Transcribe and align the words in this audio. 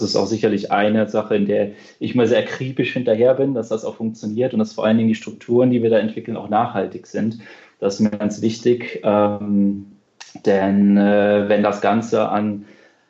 ist 0.00 0.16
auch 0.16 0.26
sicherlich 0.26 0.70
eine 0.70 1.08
Sache, 1.08 1.34
in 1.34 1.46
der 1.46 1.72
ich 1.98 2.14
mal 2.14 2.26
sehr 2.28 2.38
akribisch 2.38 2.92
hinterher 2.92 3.34
bin, 3.34 3.54
dass 3.54 3.68
das 3.68 3.84
auch 3.84 3.96
funktioniert 3.96 4.52
und 4.52 4.60
dass 4.60 4.72
vor 4.72 4.84
allen 4.84 4.96
Dingen 4.96 5.08
die 5.08 5.16
Strukturen, 5.16 5.70
die 5.70 5.82
wir 5.82 5.90
da 5.90 5.98
entwickeln, 5.98 6.36
auch 6.36 6.48
nachhaltig 6.48 7.06
sind. 7.06 7.38
Das 7.80 7.94
ist 7.94 8.00
mir 8.00 8.10
ganz 8.10 8.40
wichtig, 8.40 9.00
ähm, 9.02 9.86
denn 10.46 10.96
äh, 10.96 11.48
wenn 11.48 11.62
das 11.62 11.80
Ganze 11.80 12.28
an 12.28 12.64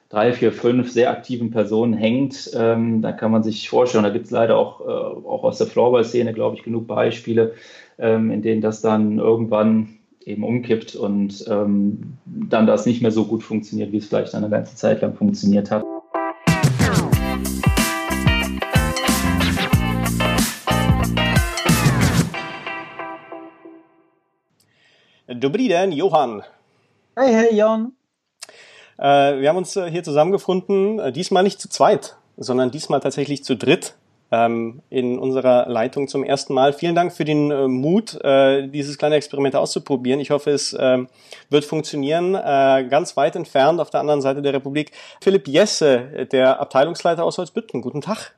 drei, 0.09 0.33
vier, 0.33 0.51
fünf 0.51 0.91
sehr 0.91 1.11
aktiven 1.11 1.51
Personen 1.51 1.93
hängt, 1.93 2.51
ähm, 2.55 3.03
dann 3.03 3.17
kann 3.19 3.31
man 3.31 3.43
sich 3.43 3.69
vorstellen, 3.69 4.05
da 4.05 4.11
gibt 4.11 4.27
es 4.27 4.31
leider 4.31 4.57
auch, 4.57 4.81
äh, 4.81 4.85
auch 4.85 5.45
aus 5.45 5.59
der 5.59 5.67
Floorball-Szene, 5.67 6.33
glaube 6.33 6.57
ich, 6.57 6.63
genug 6.63 6.87
Beispiele, 6.87 7.53
ähm, 7.99 8.31
in 8.31 8.41
denen 8.41 8.63
das 8.63 8.81
dann 8.81 9.19
irgendwann 9.19 9.99
eben 10.25 10.43
umkippt 10.43 10.97
und 10.97 11.45
ähm, 11.49 12.15
dann 12.25 12.67
das 12.67 12.87
nicht 12.87 13.03
mehr 13.03 13.11
so 13.11 13.27
gut 13.27 13.43
funktioniert, 13.43 13.93
wie 13.93 13.99
es 13.99 14.07
vielleicht 14.07 14.35
eine 14.35 14.49
ganze 14.49 14.77
Zeit 14.77 15.03
lang 15.03 15.15
funktioniert 15.15 15.71
hat. 15.71 15.85
Dobrý 25.41 25.69
den, 25.69 25.93
Johann. 25.93 26.43
Hey, 27.15 27.33
hey, 27.33 27.55
Jan. 27.55 27.93
Äh, 28.99 29.41
wir 29.41 29.49
haben 29.49 29.57
uns 29.57 29.77
äh, 29.77 29.89
hier 29.89 30.03
zusammengefunden, 30.03 30.99
äh, 30.99 31.13
diesmal 31.13 31.45
nicht 31.45 31.61
zu 31.61 31.69
zweit, 31.69 32.17
sondern 32.37 32.73
diesmal 32.73 32.99
tatsächlich 32.99 33.45
zu 33.45 33.57
dritt 33.57 33.95
ähm, 34.33 34.83
in 34.91 35.17
unserer 35.19 35.69
Leitung 35.69 36.09
zum 36.09 36.25
ersten 36.25 36.55
Mal. 36.55 36.73
Vielen 36.73 36.97
Dank 36.97 37.13
für 37.13 37.25
den 37.25 37.53
äh, 37.53 37.69
Mut, 37.69 38.19
äh, 38.25 38.67
dieses 38.67 38.99
kleine 38.99 39.15
Experiment 39.15 39.55
auszuprobieren. 39.55 40.19
Ich 40.19 40.31
hoffe, 40.31 40.51
es 40.51 40.73
äh, 40.73 41.05
wird 41.51 41.65
funktionieren. 41.65 42.35
Äh, 42.35 42.89
ganz 42.91 43.17
weit 43.17 43.37
entfernt 43.37 43.81
auf 43.81 43.91
der 43.91 44.01
anderen 44.01 44.21
Seite 44.21 44.43
der 44.43 44.55
Republik. 44.55 44.91
Philipp 45.21 45.47
Jesse, 45.47 46.27
der 46.33 46.61
Abteilungsleiter 46.61 47.23
aus 47.23 47.39
Holzbüttel. 47.39 47.81
Guten 47.81 48.01
Tag. 48.01 48.35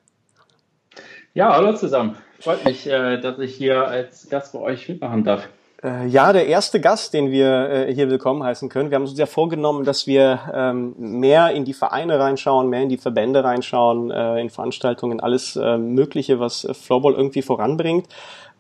Ja, 1.33 1.55
hallo 1.55 1.73
zusammen. 1.75 2.19
Freut 2.41 2.65
mich, 2.67 2.87
äh, 2.87 3.19
dass 3.19 3.39
ich 3.39 3.55
hier 3.55 3.87
als 3.87 4.29
Gast 4.29 4.53
bei 4.53 4.59
euch 4.59 4.89
mitmachen 4.89 5.25
darf. 5.25 5.49
Äh, 5.83 6.09
ja, 6.09 6.33
der 6.33 6.47
erste 6.47 6.79
Gast, 6.79 7.15
den 7.15 7.31
wir 7.31 7.71
äh, 7.71 7.95
hier 7.95 8.11
willkommen 8.11 8.43
heißen 8.43 8.69
können. 8.69 8.91
Wir 8.91 8.97
haben 8.97 9.05
uns 9.05 9.17
ja 9.17 9.25
vorgenommen, 9.25 9.85
dass 9.85 10.07
wir 10.07 10.41
ähm, 10.53 10.95
mehr 10.99 11.53
in 11.53 11.65
die 11.65 11.73
Vereine 11.73 12.19
reinschauen, 12.19 12.69
mehr 12.69 12.83
in 12.83 12.91
die 12.91 12.99
Verbände 12.99 13.43
reinschauen, 13.45 14.11
äh, 14.11 14.41
in 14.41 14.51
Veranstaltungen, 14.51 15.21
alles 15.21 15.57
äh, 15.57 15.79
Mögliche, 15.79 16.39
was 16.39 16.67
Floorball 16.73 17.15
irgendwie 17.15 17.41
voranbringt. 17.41 18.09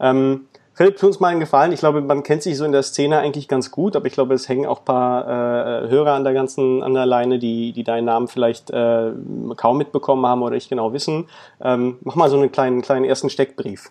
Ähm, 0.00 0.46
Philipp, 0.72 0.96
tu 0.96 1.08
uns 1.08 1.20
mal 1.20 1.28
einen 1.28 1.40
Gefallen. 1.40 1.72
Ich 1.72 1.80
glaube, 1.80 2.00
man 2.00 2.22
kennt 2.22 2.42
sich 2.42 2.56
so 2.56 2.64
in 2.64 2.72
der 2.72 2.82
Szene 2.82 3.18
eigentlich 3.18 3.48
ganz 3.48 3.70
gut, 3.70 3.96
aber 3.96 4.06
ich 4.06 4.14
glaube, 4.14 4.32
es 4.32 4.48
hängen 4.48 4.64
auch 4.64 4.82
paar 4.82 5.26
äh, 5.26 5.88
Hörer 5.90 6.14
an 6.14 6.24
der 6.24 6.32
ganzen 6.32 6.82
an 6.82 6.94
der 6.94 7.04
Leine, 7.04 7.38
die, 7.38 7.72
die 7.72 7.84
deinen 7.84 8.06
Namen 8.06 8.28
vielleicht 8.28 8.70
äh, 8.70 9.12
kaum 9.56 9.76
mitbekommen 9.76 10.24
haben 10.24 10.42
oder 10.42 10.56
ich 10.56 10.70
genau 10.70 10.94
wissen. 10.94 11.28
Ähm, 11.60 11.98
mach 12.00 12.14
mal 12.14 12.30
so 12.30 12.38
einen 12.38 12.50
kleinen, 12.50 12.80
kleinen 12.80 13.04
ersten 13.04 13.28
Steckbrief. 13.28 13.90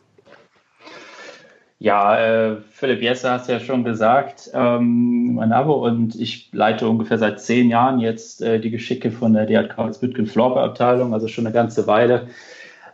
Ja, 1.82 2.20
äh, 2.20 2.58
Philipp 2.72 3.02
Jesse 3.02 3.30
es 3.30 3.48
ja 3.48 3.62
schon 3.62 3.86
gesagt, 3.86 4.52
ähm, 4.54 5.36
mein 5.36 5.48
Name 5.48 5.72
und 5.72 6.14
ich 6.16 6.50
leite 6.52 6.90
ungefähr 6.90 7.18
seit 7.18 7.40
zehn 7.40 7.70
Jahren 7.70 8.00
jetzt 8.00 8.42
äh, 8.42 8.60
die 8.60 8.70
Geschicke 8.70 9.12
von 9.12 9.32
der 9.34 9.46
DHK 9.46 9.76
Karlsbütgen 9.76 10.28
Florbe 10.28 10.60
Abteilung, 10.60 11.14
also 11.14 11.30
schon 11.30 11.46
eine 11.46 11.54
ganze 11.54 11.88
Weile. 11.88 12.28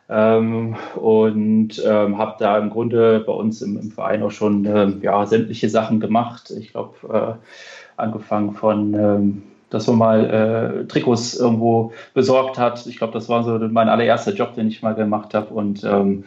Ähm, 0.08 0.76
und 0.96 1.82
ähm, 1.84 2.20
habe 2.20 2.36
da 2.38 2.60
im 2.60 2.70
Grunde 2.70 3.24
bei 3.26 3.34
uns 3.34 3.64
im, 3.64 3.80
im 3.80 3.90
Verein 3.92 4.22
auch 4.22 4.30
schon 4.30 4.66
äh, 4.66 4.88
ja, 5.02 5.26
sämtliche 5.26 5.68
Sachen 5.68 6.00
gemacht. 6.00 6.52
Ich 6.52 6.72
glaube, 6.72 6.96
äh, 7.12 8.00
angefangen 8.00 8.54
von, 8.54 8.94
ähm, 8.94 9.44
dass 9.72 9.88
man 9.88 9.98
mal 9.98 10.84
äh, 10.84 10.88
Trikots 10.88 11.34
irgendwo 11.34 11.92
besorgt 12.14 12.60
hat. 12.60 12.86
Ich 12.86 12.98
glaube, 12.98 13.14
das 13.14 13.30
war 13.30 13.44
so 13.44 13.58
mein 13.58 13.90
allererster 13.90 14.34
Job, 14.36 14.54
den 14.54 14.68
ich 14.68 14.84
mal 14.84 14.94
gemacht 14.94 15.34
habe. 15.34 15.52
Und 15.56 15.84
ähm, 15.84 16.26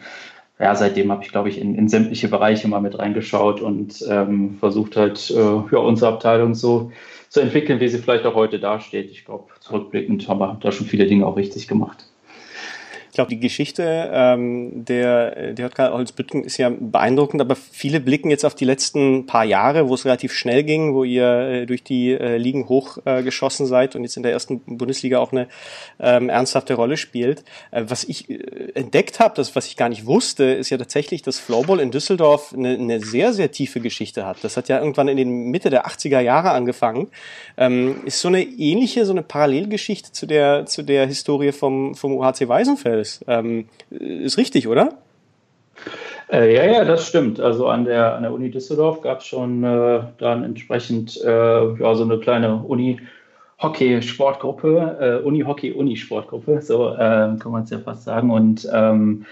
ja, 0.59 0.75
seitdem 0.75 1.11
habe 1.11 1.23
ich, 1.23 1.31
glaube 1.31 1.49
ich, 1.49 1.59
in, 1.59 1.75
in, 1.75 1.87
sämtliche 1.87 2.27
Bereiche 2.27 2.67
mal 2.67 2.81
mit 2.81 2.99
reingeschaut 2.99 3.61
und 3.61 4.03
ähm, 4.09 4.57
versucht 4.59 4.97
halt, 4.97 5.31
äh, 5.31 5.35
ja, 5.35 5.77
unsere 5.79 6.11
Abteilung 6.11 6.53
so 6.53 6.91
zu 7.29 7.39
entwickeln, 7.39 7.79
wie 7.79 7.87
sie 7.87 7.99
vielleicht 7.99 8.25
auch 8.25 8.35
heute 8.35 8.59
dasteht. 8.59 9.09
Ich 9.09 9.23
glaube, 9.23 9.45
zurückblickend 9.61 10.27
haben 10.27 10.39
wir 10.39 10.57
da 10.61 10.71
schon 10.71 10.87
viele 10.87 11.07
Dinge 11.07 11.25
auch 11.25 11.37
richtig 11.37 11.67
gemacht. 11.69 12.08
Ich 13.19 13.21
glaube, 13.21 13.35
die 13.35 13.41
Geschichte 13.41 14.09
ähm, 14.13 14.85
der 14.85 15.51
DJK 15.51 15.91
Holzbütgen 15.91 16.45
ist 16.45 16.55
ja 16.55 16.69
beeindruckend, 16.69 17.41
aber 17.41 17.57
viele 17.57 17.99
blicken 17.99 18.29
jetzt 18.29 18.45
auf 18.45 18.55
die 18.55 18.63
letzten 18.63 19.25
paar 19.25 19.43
Jahre, 19.43 19.89
wo 19.89 19.93
es 19.93 20.05
relativ 20.05 20.31
schnell 20.31 20.63
ging, 20.63 20.93
wo 20.93 21.03
ihr 21.03 21.25
äh, 21.25 21.65
durch 21.65 21.83
die 21.83 22.11
äh, 22.11 22.37
Ligen 22.37 22.69
hochgeschossen 22.69 23.65
äh, 23.65 23.67
seid 23.67 23.97
und 23.97 24.03
jetzt 24.03 24.15
in 24.15 24.23
der 24.23 24.31
ersten 24.31 24.61
Bundesliga 24.77 25.19
auch 25.19 25.33
eine 25.33 25.49
ähm, 25.99 26.29
ernsthafte 26.29 26.75
Rolle 26.75 26.95
spielt. 26.95 27.43
Äh, 27.71 27.83
was 27.89 28.05
ich 28.05 28.29
äh, 28.29 28.71
entdeckt 28.75 29.19
habe, 29.19 29.45
was 29.53 29.67
ich 29.67 29.75
gar 29.75 29.89
nicht 29.89 30.05
wusste, 30.05 30.45
ist 30.45 30.69
ja 30.69 30.77
tatsächlich, 30.77 31.21
dass 31.21 31.39
Floorball 31.39 31.81
in 31.81 31.91
Düsseldorf 31.91 32.53
eine, 32.53 32.69
eine 32.69 33.01
sehr, 33.01 33.33
sehr 33.33 33.51
tiefe 33.51 33.81
Geschichte 33.81 34.25
hat. 34.25 34.37
Das 34.43 34.55
hat 34.55 34.69
ja 34.69 34.79
irgendwann 34.79 35.09
in 35.09 35.17
den 35.17 35.51
Mitte 35.51 35.69
der 35.69 35.87
80er 35.87 36.21
Jahre 36.21 36.51
angefangen. 36.51 37.09
Ähm, 37.57 37.97
ist 38.05 38.21
so 38.21 38.29
eine 38.29 38.43
ähnliche, 38.43 39.05
so 39.05 39.11
eine 39.11 39.23
Parallelgeschichte 39.23 40.13
zu 40.13 40.25
der, 40.25 40.67
zu 40.67 40.83
der 40.83 41.05
Historie 41.05 41.51
vom, 41.51 41.95
vom 41.95 42.13
UHC 42.13 42.47
Weißenfeld 42.47 43.08
ist. 43.09 43.25
Ähm, 43.27 43.65
ist 43.89 44.37
richtig, 44.37 44.67
oder? 44.67 44.93
Äh, 46.31 46.53
ja, 46.53 46.65
ja, 46.65 46.85
das 46.85 47.07
stimmt. 47.07 47.39
Also 47.39 47.67
an 47.67 47.85
der, 47.85 48.15
an 48.15 48.23
der 48.23 48.33
Uni 48.33 48.51
Düsseldorf 48.51 49.01
gab 49.01 49.19
es 49.19 49.25
schon 49.25 49.63
äh, 49.63 50.01
dann 50.19 50.43
entsprechend 50.43 51.19
äh, 51.23 51.73
ja, 51.73 51.95
so 51.95 52.03
eine 52.03 52.19
kleine 52.19 52.55
Uni. 52.55 52.99
Hockey-Sportgruppe, 53.61 55.21
äh, 55.21 55.25
Uni-Hockey-Uni-Sportgruppe, 55.25 56.61
so 56.61 56.95
ähm, 56.97 57.39
kann 57.39 57.51
man 57.51 57.63
es 57.63 57.69
ja 57.69 57.79
fast 57.79 58.03
sagen. 58.05 58.31
Und 58.31 58.65
ähm, 58.73 59.25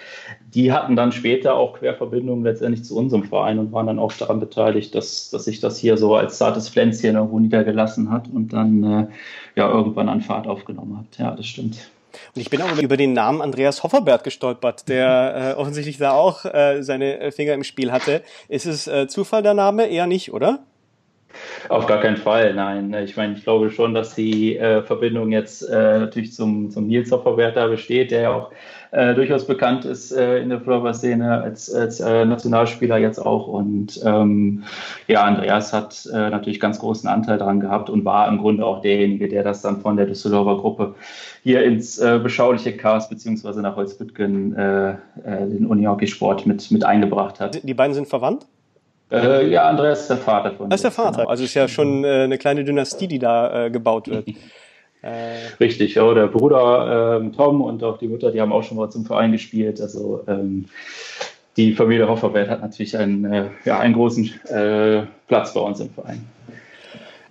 die 0.53 0.73
hatten 0.73 0.97
dann 0.97 1.13
später 1.13 1.55
auch 1.55 1.79
Querverbindungen 1.79 2.43
letztendlich 2.43 2.83
zu 2.83 2.97
unserem 2.97 3.23
Verein 3.23 3.57
und 3.57 3.71
waren 3.71 3.87
dann 3.87 3.99
auch 3.99 4.11
daran 4.11 4.41
beteiligt, 4.41 4.93
dass, 4.95 5.29
dass 5.29 5.45
sich 5.45 5.61
das 5.61 5.77
hier 5.77 5.95
so 5.95 6.15
als 6.15 6.37
zartes 6.37 6.67
Pflänzchen 6.67 7.15
irgendwo 7.15 7.39
niedergelassen 7.39 8.11
hat 8.11 8.27
und 8.27 8.51
dann 8.51 8.83
äh, 8.83 9.07
ja 9.55 9.71
irgendwann 9.71 10.09
an 10.09 10.19
Fahrt 10.19 10.45
aufgenommen 10.45 10.97
hat. 10.97 11.17
Ja, 11.17 11.31
das 11.31 11.45
stimmt. 11.45 11.89
Und 12.35 12.41
ich 12.41 12.49
bin 12.49 12.61
auch 12.61 12.77
über 12.77 12.97
den 12.97 13.13
Namen 13.13 13.41
Andreas 13.41 13.83
Hofferbert 13.83 14.23
gestolpert, 14.23 14.87
der 14.89 15.53
äh, 15.55 15.59
offensichtlich 15.59 15.97
da 15.97 16.11
auch 16.11 16.45
äh, 16.45 16.81
seine 16.83 17.31
Finger 17.31 17.53
im 17.53 17.63
Spiel 17.63 17.91
hatte. 17.91 18.21
Ist 18.47 18.65
es 18.65 18.87
äh, 18.87 19.07
Zufall 19.07 19.43
der 19.43 19.53
Name? 19.53 19.87
Eher 19.87 20.07
nicht, 20.07 20.33
oder? 20.33 20.59
Auf 21.69 21.85
gar 21.85 21.99
keinen 21.99 22.17
Fall, 22.17 22.53
nein. 22.53 22.93
Ich 23.03 23.17
meine, 23.17 23.33
ich 23.33 23.43
glaube 23.43 23.69
schon, 23.69 23.93
dass 23.93 24.15
die 24.15 24.57
äh, 24.57 24.81
Verbindung 24.81 25.31
jetzt 25.31 25.61
äh, 25.61 25.99
natürlich 25.99 26.33
zum, 26.33 26.71
zum 26.71 26.87
Nils 26.87 27.11
Hofferwert 27.11 27.57
da 27.57 27.67
besteht, 27.67 28.11
der 28.11 28.21
ja 28.21 28.33
auch 28.33 28.51
äh, 28.91 29.13
durchaus 29.13 29.45
bekannt 29.45 29.85
ist 29.85 30.11
äh, 30.11 30.39
in 30.39 30.49
der 30.49 30.61
Floorball-Szene 30.61 31.41
als, 31.41 31.73
als 31.73 31.99
äh, 31.99 32.25
Nationalspieler 32.25 32.97
jetzt 32.97 33.19
auch. 33.19 33.47
Und 33.47 33.99
ähm, 34.05 34.63
ja, 35.07 35.23
Andreas 35.23 35.73
hat 35.73 36.07
äh, 36.13 36.29
natürlich 36.29 36.59
ganz 36.59 36.79
großen 36.79 37.09
Anteil 37.09 37.37
daran 37.37 37.59
gehabt 37.59 37.89
und 37.89 38.05
war 38.05 38.27
im 38.29 38.37
Grunde 38.37 38.65
auch 38.65 38.81
derjenige, 38.81 39.27
der 39.27 39.43
das 39.43 39.61
dann 39.61 39.81
von 39.81 39.97
der 39.97 40.05
Düsseldorfer 40.05 40.57
Gruppe 40.57 40.95
hier 41.43 41.63
ins 41.63 41.97
beschauliche 41.97 42.75
Chaos 42.75 43.07
beziehungsweise 43.07 43.61
nach 43.61 43.77
Holzbüttgen 43.77 44.51
den 44.53 45.65
Unihockeysport 45.65 46.45
mit, 46.45 46.69
mit 46.71 46.83
eingebracht 46.83 47.39
hat. 47.39 47.63
Die 47.63 47.73
beiden 47.73 47.93
sind 47.93 48.07
verwandt? 48.07 48.47
Äh, 49.11 49.49
ja, 49.49 49.69
Andreas 49.69 50.01
ist 50.01 50.09
der 50.09 50.17
Vater 50.17 50.51
von. 50.51 50.69
Das 50.69 50.79
ist 50.79 50.83
der 50.83 50.91
Vater. 50.91 51.19
Genau. 51.19 51.29
Also 51.29 51.43
ist 51.43 51.53
ja 51.53 51.67
schon 51.67 52.03
äh, 52.03 52.23
eine 52.23 52.37
kleine 52.37 52.63
Dynastie, 52.63 53.07
die 53.07 53.19
da 53.19 53.65
äh, 53.65 53.69
gebaut 53.69 54.07
wird. 54.09 54.27
Äh, 55.01 55.53
Richtig, 55.59 55.95
ja, 55.95 56.13
der 56.13 56.27
Bruder 56.27 57.17
ähm, 57.21 57.31
Tom 57.31 57.61
und 57.61 57.83
auch 57.83 57.97
die 57.97 58.07
Mutter, 58.07 58.31
die 58.31 58.41
haben 58.41 58.51
auch 58.51 58.63
schon 58.63 58.77
mal 58.77 58.89
zum 58.89 59.05
Verein 59.05 59.31
gespielt. 59.31 59.79
Also 59.79 60.23
ähm, 60.27 60.65
die 61.55 61.73
Familie 61.73 62.07
Hofferwert 62.07 62.49
hat 62.49 62.61
natürlich 62.61 62.97
einen, 62.97 63.25
äh, 63.25 63.45
ja, 63.63 63.79
einen 63.79 63.93
großen 63.93 64.25
äh, 64.49 65.03
Platz 65.27 65.53
bei 65.53 65.61
uns 65.61 65.79
im 65.79 65.89
Verein. 65.91 66.25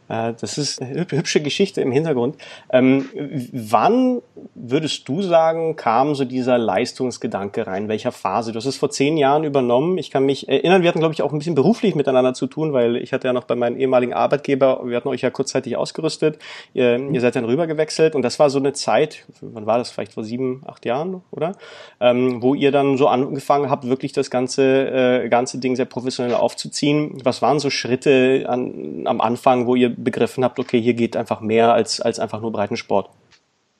Äh, 0.09 0.34
das 0.41 0.59
ist 0.59 0.81
eine 0.81 1.06
hübsche 1.11 1.41
Geschichte 1.41 1.81
im 1.81 1.93
Hintergrund. 1.93 2.37
Ähm, 2.71 3.09
wann 3.53 4.22
würdest 4.55 5.09
du 5.09 5.22
sagen, 5.22 5.77
kam 5.77 6.15
so 6.15 6.25
dieser 6.25 6.59
Leistungsgedanke 6.59 7.66
rein? 7.66 7.89
Welcher 7.89 8.13
Phase? 8.13 8.53
Du 8.53 8.59
hast 8.59 8.66
es 8.66 8.77
vor 8.77 8.91
zehn 8.91 9.16
Jahren 9.16 9.45
übernommen. 9.45 9.98
Ich 9.98 10.10
kann 10.10 10.25
mich 10.25 10.48
erinnern, 10.48 10.83
wir 10.83 10.89
hatten, 10.89 11.01
glaube 11.01 11.15
ich, 11.15 11.22
auch 11.22 11.33
ein 11.33 11.39
bisschen 11.39 11.54
beruflich 11.54 11.95
miteinander 11.95 12.34
zu 12.34 12.47
tun, 12.47 12.72
weil 12.72 12.97
ich 12.97 13.13
hatte 13.13 13.28
ja 13.28 13.33
noch 13.33 13.45
bei 13.45 13.57
meinem 13.57 13.78
ehemaligen 13.78 14.13
Arbeitgeber, 14.13 14.83
wir 14.84 14.97
hatten 14.97 15.09
euch 15.09 15.22
ja 15.22 15.30
kurzzeitig 15.30 15.77
ausgerüstet. 15.77 16.39
Ihr, 16.75 16.98
ihr 16.98 17.21
seid 17.21 17.36
dann 17.36 17.45
rübergewechselt 17.45 18.15
und 18.15 18.22
das 18.22 18.39
war 18.39 18.51
so 18.51 18.59
eine 18.59 18.72
Zeit, 18.72 19.25
wann 19.41 19.66
war 19.66 19.78
das? 19.78 19.91
Vielleicht 19.91 20.13
vor 20.13 20.25
sieben, 20.25 20.63
acht 20.66 20.84
Jahren, 20.84 21.22
oder? 21.30 21.53
Ähm, 22.01 22.42
wo 22.42 22.54
ihr 22.54 22.72
dann 22.72 22.97
so 22.97 23.09
angefangen 23.09 23.71
habt, 23.71 23.89
wirklich 23.89 24.13
das 24.13 24.30
ganze, 24.30 25.22
äh, 25.25 25.28
ganze 25.28 25.59
Ding 25.59 25.77
sehr 25.77 25.84
professionell 25.84 26.34
aufzuziehen. 26.34 27.19
Was 27.25 27.42
waren 27.42 27.59
so 27.59 27.71
Schritte 27.71 28.47
an, 28.48 29.03
am 29.07 29.21
Anfang, 29.21 29.66
wo 29.66 29.75
ihr 29.75 29.96
begriffen 29.97 30.45
habt, 30.45 30.59
okay, 30.59 30.81
hier 30.81 30.95
geht 30.95 31.16
einfach 31.16 31.41
mehr 31.41 31.72
als, 31.72 32.01
als 32.01 32.19
einfach 32.19 32.41
nur 32.41 32.53
Breitensport? 32.53 33.10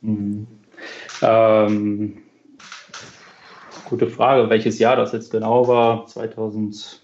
Mhm. 0.01 0.47
Ähm, 1.23 2.19
gute 3.89 4.09
Frage, 4.09 4.51
welches 4.51 4.79
Jahr 4.79 4.97
das 4.97 5.13
jetzt 5.13 5.31
genau 5.31 5.69
war. 5.69 6.07
2007, 6.07 7.01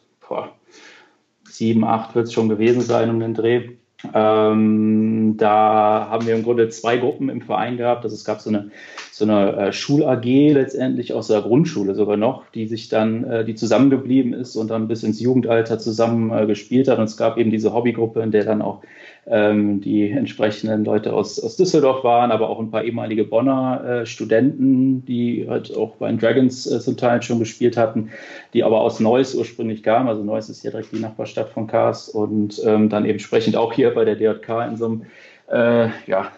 2008 1.48 2.14
wird 2.14 2.26
es 2.26 2.32
schon 2.32 2.48
gewesen 2.48 2.82
sein 2.82 3.10
um 3.10 3.20
den 3.20 3.34
Dreh. 3.34 3.70
Ähm, 4.12 5.36
da 5.36 6.08
haben 6.10 6.26
wir 6.26 6.34
im 6.34 6.42
Grunde 6.42 6.68
zwei 6.68 6.96
Gruppen 6.96 7.28
im 7.28 7.40
Verein 7.40 7.76
gehabt. 7.76 8.04
Also 8.04 8.14
es 8.14 8.24
gab 8.24 8.40
so 8.40 8.50
eine 8.50 8.70
so 9.12 9.24
eine 9.24 9.56
äh, 9.56 9.72
Schul-AG 9.72 10.24
letztendlich 10.24 11.12
aus 11.12 11.28
der 11.28 11.42
Grundschule 11.42 11.94
sogar 11.94 12.16
noch, 12.16 12.44
die 12.54 12.66
sich 12.66 12.88
dann, 12.88 13.24
äh, 13.24 13.44
die 13.44 13.54
zusammengeblieben 13.54 14.32
ist 14.32 14.56
und 14.56 14.70
dann 14.70 14.88
bis 14.88 15.02
ins 15.02 15.20
Jugendalter 15.20 15.78
zusammen 15.78 16.32
äh, 16.32 16.46
gespielt 16.46 16.88
hat. 16.88 16.98
Und 16.98 17.04
es 17.04 17.18
gab 17.18 17.36
eben 17.36 17.50
diese 17.50 17.74
Hobbygruppe, 17.74 18.20
in 18.20 18.30
der 18.30 18.44
dann 18.44 18.62
auch 18.62 18.80
ähm, 19.26 19.80
die 19.80 20.10
entsprechenden 20.10 20.84
Leute 20.84 21.12
aus, 21.12 21.38
aus 21.38 21.56
Düsseldorf 21.56 22.02
waren, 22.02 22.32
aber 22.32 22.50
auch 22.50 22.58
ein 22.58 22.70
paar 22.70 22.84
ehemalige 22.84 23.24
Bonner 23.24 23.84
äh, 24.02 24.06
Studenten, 24.06 25.04
die 25.04 25.46
halt 25.48 25.76
auch 25.76 25.96
bei 25.96 26.08
den 26.08 26.18
Dragons 26.18 26.70
äh, 26.70 26.80
zum 26.80 26.96
Teil 26.96 27.22
schon 27.22 27.38
gespielt 27.38 27.76
hatten, 27.76 28.10
die 28.52 28.64
aber 28.64 28.80
aus 28.80 28.98
Neuss 28.98 29.34
ursprünglich 29.34 29.82
kamen. 29.82 30.08
Also 30.08 30.24
Neuss 30.24 30.48
ist 30.48 30.64
ja 30.64 30.70
direkt 30.70 30.92
die 30.92 31.00
Nachbarstadt 31.00 31.50
von 31.50 31.68
Kars 31.68 32.08
und 32.08 32.60
ähm, 32.64 32.88
dann 32.88 33.04
eben 33.04 33.12
entsprechend 33.12 33.56
auch 33.56 33.72
hier 33.72 33.94
bei 33.94 34.04
der 34.04 34.16
DJK 34.16 34.68
in 34.70 34.76
so 34.76 34.86
einem 34.86 35.02
äh, 35.48 35.88
ja, 36.06 36.32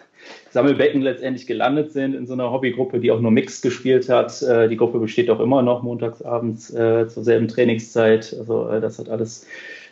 Sammelbecken 0.51 1.01
letztendlich 1.01 1.47
gelandet 1.47 1.91
sind 1.91 2.13
in 2.13 2.27
so 2.27 2.33
einer 2.33 2.51
Hobbygruppe, 2.51 2.99
die 2.99 3.11
auch 3.11 3.19
nur 3.19 3.31
Mix 3.31 3.61
gespielt 3.61 4.09
hat. 4.09 4.41
Äh, 4.41 4.69
die 4.69 4.77
Gruppe 4.77 4.99
besteht 4.99 5.29
auch 5.29 5.39
immer 5.39 5.61
noch 5.61 5.83
montagsabends 5.83 6.73
äh, 6.73 7.07
zur 7.07 7.23
selben 7.23 7.47
Trainingszeit. 7.47 8.35
Also 8.37 8.69
äh, 8.69 8.79
das 8.79 8.99
hat 8.99 9.09
alles 9.09 9.47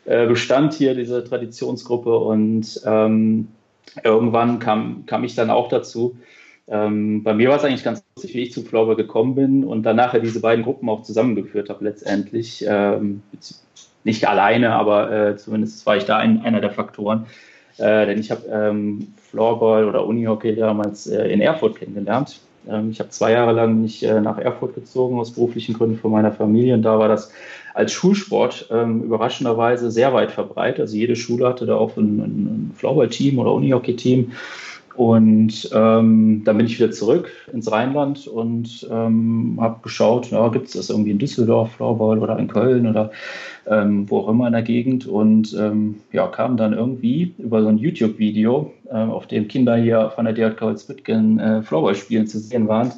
äh, 0.05 0.27
Bestand 0.27 0.73
hier, 0.73 0.95
diese 0.95 1.23
Traditionsgruppe. 1.23 2.17
Und 2.17 2.81
ähm, 2.85 3.47
irgendwann 4.03 4.59
kam, 4.59 5.05
kam 5.05 5.23
ich 5.23 5.35
dann 5.35 5.49
auch 5.49 5.69
dazu. 5.69 6.15
Ähm, 6.67 7.23
bei 7.23 7.33
mir 7.33 7.49
war 7.49 7.57
es 7.57 7.65
eigentlich 7.65 7.83
ganz 7.83 8.03
lustig, 8.15 8.35
wie 8.35 8.43
ich 8.43 8.53
zu 8.53 8.63
Flower 8.63 8.95
gekommen 8.95 9.35
bin 9.35 9.63
und 9.63 9.83
dann 9.83 9.97
nachher 9.97 10.19
diese 10.19 10.39
beiden 10.39 10.63
Gruppen 10.63 10.87
auch 10.89 11.03
zusammengeführt 11.03 11.69
habe 11.69 11.83
letztendlich. 11.83 12.63
Ähm, 12.67 13.21
nicht 14.03 14.27
alleine, 14.27 14.73
aber 14.73 15.11
äh, 15.11 15.37
zumindest 15.37 15.85
war 15.85 15.97
ich 15.97 16.05
da 16.05 16.17
ein, 16.17 16.43
einer 16.43 16.61
der 16.61 16.71
Faktoren. 16.71 17.25
Äh, 17.77 18.05
denn 18.05 18.19
ich 18.19 18.31
habe 18.31 18.45
ähm, 18.47 19.13
Floorball 19.29 19.87
oder 19.87 20.05
Unihockey 20.05 20.55
damals 20.55 21.07
äh, 21.07 21.27
in 21.27 21.41
Erfurt 21.41 21.77
kennengelernt. 21.77 22.39
Ähm, 22.69 22.91
ich 22.91 22.99
habe 22.99 23.09
zwei 23.09 23.31
Jahre 23.31 23.53
lang 23.53 23.81
nicht 23.81 24.03
äh, 24.03 24.21
nach 24.21 24.37
Erfurt 24.37 24.75
gezogen 24.75 25.19
aus 25.19 25.31
beruflichen 25.31 25.73
Gründen 25.73 25.97
von 25.97 26.11
meiner 26.11 26.31
Familie 26.31 26.75
und 26.75 26.83
da 26.83 26.99
war 26.99 27.07
das 27.07 27.31
als 27.73 27.91
Schulsport 27.91 28.67
ähm, 28.71 29.03
überraschenderweise 29.03 29.91
sehr 29.91 30.13
weit 30.13 30.31
verbreitet. 30.31 30.81
Also 30.81 30.95
jede 30.95 31.15
Schule 31.15 31.47
hatte 31.47 31.65
da 31.65 31.75
auch 31.75 31.97
ein, 31.97 32.19
ein 32.19 32.71
Floorball-Team 32.75 33.39
oder 33.39 33.53
Unihockey-Team. 33.53 34.31
Und 34.95 35.71
ähm, 35.73 36.43
dann 36.45 36.57
bin 36.57 36.67
ich 36.67 36.79
wieder 36.79 36.91
zurück 36.91 37.31
ins 37.51 37.71
Rheinland 37.71 38.27
und 38.27 38.87
ähm, 38.91 39.57
habe 39.59 39.79
geschaut, 39.81 40.29
ja, 40.29 40.47
gibt 40.49 40.67
es 40.67 40.73
das 40.73 40.91
irgendwie 40.91 41.09
in 41.11 41.17
Düsseldorf, 41.17 41.71
Floorball 41.71 42.19
oder 42.19 42.37
in 42.37 42.47
Köln 42.47 42.85
oder 42.85 43.11
ähm, 43.65 44.07
wo 44.09 44.19
auch 44.19 44.29
immer 44.29 44.45
in 44.45 44.53
der 44.53 44.61
Gegend. 44.61 45.07
Und 45.07 45.55
ähm, 45.59 45.95
ja, 46.11 46.27
kam 46.27 46.57
dann 46.57 46.73
irgendwie 46.73 47.33
über 47.39 47.63
so 47.63 47.69
ein 47.69 47.79
YouTube-Video, 47.79 48.71
äh, 48.87 48.93
auf 48.93 49.25
dem 49.25 49.47
Kinder 49.47 49.75
hier 49.77 50.11
von 50.13 50.25
der 50.25 50.33
DJK 50.35 50.61
Holzwittgen 50.61 51.39
äh, 51.39 51.63
Floorball 51.63 51.95
spielen 51.95 52.27
zu 52.27 52.37
sehen 52.37 52.67
waren, 52.67 52.93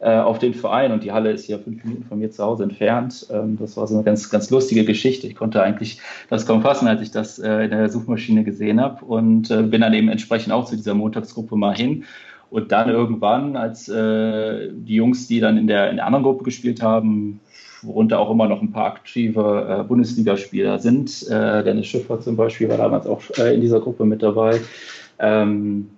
äh, 0.00 0.16
auf 0.16 0.38
den 0.38 0.54
Verein 0.54 0.92
und 0.92 1.04
die 1.04 1.12
Halle 1.12 1.30
ist 1.30 1.46
ja 1.46 1.58
fünf 1.58 1.84
Minuten 1.84 2.04
von 2.04 2.18
mir 2.18 2.30
zu 2.30 2.42
Hause 2.42 2.62
entfernt. 2.62 3.26
Ähm, 3.30 3.58
das 3.58 3.76
war 3.76 3.86
so 3.86 3.94
eine 3.94 4.02
ganz, 4.02 4.30
ganz 4.30 4.50
lustige 4.50 4.84
Geschichte. 4.84 5.26
Ich 5.26 5.34
konnte 5.34 5.62
eigentlich 5.62 6.00
das 6.30 6.46
kaum 6.46 6.62
fassen, 6.62 6.88
als 6.88 7.02
ich 7.02 7.10
das 7.10 7.38
äh, 7.38 7.64
in 7.64 7.70
der 7.70 7.90
Suchmaschine 7.90 8.42
gesehen 8.42 8.80
habe 8.80 9.04
und 9.04 9.50
äh, 9.50 9.62
bin 9.62 9.82
dann 9.82 9.92
eben 9.92 10.08
entsprechend 10.08 10.52
auch 10.52 10.64
zu 10.64 10.76
dieser 10.76 10.94
Montagsgruppe 10.94 11.54
mal 11.56 11.76
hin. 11.76 12.04
Und 12.48 12.72
dann 12.72 12.88
irgendwann, 12.88 13.56
als 13.56 13.88
äh, 13.88 14.70
die 14.72 14.96
Jungs, 14.96 15.28
die 15.28 15.38
dann 15.38 15.56
in 15.56 15.66
der, 15.66 15.90
in 15.90 15.96
der 15.96 16.06
anderen 16.06 16.24
Gruppe 16.24 16.44
gespielt 16.44 16.82
haben, 16.82 17.40
worunter 17.82 18.18
auch 18.18 18.30
immer 18.30 18.48
noch 18.48 18.60
ein 18.60 18.72
paar 18.72 18.86
aktive 18.86 19.80
äh, 19.80 19.84
Bundesligaspieler 19.84 20.78
sind. 20.78 21.28
Äh, 21.28 21.62
Dennis 21.62 21.86
Schiffer 21.86 22.20
zum 22.20 22.36
Beispiel 22.36 22.68
war 22.68 22.78
damals 22.78 23.06
auch 23.06 23.22
äh, 23.38 23.54
in 23.54 23.60
dieser 23.60 23.80
Gruppe 23.80 24.04
mit 24.04 24.22
dabei. 24.22 24.60
Ähm, 25.18 25.90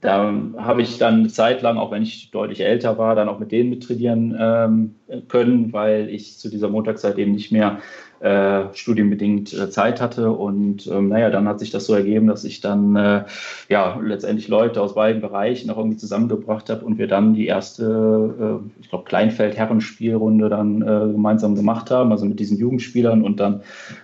da 0.00 0.34
habe 0.56 0.82
ich 0.82 0.98
dann 0.98 1.20
eine 1.20 1.28
Zeit 1.28 1.60
lang, 1.60 1.76
auch 1.76 1.90
wenn 1.90 2.02
ich 2.02 2.30
deutlich 2.30 2.60
älter 2.60 2.96
war, 2.96 3.14
dann 3.14 3.28
auch 3.28 3.38
mit 3.38 3.52
denen 3.52 3.70
mit 3.70 3.90
ähm, 3.90 4.94
können, 5.28 5.72
weil 5.72 6.08
ich 6.08 6.38
zu 6.38 6.48
dieser 6.48 6.68
Montagszeit 6.68 7.18
eben 7.18 7.32
nicht 7.32 7.52
mehr 7.52 7.80
äh, 8.20 8.64
studienbedingt 8.72 9.52
äh, 9.52 9.70
Zeit 9.70 10.00
hatte. 10.00 10.30
Und 10.30 10.86
ähm, 10.86 11.08
naja, 11.08 11.30
dann 11.30 11.48
hat 11.48 11.58
sich 11.58 11.70
das 11.70 11.86
so 11.86 11.94
ergeben, 11.94 12.28
dass 12.28 12.44
ich 12.44 12.60
dann 12.60 12.96
äh, 12.96 13.24
ja 13.68 13.98
letztendlich 14.02 14.48
Leute 14.48 14.80
aus 14.80 14.94
beiden 14.94 15.20
Bereichen 15.20 15.68
noch 15.68 15.76
irgendwie 15.76 15.96
zusammengebracht 15.96 16.70
habe 16.70 16.84
und 16.84 16.98
wir 16.98 17.06
dann 17.06 17.34
die 17.34 17.46
erste, 17.46 18.60
äh, 18.62 18.80
ich 18.82 18.88
glaube, 18.88 19.04
Kleinfeld-Herrenspielrunde 19.04 20.48
dann 20.48 20.82
äh, 20.82 21.12
gemeinsam 21.12 21.54
gemacht 21.54 21.90
haben, 21.90 22.12
also 22.12 22.24
mit 22.24 22.40
diesen 22.40 22.58
Jugendspielern 22.58 23.22
und 23.22 23.40
dann 23.40 23.62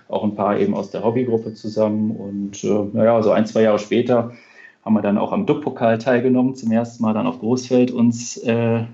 auch 0.09 0.23
ein 0.23 0.35
paar 0.35 0.59
eben 0.59 0.75
aus 0.75 0.91
der 0.91 1.03
Hobbygruppe 1.03 1.53
zusammen. 1.53 2.11
Und 2.11 2.63
äh, 2.63 2.85
naja, 2.93 3.21
so 3.21 3.31
ein, 3.31 3.45
zwei 3.45 3.63
Jahre 3.63 3.79
später 3.79 4.31
haben 4.87 4.93
wir 4.93 5.01
dann 5.01 5.17
auch 5.17 5.33
am 5.33 5.45
DUC-Pokal 5.45 5.97
teilgenommen, 5.97 6.55
zum 6.55 6.71
ersten 6.71 7.03
Mal 7.03 7.13
dann 7.13 7.27
auf 7.27 7.39
Großfeld 7.39 7.91
uns 7.91 8.37
äh, 8.37 8.85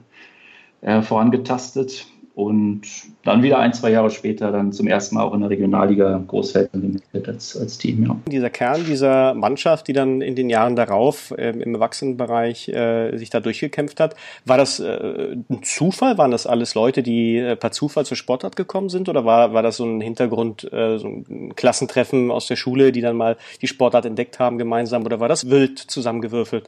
äh, 0.81 1.03
vorangetastet 1.03 2.07
und 2.35 2.81
dann 3.23 3.43
wieder 3.43 3.59
ein, 3.59 3.73
zwei 3.73 3.91
Jahre 3.91 4.09
später 4.09 4.51
dann 4.51 4.71
zum 4.71 4.87
ersten 4.87 5.15
Mal 5.15 5.23
auch 5.23 5.35
in 5.35 5.41
der 5.41 5.51
Regionalliga 5.51 6.23
Großfeld 6.27 6.71
als, 7.27 7.55
als 7.55 7.77
Team. 7.77 8.05
Ja. 8.05 8.15
Dieser 8.27 8.49
Kern 8.49 8.85
dieser 8.85 9.35
Mannschaft, 9.35 9.87
die 9.87 9.93
dann 9.93 10.21
in 10.21 10.35
den 10.35 10.49
Jahren 10.49 10.75
darauf 10.75 11.31
äh, 11.37 11.51
im 11.51 11.75
Erwachsenenbereich 11.75 12.69
äh, 12.69 13.15
sich 13.17 13.29
da 13.29 13.39
durchgekämpft 13.39 13.99
hat, 13.99 14.15
war 14.45 14.57
das 14.57 14.79
äh, 14.79 15.35
ein 15.47 15.61
Zufall? 15.61 16.17
Waren 16.17 16.31
das 16.31 16.47
alles 16.47 16.73
Leute, 16.73 17.03
die 17.03 17.37
äh, 17.37 17.55
per 17.55 17.71
Zufall 17.71 18.05
zur 18.05 18.17
Sportart 18.17 18.55
gekommen 18.55 18.89
sind 18.89 19.09
oder 19.09 19.25
war, 19.25 19.53
war 19.53 19.61
das 19.61 19.77
so 19.77 19.85
ein 19.85 20.01
Hintergrund, 20.01 20.71
äh, 20.73 20.97
so 20.97 21.07
ein 21.07 21.53
Klassentreffen 21.55 22.31
aus 22.31 22.47
der 22.47 22.55
Schule, 22.55 22.91
die 22.91 23.01
dann 23.01 23.15
mal 23.15 23.37
die 23.61 23.67
Sportart 23.67 24.05
entdeckt 24.05 24.39
haben 24.39 24.57
gemeinsam 24.57 25.05
oder 25.05 25.19
war 25.19 25.29
das 25.29 25.51
wild 25.51 25.77
zusammengewürfelt? 25.77 26.67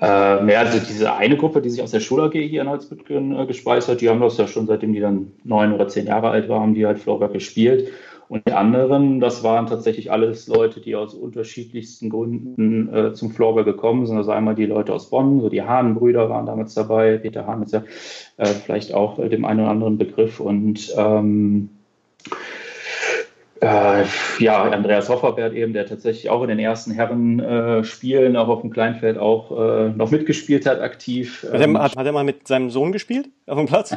Äh, 0.00 0.06
ja, 0.52 0.60
also 0.60 0.78
diese 0.78 1.14
eine 1.14 1.36
Gruppe, 1.36 1.62
die 1.62 1.70
sich 1.70 1.82
aus 1.82 1.90
der 1.90 2.00
Schul 2.00 2.20
AG 2.20 2.32
hier 2.32 2.62
in 2.62 2.68
Holzbüttgen 2.68 3.38
äh, 3.38 3.46
gespeist 3.46 3.88
hat, 3.88 4.00
die 4.00 4.08
haben 4.08 4.20
das 4.20 4.36
ja 4.36 4.46
schon 4.46 4.66
seitdem 4.66 4.92
die 4.92 5.00
dann 5.00 5.32
neun 5.44 5.72
oder 5.72 5.88
zehn 5.88 6.06
Jahre 6.06 6.30
alt 6.30 6.48
waren, 6.48 6.74
die 6.74 6.86
halt 6.86 6.98
Florberg 6.98 7.32
gespielt. 7.32 7.90
Und 8.28 8.46
die 8.46 8.52
anderen, 8.52 9.20
das 9.20 9.44
waren 9.44 9.68
tatsächlich 9.68 10.10
alles 10.10 10.48
Leute, 10.48 10.80
die 10.80 10.96
aus 10.96 11.14
unterschiedlichsten 11.14 12.10
Gründen 12.10 12.92
äh, 12.92 13.12
zum 13.12 13.30
Floorball 13.30 13.64
gekommen 13.64 14.04
sind. 14.06 14.16
Also 14.16 14.32
einmal 14.32 14.56
die 14.56 14.66
Leute 14.66 14.92
aus 14.92 15.10
Bonn, 15.10 15.40
so 15.40 15.48
die 15.48 15.62
Hahn-Brüder 15.62 16.28
waren 16.28 16.44
damals 16.44 16.74
dabei. 16.74 17.18
Peter 17.18 17.46
Hahn 17.46 17.62
ist 17.62 17.72
ja 17.72 17.84
äh, 18.36 18.46
vielleicht 18.46 18.92
auch 18.94 19.20
äh, 19.20 19.28
dem 19.28 19.44
einen 19.44 19.60
oder 19.60 19.70
anderen 19.70 19.96
Begriff. 19.96 20.40
Und 20.40 20.92
ähm, 20.96 21.68
äh, 23.66 24.04
ja, 24.38 24.62
Andreas 24.62 25.08
Hofferbert 25.08 25.54
eben, 25.54 25.72
der 25.72 25.86
tatsächlich 25.86 26.30
auch 26.30 26.42
in 26.42 26.48
den 26.48 26.58
ersten 26.58 26.92
Herren-Spielen, 26.92 28.34
äh, 28.34 28.38
auch 28.38 28.48
auf 28.48 28.60
dem 28.60 28.70
Kleinfeld, 28.70 29.18
auch 29.18 29.50
äh, 29.50 29.88
noch 29.90 30.10
mitgespielt 30.10 30.66
hat, 30.66 30.80
aktiv. 30.80 31.46
Hat 31.50 31.60
er, 31.60 31.72
hat, 31.74 31.96
hat 31.96 32.06
er, 32.06 32.12
mal 32.12 32.24
mit 32.24 32.46
seinem 32.46 32.70
Sohn 32.70 32.92
gespielt 32.92 33.28
auf 33.46 33.58
dem 33.58 33.66
Platz? 33.66 33.96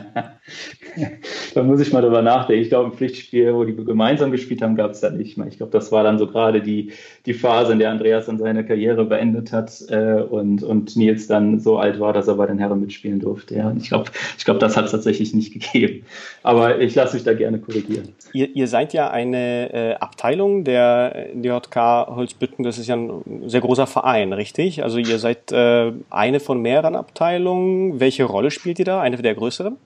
da 1.54 1.64
muss 1.64 1.82
ich 1.82 1.94
mal 1.94 2.02
drüber 2.02 2.22
nachdenken. 2.22 2.62
Ich 2.62 2.70
glaube, 2.70 2.90
ein 2.90 2.94
Pflichtspiel, 2.94 3.54
wo 3.54 3.64
die 3.64 3.76
gemeinsam 3.76 4.32
gespielt 4.32 4.62
haben, 4.62 4.76
gab 4.76 4.92
es 4.92 5.02
da 5.02 5.10
nicht 5.10 5.38
mehr. 5.38 5.48
Ich 5.48 5.58
glaube, 5.58 5.72
das 5.72 5.92
war 5.92 6.04
dann 6.04 6.18
so 6.18 6.28
gerade 6.28 6.62
die, 6.62 6.94
die 7.26 7.34
Phase, 7.34 7.74
in 7.74 7.80
der 7.80 7.92
Andreas 7.92 8.26
dann 8.26 8.38
seine 8.38 8.66
Karriere 8.66 9.06
beendet 9.06 9.52
hat 9.52 9.72
äh, 9.90 10.22
und, 10.22 10.64
und 10.64 10.96
Nils 10.96 11.28
dann 11.28 11.60
so 11.60 11.78
alt 11.78 12.00
war, 12.00 12.14
dass 12.14 12.28
er 12.28 12.36
bei 12.36 12.48
den 12.48 12.60
Herren 12.60 12.80
mitspielen 12.80 13.20
durfte. 13.20 13.56
Ja. 13.56 13.74
Ich 13.78 13.90
glaube, 13.90 14.12
ich 14.38 14.46
glaub, 14.46 14.60
das 14.60 14.78
hat 14.78 14.86
es 14.86 14.92
tatsächlich 14.92 15.34
nicht 15.34 15.54
gegeben. 15.74 16.06
Aber 16.44 16.80
ich 16.80 16.96
lasse 16.96 17.16
mich 17.16 17.24
da 17.24 17.34
gerne 17.34 17.60
korrigieren. 17.60 18.10
Ihr, 18.34 18.56
ihr 18.56 18.68
seid 18.68 18.94
ja 18.94 19.10
eine 19.10 19.59
äh, 19.68 19.96
Abteilung 19.96 20.64
der 20.64 21.28
DJK 21.34 22.08
Holzbütten. 22.08 22.64
Das 22.64 22.78
ist 22.78 22.88
ja 22.88 22.96
ein 22.96 23.44
sehr 23.48 23.62
großer 23.62 23.88
Verein, 23.88 24.34
richtig? 24.34 24.84
Also 24.84 24.98
ihr 24.98 25.20
seid 25.20 25.52
äh, 25.52 25.92
eine 26.10 26.40
von 26.40 26.62
mehreren 26.62 26.96
Abteilungen. 26.96 28.00
Welche 28.00 28.24
Rolle 28.24 28.52
spielt 28.52 28.80
ihr 28.80 28.86
da? 28.86 29.02
Eine 29.02 29.18
der 29.18 29.36
größeren? 29.36 29.78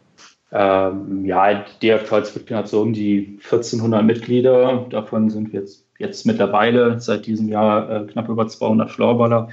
Ähm, 0.52 1.26
ja, 1.26 1.66
DJK 1.82 2.12
Holzbütten 2.12 2.56
hat 2.56 2.68
so 2.68 2.82
um 2.82 2.94
die 2.94 3.40
1400 3.44 4.04
Mitglieder. 4.04 4.86
Davon 4.90 5.32
sind 5.32 5.52
wir 5.52 5.62
jetzt, 5.62 5.86
jetzt 5.98 6.26
mittlerweile 6.26 7.00
seit 7.00 7.26
diesem 7.26 7.50
Jahr 7.50 7.90
äh, 7.90 8.06
knapp 8.06 8.30
über 8.30 8.48
200 8.48 8.92
Floorballer. 8.92 9.50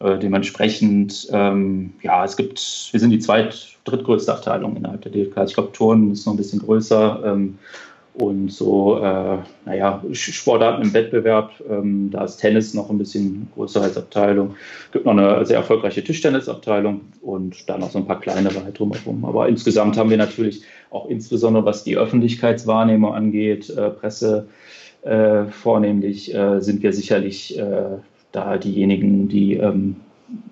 Äh, 0.00 0.18
dementsprechend, 0.18 1.28
ähm, 1.32 1.92
ja, 2.02 2.24
es 2.24 2.36
gibt, 2.36 2.88
wir 2.92 3.00
sind 3.00 3.10
die 3.10 3.18
zweit, 3.18 3.76
drittgrößte 3.84 4.32
Abteilung 4.32 4.76
innerhalb 4.76 5.02
der 5.02 5.12
DFK. 5.12 5.44
Ich 5.44 5.54
glaube, 5.54 5.72
Turnen 5.72 6.12
ist 6.12 6.24
noch 6.24 6.34
ein 6.34 6.38
bisschen 6.38 6.60
größer. 6.60 7.22
Ähm, 7.24 7.58
und 8.20 8.50
so, 8.50 8.98
äh, 8.98 9.38
naja, 9.64 10.02
Sportarten 10.12 10.82
im 10.82 10.92
Wettbewerb, 10.92 11.52
ähm, 11.70 12.10
da 12.10 12.24
ist 12.24 12.38
Tennis 12.38 12.74
noch 12.74 12.90
ein 12.90 12.98
bisschen 12.98 13.48
größer 13.54 13.80
als 13.80 13.96
Abteilung. 13.96 14.56
Es 14.86 14.92
gibt 14.92 15.04
noch 15.04 15.12
eine 15.12 15.46
sehr 15.46 15.58
erfolgreiche 15.58 16.02
Tischtennisabteilung 16.02 17.02
und 17.22 17.68
dann 17.68 17.80
noch 17.80 17.90
so 17.90 17.98
ein 17.98 18.06
paar 18.06 18.20
kleinere 18.20 18.64
halt 18.64 18.78
drumherum. 18.78 19.24
Aber 19.24 19.48
insgesamt 19.48 19.96
haben 19.96 20.10
wir 20.10 20.16
natürlich 20.16 20.62
auch 20.90 21.08
insbesondere, 21.08 21.64
was 21.64 21.84
die 21.84 21.96
Öffentlichkeitswahrnehmung 21.96 23.14
angeht, 23.14 23.70
äh, 23.70 23.90
Presse 23.90 24.48
äh, 25.02 25.44
vornehmlich, 25.46 26.34
äh, 26.34 26.60
sind 26.60 26.82
wir 26.82 26.92
sicherlich 26.92 27.56
äh, 27.56 27.98
da 28.32 28.58
diejenigen, 28.58 29.28
die, 29.28 29.54
ähm, 29.54 29.96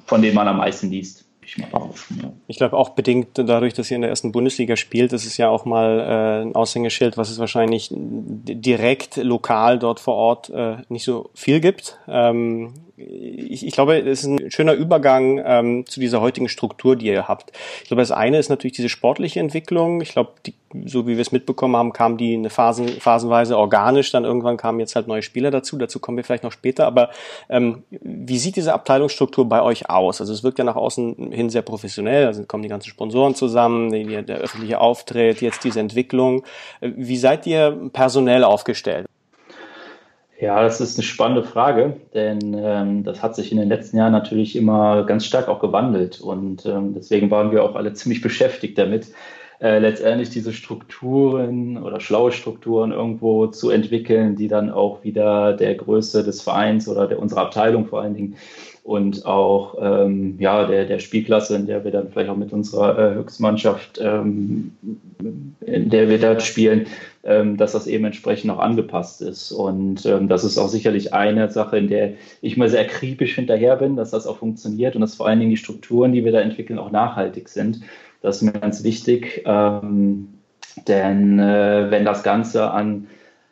von 0.07 0.23
denen 0.23 0.37
man 0.37 0.47
am 0.47 0.59
meisten 0.59 0.91
liest. 0.91 1.26
Ich 1.47 1.59
mal 1.59 1.69
behaupten, 1.69 2.21
ja. 2.21 2.33
Ich 2.49 2.57
glaube 2.57 2.77
auch 2.77 2.91
bedingt 2.91 3.29
dadurch, 3.39 3.73
dass 3.73 3.89
ihr 3.89 3.95
in 3.95 4.01
der 4.01 4.11
ersten 4.11 4.33
Bundesliga 4.33 4.75
spielt, 4.75 5.13
das 5.13 5.25
ist 5.25 5.37
ja 5.37 5.49
auch 5.49 5.65
mal 5.65 6.01
äh, 6.01 6.43
ein 6.43 6.57
Aushängeschild, 6.57 7.17
was 7.17 7.31
es 7.31 7.39
wahrscheinlich 7.39 7.89
direkt 7.93 9.17
lokal 9.19 9.79
dort 9.79 10.01
vor 10.01 10.15
Ort 10.15 10.51
äh, 10.51 10.79
nicht 10.89 11.05
so 11.05 11.31
viel 11.35 11.61
gibt. 11.61 12.01
Ähm, 12.09 12.75
ich, 12.97 13.67
ich 13.67 13.73
glaube, 13.75 13.99
es 13.99 14.23
ist 14.23 14.27
ein 14.27 14.51
schöner 14.51 14.73
Übergang 14.73 15.41
ähm, 15.45 15.87
zu 15.87 16.01
dieser 16.01 16.21
heutigen 16.23 16.49
Struktur, 16.49 16.97
die 16.97 17.07
ihr 17.07 17.29
habt. 17.29 17.53
Ich 17.83 17.89
glaube, 17.89 18.01
das 18.01 18.11
eine 18.11 18.39
ist 18.39 18.49
natürlich 18.49 18.75
diese 18.75 18.89
sportliche 18.89 19.39
Entwicklung. 19.41 20.01
Ich 20.01 20.13
glaube, 20.13 20.33
die, 20.47 20.55
so 20.87 21.07
wie 21.07 21.13
wir 21.13 21.21
es 21.21 21.31
mitbekommen 21.31 21.77
haben, 21.77 21.93
kam 21.93 22.17
die 22.17 22.35
eine 22.35 22.49
Phasen, 22.49 22.89
phasenweise 22.89 23.59
organisch. 23.59 24.11
Dann 24.13 24.25
irgendwann 24.25 24.57
kamen 24.57 24.81
jetzt 24.81 24.97
halt 24.97 25.09
neue 25.09 25.23
Spieler 25.23 25.51
dazu. 25.51 25.77
Dazu 25.77 26.01
kommen 26.01 26.17
wir 26.17 26.25
vielleicht 26.25 26.45
noch 26.45 26.53
später. 26.53 26.87
Aber 26.87 27.11
ähm, 27.51 27.85
wie 27.91 28.39
sieht 28.39 28.57
diese 28.57 28.73
Abteilungsstruktur 28.73 29.47
bei 29.47 29.61
euch 29.61 29.91
aus? 29.91 30.21
Also 30.21 30.33
es 30.33 30.43
wirkt 30.43 30.59
ja 30.59 30.65
nach 30.65 30.77
außen 30.77 31.33
hin 31.33 31.51
sehr 31.51 31.63
professionell. 31.63 32.27
Also 32.27 32.45
kommen 32.45 32.63
die 32.63 32.71
ganzen 32.71 32.89
Sponsoren 32.89 33.35
zusammen, 33.35 33.93
die, 33.93 34.23
der 34.23 34.39
öffentliche 34.39 34.81
Auftritt, 34.81 35.43
jetzt 35.43 35.65
diese 35.65 35.81
Entwicklung. 35.81 36.45
Wie 36.81 37.19
seid 37.19 37.47
ihr 37.47 37.91
personell 37.93 38.43
aufgestellt? 38.43 39.07
Ja, 40.39 40.63
das 40.63 40.83
ist 40.83 40.99
eine 40.99 41.05
spannende 41.05 41.43
Frage, 41.45 41.97
denn 42.13 42.55
ähm, 42.59 43.05
das 43.05 43.23
hat 43.23 43.35
sich 43.35 43.53
in 43.53 43.59
den 43.59 43.71
letzten 43.71 43.97
Jahren 43.97 44.13
natürlich 44.13 44.55
immer 44.55 45.05
ganz 45.05 45.25
stark 45.25 45.49
auch 45.49 45.61
gewandelt 45.61 46.21
und 46.21 46.67
ähm, 46.67 46.93
deswegen 46.93 47.31
waren 47.31 47.53
wir 47.53 47.65
auch 47.65 47.75
alle 47.75 47.95
ziemlich 47.95 48.21
beschäftigt 48.21 48.77
damit, 48.77 49.07
äh, 49.61 49.79
letztendlich 49.79 50.31
diese 50.31 50.53
Strukturen 50.53 51.83
oder 51.83 52.01
schlaue 52.01 52.33
Strukturen 52.33 52.93
irgendwo 52.93 53.47
zu 53.47 53.71
entwickeln, 53.71 54.37
die 54.37 54.49
dann 54.49 54.71
auch 54.71 55.03
wieder 55.03 55.55
der 55.55 55.75
Größe 55.75 56.25
des 56.25 56.43
Vereins 56.43 56.89
oder 56.89 57.07
der, 57.07 57.19
unserer 57.19 57.43
Abteilung 57.43 57.87
vor 57.87 58.03
allen 58.03 58.15
Dingen 58.15 58.37
und 58.87 59.27
auch 59.27 59.75
ähm, 59.81 60.37
ja, 60.39 60.65
der, 60.65 60.85
der 60.85 61.01
Spielklasse, 61.01 61.57
in 61.57 61.67
der 61.67 61.83
wir 61.85 61.91
dann 61.91 62.09
vielleicht 62.13 62.31
auch 62.31 62.37
mit 62.37 62.53
unserer 62.53 62.97
äh, 62.97 63.15
Höchstmannschaft, 63.17 63.99
ähm, 64.01 64.77
in 65.61 65.91
der 65.91 66.09
wir 66.09 66.21
da 66.21 66.39
spielen, 66.39 66.87
ähm, 67.25 67.57
dass 67.57 67.73
das 67.73 67.89
eben 67.89 68.05
entsprechend 68.05 68.53
auch 68.53 68.61
angepasst 68.61 69.23
ist. 69.23 69.51
Und 69.51 70.07
ähm, 70.07 70.29
das 70.29 70.45
ist 70.45 70.57
auch 70.57 70.69
sicherlich 70.69 71.13
eine 71.13 71.51
Sache, 71.51 71.79
in 71.79 71.89
der 71.89 72.13
ich 72.43 72.57
mal 72.57 72.69
sehr 72.69 72.83
akribisch 72.83 73.35
hinterher 73.35 73.75
bin, 73.75 73.97
dass 73.97 74.13
das 74.13 74.27
auch 74.29 74.39
funktioniert 74.39 74.95
und 74.95 75.01
dass 75.01 75.17
vor 75.17 75.27
allen 75.27 75.41
Dingen 75.41 75.51
die 75.51 75.57
Strukturen, 75.57 76.13
die 76.13 76.25
wir 76.25 76.31
da 76.31 76.41
entwickeln, 76.41 76.79
auch 76.79 76.93
nachhaltig 76.93 77.49
sind. 77.49 77.81
Das 78.27 78.39
ist 78.39 78.43
mir 78.43 78.59
ganz 78.59 78.83
wichtig, 78.83 79.43
ähm, 79.47 80.27
denn 80.89 81.39
äh, 81.39 81.93
wenn 81.93 82.05
das 82.05 82.25
Ganze 82.25 82.73
an 82.73 83.07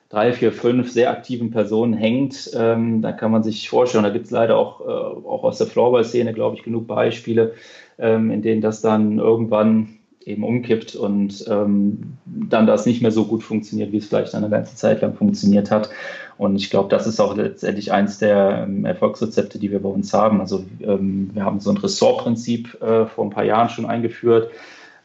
drei, 0.09 0.33
vier, 0.33 0.51
fünf 0.51 0.91
sehr 0.91 1.13
aktiven 1.13 1.53
Personen 1.53 1.93
hängt, 1.93 2.51
ähm, 2.57 3.01
da 3.01 3.13
kann 3.13 3.31
man 3.31 3.45
sich 3.45 3.69
vorstellen, 3.69 4.03
da 4.03 4.11
gibt 4.11 4.25
es 4.25 4.33
leider 4.33 4.57
auch, 4.57 4.81
äh, 4.81 4.85
auch 5.29 5.45
aus 5.45 5.59
der 5.59 5.69
Floorball-Szene, 5.69 6.33
glaube 6.33 6.57
ich, 6.57 6.65
genug 6.65 6.89
Beispiele, 6.89 7.55
ähm, 7.99 8.33
in 8.33 8.43
denen 8.43 8.63
das 8.63 8.81
dann 8.81 9.21
irgendwann 9.21 9.91
eben 10.25 10.43
umkippt 10.43 10.97
und 10.97 11.45
ähm, 11.49 12.15
dann 12.25 12.67
das 12.67 12.85
nicht 12.85 13.01
mehr 13.01 13.13
so 13.13 13.27
gut 13.27 13.45
funktioniert, 13.45 13.93
wie 13.93 13.99
es 13.99 14.09
vielleicht 14.09 14.35
eine 14.35 14.51
ganze 14.51 14.75
Zeit 14.75 15.03
lang 15.03 15.15
funktioniert 15.15 15.71
hat. 15.71 15.89
Und 16.37 16.57
ich 16.57 16.71
glaube, 16.71 16.89
das 16.89 17.07
ist 17.07 17.21
auch 17.21 17.37
letztendlich 17.37 17.93
eins 17.93 18.19
der 18.19 18.65
ähm, 18.67 18.85
Erfolgsrezepte, 18.85 19.59
die 19.59 19.71
wir 19.71 19.81
bei 19.81 19.89
uns 19.89 20.13
haben. 20.13 20.41
Also 20.41 20.65
ähm, 20.81 21.31
wir 21.33 21.45
haben 21.45 21.61
so 21.61 21.71
ein 21.71 21.77
Ressortprinzip 21.77 22.81
äh, 22.83 23.07
vor 23.07 23.25
ein 23.25 23.31
paar 23.31 23.45
Jahren 23.45 23.69
schon 23.69 23.87
eingeführt. 23.87 24.51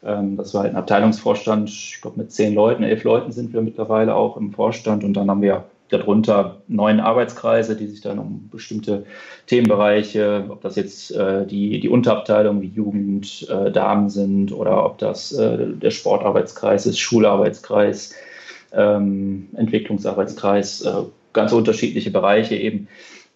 Ähm, 0.02 0.36
das 0.36 0.54
war 0.54 0.62
halt 0.62 0.72
ein 0.72 0.78
Abteilungsvorstand, 0.78 1.68
ich 1.68 1.98
glaube 2.02 2.18
mit 2.18 2.32
zehn 2.32 2.54
Leuten, 2.54 2.82
elf 2.82 3.04
Leuten 3.04 3.32
sind 3.32 3.52
wir 3.52 3.62
mittlerweile 3.62 4.14
auch 4.14 4.36
im 4.36 4.52
Vorstand 4.52 5.04
und 5.04 5.14
dann 5.14 5.30
haben 5.30 5.42
wir 5.42 5.64
darunter 5.90 6.62
neun 6.68 7.00
Arbeitskreise, 7.00 7.76
die 7.76 7.88
sich 7.88 8.00
dann 8.00 8.18
um 8.18 8.48
bestimmte 8.48 9.04
Themenbereiche, 9.46 10.44
ob 10.48 10.60
das 10.62 10.76
jetzt 10.76 11.10
äh, 11.10 11.46
die, 11.46 11.80
die 11.80 11.88
Unterabteilungen 11.88 12.62
wie 12.62 12.68
Jugend, 12.68 13.48
äh, 13.48 13.70
Damen 13.70 14.08
sind 14.08 14.52
oder 14.52 14.84
ob 14.84 14.98
das 14.98 15.32
äh, 15.32 15.66
der 15.66 15.90
Sportarbeitskreis 15.90 16.86
ist, 16.86 16.98
Schularbeitskreis, 17.00 18.14
ähm, 18.72 19.48
Entwicklungsarbeitskreis, 19.56 20.82
äh, 20.82 21.02
ganz 21.32 21.52
unterschiedliche 21.52 22.10
Bereiche 22.10 22.56
eben, 22.56 22.88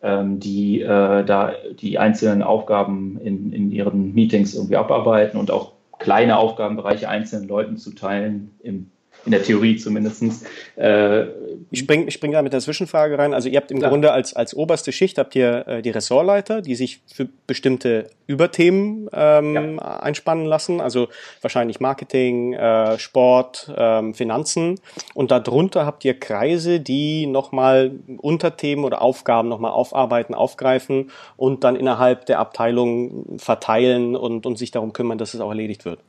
ähm, 0.02 0.40
die 0.40 0.82
äh, 0.82 1.24
da 1.24 1.52
die 1.80 1.98
einzelnen 1.98 2.42
Aufgaben 2.42 3.18
in, 3.22 3.52
in 3.52 3.72
ihren 3.72 4.14
Meetings 4.14 4.54
irgendwie 4.54 4.76
abarbeiten 4.76 5.38
und 5.38 5.50
auch 5.50 5.72
kleine 5.98 6.36
Aufgabenbereiche 6.36 7.08
einzelnen 7.08 7.48
Leuten 7.48 7.76
zu 7.76 7.94
teilen, 7.94 8.50
im, 8.62 8.90
in 9.24 9.32
der 9.32 9.42
Theorie 9.42 9.76
zumindest. 9.76 10.46
Äh, 10.76 11.26
ich 11.70 11.80
springe 11.80 12.04
ich 12.06 12.14
spring 12.14 12.32
da 12.32 12.42
mit 12.42 12.52
der 12.52 12.60
Zwischenfrage 12.60 13.18
rein. 13.18 13.34
Also 13.34 13.48
ihr 13.48 13.58
habt 13.58 13.70
im 13.70 13.78
klar. 13.78 13.90
Grunde 13.90 14.12
als, 14.12 14.34
als 14.34 14.54
oberste 14.54 14.92
Schicht 14.92 15.18
habt 15.18 15.34
ihr 15.34 15.66
äh, 15.66 15.82
die 15.82 15.90
Ressortleiter, 15.90 16.62
die 16.62 16.74
sich 16.74 17.00
für 17.12 17.28
bestimmte 17.46 18.10
Überthemen 18.26 19.08
ähm, 19.12 19.76
ja. 19.76 20.00
einspannen 20.00 20.46
lassen, 20.46 20.80
also 20.80 21.08
wahrscheinlich 21.42 21.80
Marketing, 21.80 22.54
äh, 22.54 22.98
Sport, 22.98 23.72
ähm, 23.76 24.14
Finanzen. 24.14 24.80
Und 25.14 25.30
darunter 25.30 25.86
habt 25.86 26.04
ihr 26.04 26.18
Kreise, 26.18 26.80
die 26.80 27.26
nochmal 27.26 27.92
Unterthemen 28.18 28.84
oder 28.84 29.02
Aufgaben 29.02 29.48
nochmal 29.48 29.72
aufarbeiten, 29.72 30.34
aufgreifen 30.34 31.10
und 31.36 31.64
dann 31.64 31.76
innerhalb 31.76 32.26
der 32.26 32.38
Abteilung 32.38 33.38
verteilen 33.38 34.16
und, 34.16 34.46
und 34.46 34.56
sich 34.56 34.70
darum 34.70 34.92
kümmern, 34.92 35.18
dass 35.18 35.34
es 35.34 35.40
auch 35.40 35.50
erledigt 35.50 35.84
wird. 35.84 36.00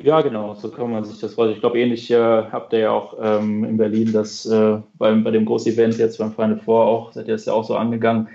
Ja, 0.00 0.20
genau, 0.20 0.54
so 0.54 0.70
kann 0.70 0.92
man 0.92 1.04
sich 1.04 1.18
das 1.18 1.34
vorstellen. 1.34 1.56
Ich 1.56 1.60
glaube, 1.60 1.80
ähnlich 1.80 2.08
äh, 2.08 2.16
habt 2.16 2.72
ihr 2.72 2.78
ja 2.78 2.90
auch 2.92 3.16
ähm, 3.20 3.64
in 3.64 3.76
Berlin 3.76 4.12
das 4.12 4.46
äh, 4.46 4.78
beim, 4.96 5.24
bei 5.24 5.32
dem 5.32 5.44
Großevent 5.44 5.98
jetzt 5.98 6.18
beim 6.18 6.32
Final 6.32 6.58
Four 6.58 6.86
auch, 6.86 7.12
seid 7.12 7.26
ihr 7.26 7.34
das 7.34 7.46
ja 7.46 7.52
auch 7.52 7.64
so 7.64 7.74
angegangen. 7.74 8.28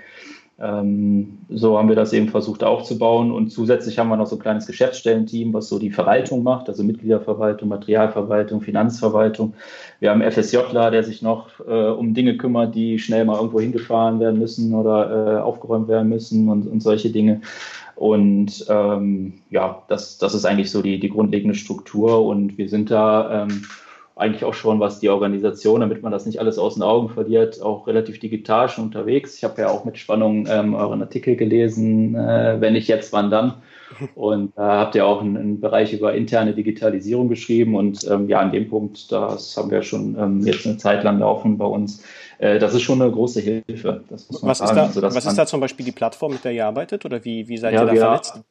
Ähm, 0.60 1.38
so 1.48 1.78
haben 1.78 1.88
wir 1.88 1.96
das 1.96 2.12
eben 2.12 2.28
versucht 2.28 2.62
aufzubauen 2.62 3.32
und 3.32 3.50
zusätzlich 3.50 3.98
haben 3.98 4.08
wir 4.08 4.16
noch 4.18 4.26
so 4.26 4.36
ein 4.36 4.42
kleines 4.42 4.66
Geschäftsstellenteam, 4.66 5.54
was 5.54 5.68
so 5.70 5.78
die 5.78 5.90
Verwaltung 5.90 6.42
macht, 6.42 6.68
also 6.68 6.84
Mitgliederverwaltung, 6.84 7.70
Materialverwaltung, 7.70 8.60
Finanzverwaltung. 8.60 9.54
Wir 10.00 10.10
haben 10.10 10.22
FSJler, 10.22 10.90
der 10.90 11.02
sich 11.02 11.22
noch 11.22 11.48
äh, 11.66 11.88
um 11.88 12.12
Dinge 12.12 12.36
kümmert, 12.36 12.74
die 12.74 12.98
schnell 12.98 13.24
mal 13.24 13.36
irgendwo 13.36 13.58
hingefahren 13.58 14.20
werden 14.20 14.38
müssen 14.38 14.74
oder 14.74 15.38
äh, 15.38 15.40
aufgeräumt 15.40 15.88
werden 15.88 16.10
müssen 16.10 16.48
und, 16.50 16.68
und 16.68 16.82
solche 16.82 17.10
Dinge. 17.10 17.40
Und 17.96 18.66
ähm, 18.68 19.34
ja, 19.50 19.82
das, 19.88 20.18
das 20.18 20.34
ist 20.34 20.44
eigentlich 20.44 20.70
so 20.70 20.82
die, 20.82 20.98
die 20.98 21.10
grundlegende 21.10 21.54
Struktur. 21.54 22.24
Und 22.24 22.58
wir 22.58 22.68
sind 22.68 22.90
da 22.90 23.44
ähm, 23.44 23.64
eigentlich 24.16 24.44
auch 24.44 24.54
schon, 24.54 24.80
was 24.80 25.00
die 25.00 25.08
Organisation, 25.08 25.80
damit 25.80 26.02
man 26.02 26.12
das 26.12 26.26
nicht 26.26 26.40
alles 26.40 26.58
aus 26.58 26.74
den 26.74 26.82
Augen 26.82 27.08
verliert, 27.08 27.60
auch 27.60 27.86
relativ 27.86 28.20
digital 28.20 28.68
schon 28.68 28.84
unterwegs. 28.84 29.36
Ich 29.36 29.44
habe 29.44 29.62
ja 29.62 29.68
auch 29.68 29.84
mit 29.84 29.98
Spannung 29.98 30.46
ähm, 30.48 30.74
euren 30.74 31.02
Artikel 31.02 31.36
gelesen, 31.36 32.14
äh, 32.14 32.60
wenn 32.60 32.74
nicht 32.74 32.88
jetzt, 32.88 33.12
wann 33.12 33.30
dann. 33.30 33.54
Und 34.14 34.52
da 34.56 34.74
äh, 34.74 34.78
habt 34.78 34.94
ihr 34.94 35.06
auch 35.06 35.20
einen, 35.20 35.36
einen, 35.36 35.60
Bereich 35.60 35.92
über 35.92 36.14
interne 36.14 36.54
Digitalisierung 36.54 37.28
geschrieben. 37.28 37.74
Und 37.74 38.04
ähm, 38.10 38.28
ja, 38.28 38.40
an 38.40 38.52
dem 38.52 38.68
Punkt, 38.68 39.10
das 39.12 39.56
haben 39.56 39.70
wir 39.70 39.82
schon 39.82 40.16
ähm, 40.18 40.40
jetzt 40.40 40.66
eine 40.66 40.76
Zeit 40.76 41.04
lang 41.04 41.18
laufen 41.18 41.58
bei 41.58 41.66
uns. 41.66 42.02
Äh, 42.38 42.58
das 42.58 42.74
ist 42.74 42.82
schon 42.82 43.00
eine 43.00 43.10
große 43.10 43.40
Hilfe. 43.40 44.04
was, 44.08 44.60
ist 44.60 44.70
da, 44.70 44.82
also, 44.84 45.02
was 45.02 45.26
ist 45.26 45.36
da, 45.36 45.46
zum 45.46 45.60
Beispiel 45.60 45.86
die 45.86 45.92
Plattform, 45.92 46.32
mit 46.32 46.44
der 46.44 46.52
ihr 46.52 46.66
arbeitet? 46.66 47.04
Oder 47.04 47.24
wie, 47.24 47.48
wie 47.48 47.56
seid 47.56 47.74
ja, 47.74 47.82
ihr 47.82 47.86
da 47.86 47.92
wir, 47.92 48.00
vernetzt? 48.00 48.42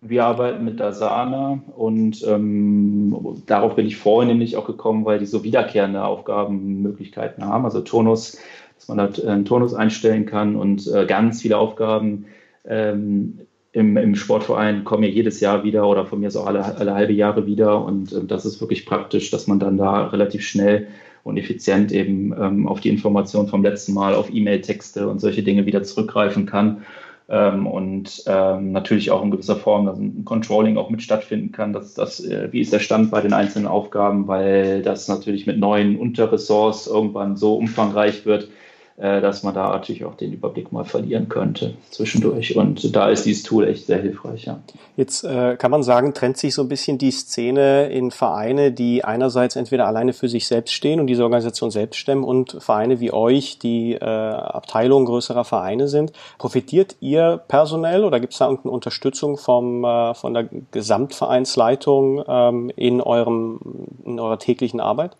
Wir 0.00 0.24
arbeiten 0.24 0.64
mit 0.64 0.82
Asana 0.82 1.62
und 1.76 2.22
ähm, 2.28 3.42
darauf 3.46 3.74
bin 3.74 3.86
ich 3.86 3.96
vorhin 3.96 4.28
nämlich 4.28 4.56
auch 4.58 4.66
gekommen, 4.66 5.06
weil 5.06 5.18
die 5.18 5.24
so 5.24 5.44
wiederkehrende 5.44 6.04
Aufgabenmöglichkeiten 6.04 7.44
haben. 7.46 7.64
Also 7.64 7.80
Tonus, 7.80 8.38
dass 8.76 8.88
man 8.88 8.98
da 8.98 9.08
einen 9.26 9.46
Tonus 9.46 9.72
einstellen 9.72 10.26
kann 10.26 10.56
und 10.56 10.86
äh, 10.88 11.06
ganz 11.06 11.40
viele 11.40 11.56
Aufgaben 11.56 12.26
ähm, 12.66 13.40
im, 13.74 13.96
im 13.96 14.14
Sportverein 14.14 14.84
kommen 14.84 15.02
ja 15.02 15.08
jedes 15.08 15.40
Jahr 15.40 15.64
wieder 15.64 15.86
oder 15.88 16.06
von 16.06 16.20
mir 16.20 16.28
auch 16.36 16.46
alle, 16.46 16.76
alle 16.76 16.94
halbe 16.94 17.12
Jahre 17.12 17.44
wieder. 17.44 17.84
Und 17.84 18.12
äh, 18.12 18.24
das 18.24 18.46
ist 18.46 18.60
wirklich 18.60 18.86
praktisch, 18.86 19.30
dass 19.30 19.48
man 19.48 19.58
dann 19.58 19.76
da 19.76 20.06
relativ 20.06 20.46
schnell 20.46 20.86
und 21.24 21.36
effizient 21.38 21.90
eben 21.90 22.32
ähm, 22.40 22.68
auf 22.68 22.80
die 22.80 22.88
Information 22.88 23.48
vom 23.48 23.64
letzten 23.64 23.92
Mal, 23.92 24.14
auf 24.14 24.32
E-Mail-Texte 24.32 25.08
und 25.08 25.20
solche 25.20 25.42
Dinge 25.42 25.66
wieder 25.66 25.82
zurückgreifen 25.82 26.46
kann. 26.46 26.84
Ähm, 27.28 27.66
und 27.66 28.22
ähm, 28.26 28.70
natürlich 28.70 29.10
auch 29.10 29.24
in 29.24 29.32
gewisser 29.32 29.56
Form 29.56 29.86
dass 29.86 29.98
ein 29.98 30.24
Controlling 30.24 30.76
auch 30.76 30.90
mit 30.90 31.02
stattfinden 31.02 31.50
kann. 31.50 31.72
Dass 31.72 31.94
das, 31.94 32.24
äh, 32.24 32.52
wie 32.52 32.60
ist 32.60 32.72
der 32.72 32.78
Stand 32.78 33.10
bei 33.10 33.22
den 33.22 33.32
einzelnen 33.32 33.66
Aufgaben, 33.66 34.28
weil 34.28 34.82
das 34.82 35.08
natürlich 35.08 35.48
mit 35.48 35.58
neuen 35.58 35.98
Unterressorts 35.98 36.86
irgendwann 36.86 37.36
so 37.36 37.56
umfangreich 37.56 38.24
wird, 38.24 38.48
dass 38.96 39.42
man 39.42 39.54
da 39.54 39.70
natürlich 39.70 40.04
auch 40.04 40.14
den 40.14 40.32
Überblick 40.32 40.70
mal 40.70 40.84
verlieren 40.84 41.28
könnte 41.28 41.74
zwischendurch. 41.90 42.56
Und 42.56 42.94
da 42.94 43.08
ist 43.08 43.26
dieses 43.26 43.42
Tool 43.42 43.66
echt 43.66 43.86
sehr 43.86 44.00
hilfreich. 44.00 44.44
Ja. 44.44 44.60
Jetzt 44.96 45.24
äh, 45.24 45.56
kann 45.56 45.72
man 45.72 45.82
sagen, 45.82 46.14
trennt 46.14 46.36
sich 46.36 46.54
so 46.54 46.62
ein 46.62 46.68
bisschen 46.68 46.98
die 46.98 47.10
Szene 47.10 47.86
in 47.86 48.12
Vereine, 48.12 48.70
die 48.70 49.04
einerseits 49.04 49.56
entweder 49.56 49.88
alleine 49.88 50.12
für 50.12 50.28
sich 50.28 50.46
selbst 50.46 50.72
stehen 50.72 51.00
und 51.00 51.08
diese 51.08 51.24
Organisation 51.24 51.72
selbst 51.72 51.96
stemmen 51.96 52.22
und 52.22 52.56
Vereine 52.60 53.00
wie 53.00 53.12
euch, 53.12 53.58
die 53.58 53.94
äh, 53.94 54.04
Abteilungen 54.04 55.06
größerer 55.06 55.44
Vereine 55.44 55.88
sind. 55.88 56.12
Profitiert 56.38 56.96
ihr 57.00 57.42
personell 57.48 58.04
oder 58.04 58.20
gibt 58.20 58.34
es 58.34 58.38
da 58.38 58.46
irgendeine 58.46 58.72
Unterstützung 58.72 59.36
vom, 59.36 59.84
äh, 59.84 60.14
von 60.14 60.34
der 60.34 60.48
Gesamtvereinsleitung 60.70 62.22
ähm, 62.28 62.70
in, 62.76 63.00
eurem, 63.00 63.58
in 64.04 64.20
eurer 64.20 64.38
täglichen 64.38 64.78
Arbeit? 64.78 65.16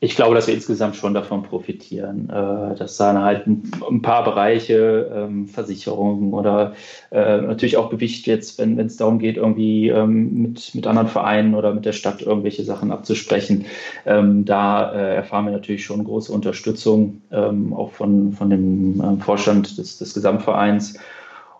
Ich 0.00 0.14
glaube, 0.14 0.36
dass 0.36 0.46
wir 0.46 0.54
insgesamt 0.54 0.94
schon 0.94 1.12
davon 1.12 1.42
profitieren, 1.42 2.30
äh, 2.30 2.76
dass 2.76 2.96
da 2.96 3.20
halt 3.20 3.48
ein, 3.48 4.00
paar 4.00 4.22
Bereiche, 4.22 5.10
ähm, 5.12 5.48
Versicherungen 5.48 6.32
oder 6.32 6.74
äh, 7.10 7.40
natürlich 7.40 7.76
auch 7.76 7.90
Gewicht 7.90 8.26
jetzt, 8.28 8.58
wenn 8.58 8.78
es 8.78 8.96
darum 8.96 9.18
geht, 9.18 9.36
irgendwie 9.36 9.88
ähm, 9.88 10.42
mit, 10.42 10.74
mit 10.74 10.86
anderen 10.86 11.08
Vereinen 11.08 11.56
oder 11.56 11.74
mit 11.74 11.84
der 11.84 11.92
Stadt 11.92 12.22
irgendwelche 12.22 12.62
Sachen 12.62 12.92
abzusprechen. 12.92 13.66
Ähm, 14.06 14.44
da 14.44 14.92
äh, 14.92 15.16
erfahren 15.16 15.46
wir 15.46 15.52
natürlich 15.52 15.84
schon 15.84 16.04
große 16.04 16.32
Unterstützung, 16.32 17.22
auch 17.30 17.92
von, 17.92 18.32
von 18.32 18.50
dem 18.50 19.20
Vorstand 19.20 19.78
des, 19.78 19.98
des 19.98 20.14
Gesamtvereins. 20.14 20.98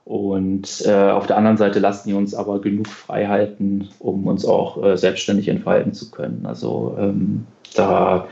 Und 0.09 0.87
äh, 0.87 1.11
auf 1.11 1.27
der 1.27 1.37
anderen 1.37 1.59
Seite 1.59 1.81
lassen 1.81 2.09
die 2.09 2.15
uns 2.15 2.35
aber 2.35 2.63
genug 2.63 2.89
Freiheiten, 2.89 3.91
um 3.99 4.27
uns 4.27 4.47
auch 4.47 4.83
äh, 4.83 4.97
selbstständig 4.97 5.49
entfalten 5.49 5.93
zu 5.93 6.11
können. 6.11 6.47
Also 6.47 6.97
ähm, 6.99 7.47
da 7.75 8.27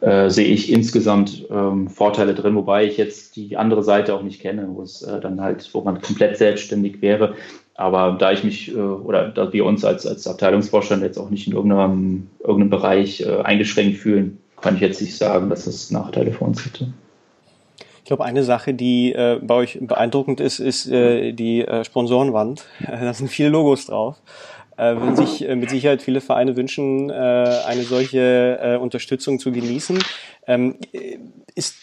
äh, 0.00 0.28
sehe 0.28 0.48
ich 0.48 0.72
insgesamt 0.72 1.46
ähm, 1.52 1.88
Vorteile 1.88 2.34
drin, 2.34 2.56
wobei 2.56 2.86
ich 2.86 2.96
jetzt 2.96 3.36
die 3.36 3.56
andere 3.56 3.84
Seite 3.84 4.12
auch 4.12 4.22
nicht 4.24 4.40
kenne, 4.40 4.66
wo 4.70 4.82
es 4.82 5.02
äh, 5.02 5.20
dann 5.20 5.40
halt, 5.40 5.70
wo 5.72 5.82
man 5.82 6.02
komplett 6.02 6.36
selbstständig 6.36 7.00
wäre. 7.00 7.34
Aber 7.76 8.16
da 8.18 8.32
ich 8.32 8.42
mich 8.42 8.74
äh, 8.74 8.80
oder 8.80 9.28
da 9.28 9.52
wir 9.52 9.66
uns 9.66 9.84
als, 9.84 10.08
als 10.08 10.26
Abteilungsvorstand 10.26 11.04
jetzt 11.04 11.18
auch 11.18 11.30
nicht 11.30 11.46
in 11.46 11.52
irgendeinem, 11.52 12.26
irgendeinem 12.40 12.70
Bereich 12.70 13.20
äh, 13.20 13.40
eingeschränkt 13.40 13.98
fühlen, 13.98 14.38
kann 14.60 14.74
ich 14.74 14.80
jetzt 14.80 15.00
nicht 15.00 15.16
sagen, 15.16 15.48
dass 15.48 15.68
es 15.68 15.92
Nachteile 15.92 16.32
für 16.32 16.42
uns 16.42 16.64
hätte. 16.64 16.92
Ich 18.04 18.08
glaube, 18.08 18.26
eine 18.26 18.42
Sache, 18.44 18.74
die 18.74 19.14
äh, 19.14 19.40
bei 19.40 19.54
euch 19.54 19.78
beeindruckend 19.80 20.38
ist, 20.38 20.58
ist 20.58 20.86
äh, 20.86 21.32
die 21.32 21.62
äh, 21.62 21.84
Sponsorenwand. 21.84 22.66
Da 22.86 23.14
sind 23.14 23.28
viele 23.28 23.48
Logos 23.48 23.86
drauf. 23.86 24.16
Äh, 24.76 24.94
würden 24.96 25.16
sich 25.16 25.48
äh, 25.48 25.56
mit 25.56 25.70
Sicherheit 25.70 26.02
viele 26.02 26.20
Vereine 26.20 26.54
wünschen, 26.54 27.08
äh, 27.08 27.12
eine 27.12 27.82
solche 27.84 28.58
äh, 28.62 28.76
Unterstützung 28.76 29.38
zu 29.38 29.52
genießen. 29.52 29.98
Ähm, 30.46 30.74
ist, 31.56 31.76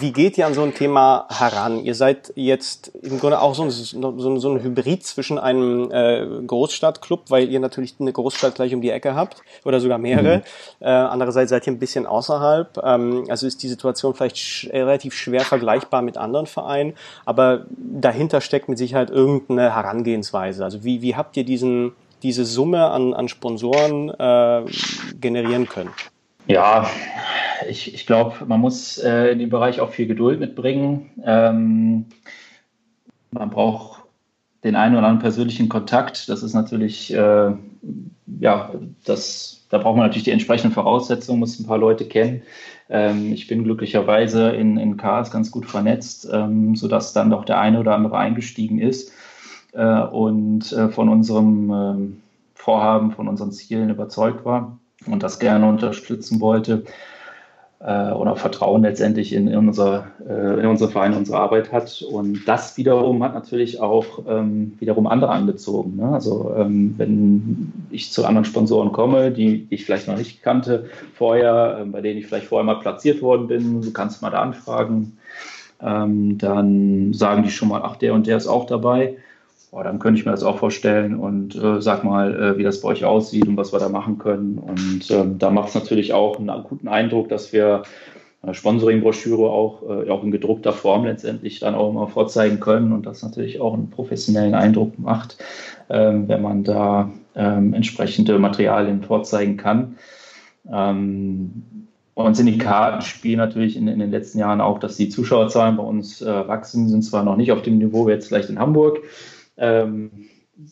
wie 0.00 0.12
geht 0.12 0.36
ihr 0.36 0.46
an 0.46 0.54
so 0.54 0.62
ein 0.62 0.74
Thema 0.74 1.26
heran? 1.30 1.84
Ihr 1.84 1.94
seid 1.94 2.32
jetzt 2.34 2.88
im 3.02 3.20
Grunde 3.20 3.40
auch 3.40 3.54
so 3.54 3.62
ein, 3.62 3.70
so 3.70 4.38
so 4.38 4.50
ein 4.50 4.62
Hybrid 4.62 5.06
zwischen 5.06 5.38
einem 5.38 5.92
äh, 5.92 6.26
Großstadtclub, 6.44 7.30
weil 7.30 7.48
ihr 7.48 7.60
natürlich 7.60 7.94
eine 8.00 8.12
Großstadt 8.12 8.56
gleich 8.56 8.74
um 8.74 8.80
die 8.80 8.90
Ecke 8.90 9.14
habt 9.14 9.36
oder 9.64 9.78
sogar 9.78 9.98
mehrere. 9.98 10.38
Mhm. 10.38 10.42
Äh, 10.80 10.88
andererseits 10.88 11.50
seid 11.50 11.66
ihr 11.68 11.72
ein 11.72 11.78
bisschen 11.78 12.04
außerhalb. 12.04 12.78
Ähm, 12.82 13.24
also 13.28 13.46
ist 13.46 13.62
die 13.62 13.68
Situation 13.68 14.14
vielleicht 14.14 14.38
sch 14.38 14.68
relativ 14.72 15.14
schwer 15.14 15.42
vergleichbar 15.42 16.02
mit 16.02 16.16
anderen 16.16 16.46
Vereinen, 16.46 16.94
aber 17.24 17.66
dahinter 17.76 18.40
steckt 18.40 18.68
mit 18.68 18.78
Sicherheit 18.78 19.10
irgendeine 19.10 19.72
Herangehensweise. 19.72 20.64
Also 20.64 20.82
wie, 20.82 21.00
wie 21.00 21.14
habt 21.14 21.36
ihr 21.36 21.44
diesen 21.44 21.92
diese 22.24 22.44
Summe 22.44 22.86
an, 22.90 23.14
an 23.14 23.28
Sponsoren 23.28 24.10
äh, 24.10 24.64
generieren 25.20 25.68
können? 25.68 25.90
Ja, 26.46 26.86
ich, 27.68 27.94
ich 27.94 28.06
glaube, 28.06 28.44
man 28.46 28.60
muss 28.60 28.98
äh, 28.98 29.32
in 29.32 29.38
dem 29.38 29.50
Bereich 29.50 29.80
auch 29.80 29.90
viel 29.90 30.06
Geduld 30.06 30.40
mitbringen. 30.40 31.10
Ähm, 31.24 32.06
man 33.30 33.50
braucht 33.50 34.02
den 34.64 34.76
einen 34.76 34.94
oder 34.94 35.06
anderen 35.06 35.22
persönlichen 35.22 35.68
Kontakt. 35.68 36.28
Das 36.28 36.42
ist 36.42 36.54
natürlich, 36.54 37.12
äh, 37.14 37.52
ja, 38.40 38.70
das, 39.04 39.66
da 39.70 39.78
braucht 39.78 39.96
man 39.96 40.06
natürlich 40.06 40.24
die 40.24 40.32
entsprechenden 40.32 40.74
Voraussetzungen, 40.74 41.40
muss 41.40 41.58
ein 41.58 41.66
paar 41.66 41.78
Leute 41.78 42.06
kennen. 42.06 42.42
Ähm, 42.90 43.32
ich 43.32 43.46
bin 43.46 43.64
glücklicherweise 43.64 44.50
in, 44.50 44.76
in 44.78 44.96
KS 44.96 45.30
ganz 45.30 45.50
gut 45.50 45.66
vernetzt, 45.66 46.28
ähm, 46.32 46.74
sodass 46.74 47.12
dann 47.12 47.30
doch 47.30 47.44
der 47.44 47.60
eine 47.60 47.80
oder 47.80 47.94
andere 47.94 48.18
eingestiegen 48.18 48.80
ist 48.80 49.12
äh, 49.72 50.02
und 50.02 50.72
äh, 50.72 50.88
von 50.88 51.08
unserem 51.08 51.70
ähm, 51.70 52.22
Vorhaben, 52.54 53.12
von 53.12 53.28
unseren 53.28 53.52
Zielen 53.52 53.90
überzeugt 53.90 54.44
war 54.44 54.78
und 55.06 55.22
das 55.22 55.38
gerne 55.38 55.66
unterstützen 55.68 56.40
wollte 56.40 56.84
äh, 57.84 58.12
oder 58.12 58.36
Vertrauen 58.36 58.82
letztendlich 58.82 59.32
in, 59.32 59.48
in, 59.48 59.56
unser, 59.68 60.06
äh, 60.28 60.60
in 60.60 60.66
unsere 60.66 60.90
Verein, 60.90 61.14
unsere 61.14 61.38
Arbeit 61.38 61.72
hat. 61.72 62.02
Und 62.02 62.46
das 62.46 62.76
wiederum 62.76 63.22
hat 63.22 63.34
natürlich 63.34 63.80
auch 63.80 64.20
ähm, 64.28 64.74
wiederum 64.78 65.06
andere 65.06 65.32
angezogen. 65.32 65.96
Ne? 65.96 66.08
Also 66.08 66.54
ähm, 66.56 66.94
wenn 66.96 67.72
ich 67.90 68.12
zu 68.12 68.24
anderen 68.24 68.44
Sponsoren 68.44 68.92
komme, 68.92 69.32
die, 69.32 69.66
die 69.66 69.74
ich 69.74 69.84
vielleicht 69.84 70.08
noch 70.08 70.16
nicht 70.16 70.42
kannte 70.42 70.86
vorher, 71.14 71.80
äh, 71.80 71.84
bei 71.86 72.00
denen 72.00 72.18
ich 72.18 72.26
vielleicht 72.26 72.46
vorher 72.46 72.64
mal 72.64 72.80
platziert 72.80 73.20
worden 73.20 73.48
bin, 73.48 73.82
du 73.82 73.92
kannst 73.92 74.22
mal 74.22 74.30
da 74.30 74.42
anfragen, 74.42 75.18
ähm, 75.80 76.38
dann 76.38 77.12
sagen 77.12 77.42
die 77.42 77.50
schon 77.50 77.68
mal, 77.68 77.82
ach, 77.82 77.96
der 77.96 78.14
und 78.14 78.26
der 78.28 78.36
ist 78.36 78.46
auch 78.46 78.66
dabei. 78.66 79.16
Boah, 79.72 79.84
dann 79.84 79.98
könnte 79.98 80.20
ich 80.20 80.26
mir 80.26 80.32
das 80.32 80.42
auch 80.42 80.58
vorstellen 80.58 81.18
und 81.18 81.54
äh, 81.56 81.80
sag 81.80 82.04
mal, 82.04 82.38
äh, 82.38 82.58
wie 82.58 82.62
das 82.62 82.82
bei 82.82 82.88
euch 82.90 83.06
aussieht 83.06 83.48
und 83.48 83.56
was 83.56 83.72
wir 83.72 83.78
da 83.78 83.88
machen 83.88 84.18
können. 84.18 84.58
Und 84.58 85.10
ähm, 85.10 85.38
da 85.38 85.48
macht 85.48 85.70
es 85.70 85.74
natürlich 85.74 86.12
auch 86.12 86.38
einen 86.38 86.62
guten 86.64 86.88
Eindruck, 86.88 87.30
dass 87.30 87.54
wir 87.54 87.84
eine 88.42 88.52
Sponsoring-Broschüre 88.52 89.48
auch, 89.48 89.82
äh, 89.82 90.10
auch 90.10 90.24
in 90.24 90.30
gedruckter 90.30 90.74
Form 90.74 91.06
letztendlich 91.06 91.58
dann 91.58 91.74
auch 91.74 91.88
immer 91.88 92.06
vorzeigen 92.06 92.60
können 92.60 92.92
und 92.92 93.06
das 93.06 93.22
natürlich 93.22 93.62
auch 93.62 93.72
einen 93.72 93.88
professionellen 93.88 94.54
Eindruck 94.54 94.98
macht, 94.98 95.38
ähm, 95.88 96.28
wenn 96.28 96.42
man 96.42 96.64
da 96.64 97.10
ähm, 97.34 97.72
entsprechende 97.72 98.38
Materialien 98.38 99.02
vorzeigen 99.02 99.56
kann. 99.56 99.96
Ähm, 100.70 101.62
und 102.12 102.36
Syndikat 102.36 103.04
spielen 103.04 103.38
natürlich 103.38 103.78
in, 103.78 103.88
in, 103.88 104.00
den 104.00 104.10
letzten 104.10 104.38
Jahren 104.38 104.60
auch, 104.60 104.78
dass 104.78 104.98
die 104.98 105.08
Zuschauerzahlen 105.08 105.78
bei 105.78 105.82
uns 105.82 106.20
äh, 106.20 106.46
wachsen, 106.46 106.90
sind 106.90 107.00
zwar 107.04 107.24
noch 107.24 107.38
nicht 107.38 107.52
auf 107.52 107.62
dem 107.62 107.78
Niveau 107.78 108.06
wie 108.06 108.10
jetzt 108.10 108.28
vielleicht 108.28 108.50
in 108.50 108.58
Hamburg, 108.58 108.98
ähm, 109.62 110.10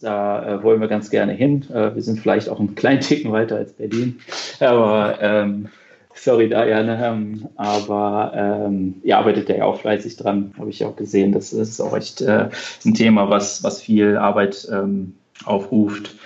da 0.03 0.47
äh, 0.47 0.63
wollen 0.63 0.81
wir 0.81 0.89
ganz 0.89 1.11
gerne 1.11 1.33
hin. 1.33 1.65
Äh, 1.73 1.95
wir 1.95 2.03
sind 2.03 2.21
vielleicht 2.21 2.49
auch 2.49 2.59
einen 2.59 2.75
kleinen 2.75 3.01
Ticken 3.01 3.33
weiter 3.33 3.57
als 3.57 3.73
Berlin. 3.73 4.21
Aber 4.61 5.19
ähm, 5.21 5.69
sorry 6.15 6.49
da, 6.49 6.67
ja, 6.67 6.83
ne, 6.83 7.01
ähm, 7.03 7.49
aber 7.57 8.33
ähm, 8.35 8.97
ihr 9.03 9.17
arbeitet 9.17 9.49
ja 9.49 9.65
auch 9.65 9.81
fleißig 9.81 10.17
dran, 10.17 10.53
habe 10.59 10.71
ich 10.71 10.85
auch 10.85 10.97
gesehen. 10.97 11.33
Das 11.33 11.53
ist 11.53 11.81
auch 11.81 11.97
echt 11.97 12.21
äh, 12.21 12.51
ein 12.85 12.95
Thema, 12.95 13.31
was, 13.31 13.63
was 13.63 13.81
viel 13.81 14.17
Arbeit 14.17 14.69
ähm, 14.71 15.15
aufruft. 15.45 16.17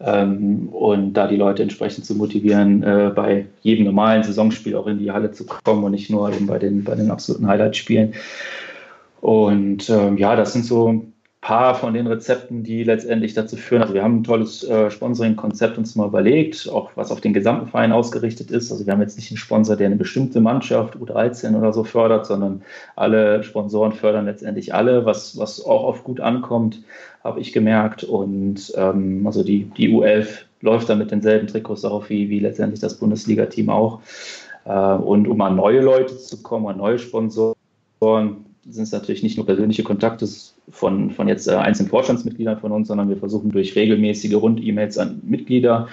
Mhm. 0.00 0.68
und 0.68 1.14
da 1.14 1.26
die 1.26 1.36
Leute 1.36 1.62
entsprechend 1.62 2.06
zu 2.06 2.14
motivieren, 2.14 2.82
äh, 2.82 3.10
bei 3.14 3.46
jedem 3.60 3.86
normalen 3.86 4.22
Saisonspiel 4.22 4.76
auch 4.76 4.86
in 4.86 4.98
die 4.98 5.10
Halle 5.10 5.32
zu 5.32 5.44
kommen 5.44 5.82
und 5.82 5.92
nicht 5.92 6.10
nur 6.10 6.32
eben 6.32 6.46
bei 6.46 6.58
den, 6.58 6.84
bei 6.84 6.94
den 6.94 7.10
absoluten 7.10 7.48
Highlight-Spielen. 7.48 8.14
Und 9.20 9.90
ähm, 9.90 10.16
ja, 10.16 10.36
das 10.36 10.52
sind 10.52 10.64
so 10.64 11.02
paar 11.40 11.76
von 11.76 11.94
den 11.94 12.08
Rezepten, 12.08 12.64
die 12.64 12.82
letztendlich 12.82 13.32
dazu 13.32 13.56
führen. 13.56 13.82
Also 13.82 13.94
wir 13.94 14.02
haben 14.02 14.16
ein 14.16 14.24
tolles 14.24 14.64
äh, 14.64 14.90
Sponsoring-Konzept 14.90 15.78
uns 15.78 15.94
mal 15.94 16.08
überlegt, 16.08 16.68
auch 16.68 16.90
was 16.96 17.12
auf 17.12 17.20
den 17.20 17.32
gesamten 17.32 17.68
Verein 17.68 17.92
ausgerichtet 17.92 18.50
ist. 18.50 18.72
Also 18.72 18.84
wir 18.84 18.92
haben 18.92 19.00
jetzt 19.00 19.16
nicht 19.16 19.30
einen 19.30 19.38
Sponsor, 19.38 19.76
der 19.76 19.86
eine 19.86 19.96
bestimmte 19.96 20.40
Mannschaft, 20.40 20.96
U13 20.96 21.56
oder 21.56 21.72
so 21.72 21.84
fördert, 21.84 22.26
sondern 22.26 22.62
alle 22.96 23.44
Sponsoren 23.44 23.92
fördern 23.92 24.24
letztendlich 24.24 24.74
alle, 24.74 25.06
was, 25.06 25.38
was 25.38 25.64
auch 25.64 25.84
oft 25.84 26.02
gut 26.02 26.20
ankommt, 26.20 26.82
habe 27.22 27.38
ich 27.38 27.52
gemerkt. 27.52 28.02
Und 28.02 28.72
ähm, 28.76 29.24
also 29.24 29.44
die, 29.44 29.64
die 29.76 29.90
U11 29.90 30.26
läuft 30.60 30.88
dann 30.88 30.98
mit 30.98 31.12
denselben 31.12 31.46
Trikots 31.46 31.82
darauf 31.82 32.10
wie, 32.10 32.28
wie 32.30 32.40
letztendlich 32.40 32.80
das 32.80 32.98
Bundesliga-Team 32.98 33.70
auch. 33.70 34.00
Äh, 34.64 34.72
und 34.72 35.28
um 35.28 35.40
an 35.40 35.54
neue 35.54 35.82
Leute 35.82 36.18
zu 36.18 36.42
kommen, 36.42 36.66
an 36.66 36.78
neue 36.78 36.98
Sponsoren, 36.98 37.54
sind 38.70 38.84
es 38.84 38.92
natürlich 38.92 39.22
nicht 39.22 39.36
nur 39.36 39.46
persönliche 39.46 39.82
Kontakte 39.82 40.28
von, 40.70 41.10
von 41.10 41.28
jetzt 41.28 41.48
äh, 41.48 41.52
einzelnen 41.52 41.88
Vorstandsmitgliedern 41.88 42.58
von 42.58 42.72
uns, 42.72 42.88
sondern 42.88 43.08
wir 43.08 43.16
versuchen 43.16 43.50
durch 43.50 43.74
regelmäßige 43.76 44.34
Rund-E-Mails 44.34 44.98
an 44.98 45.20
Mitglieder 45.24 45.88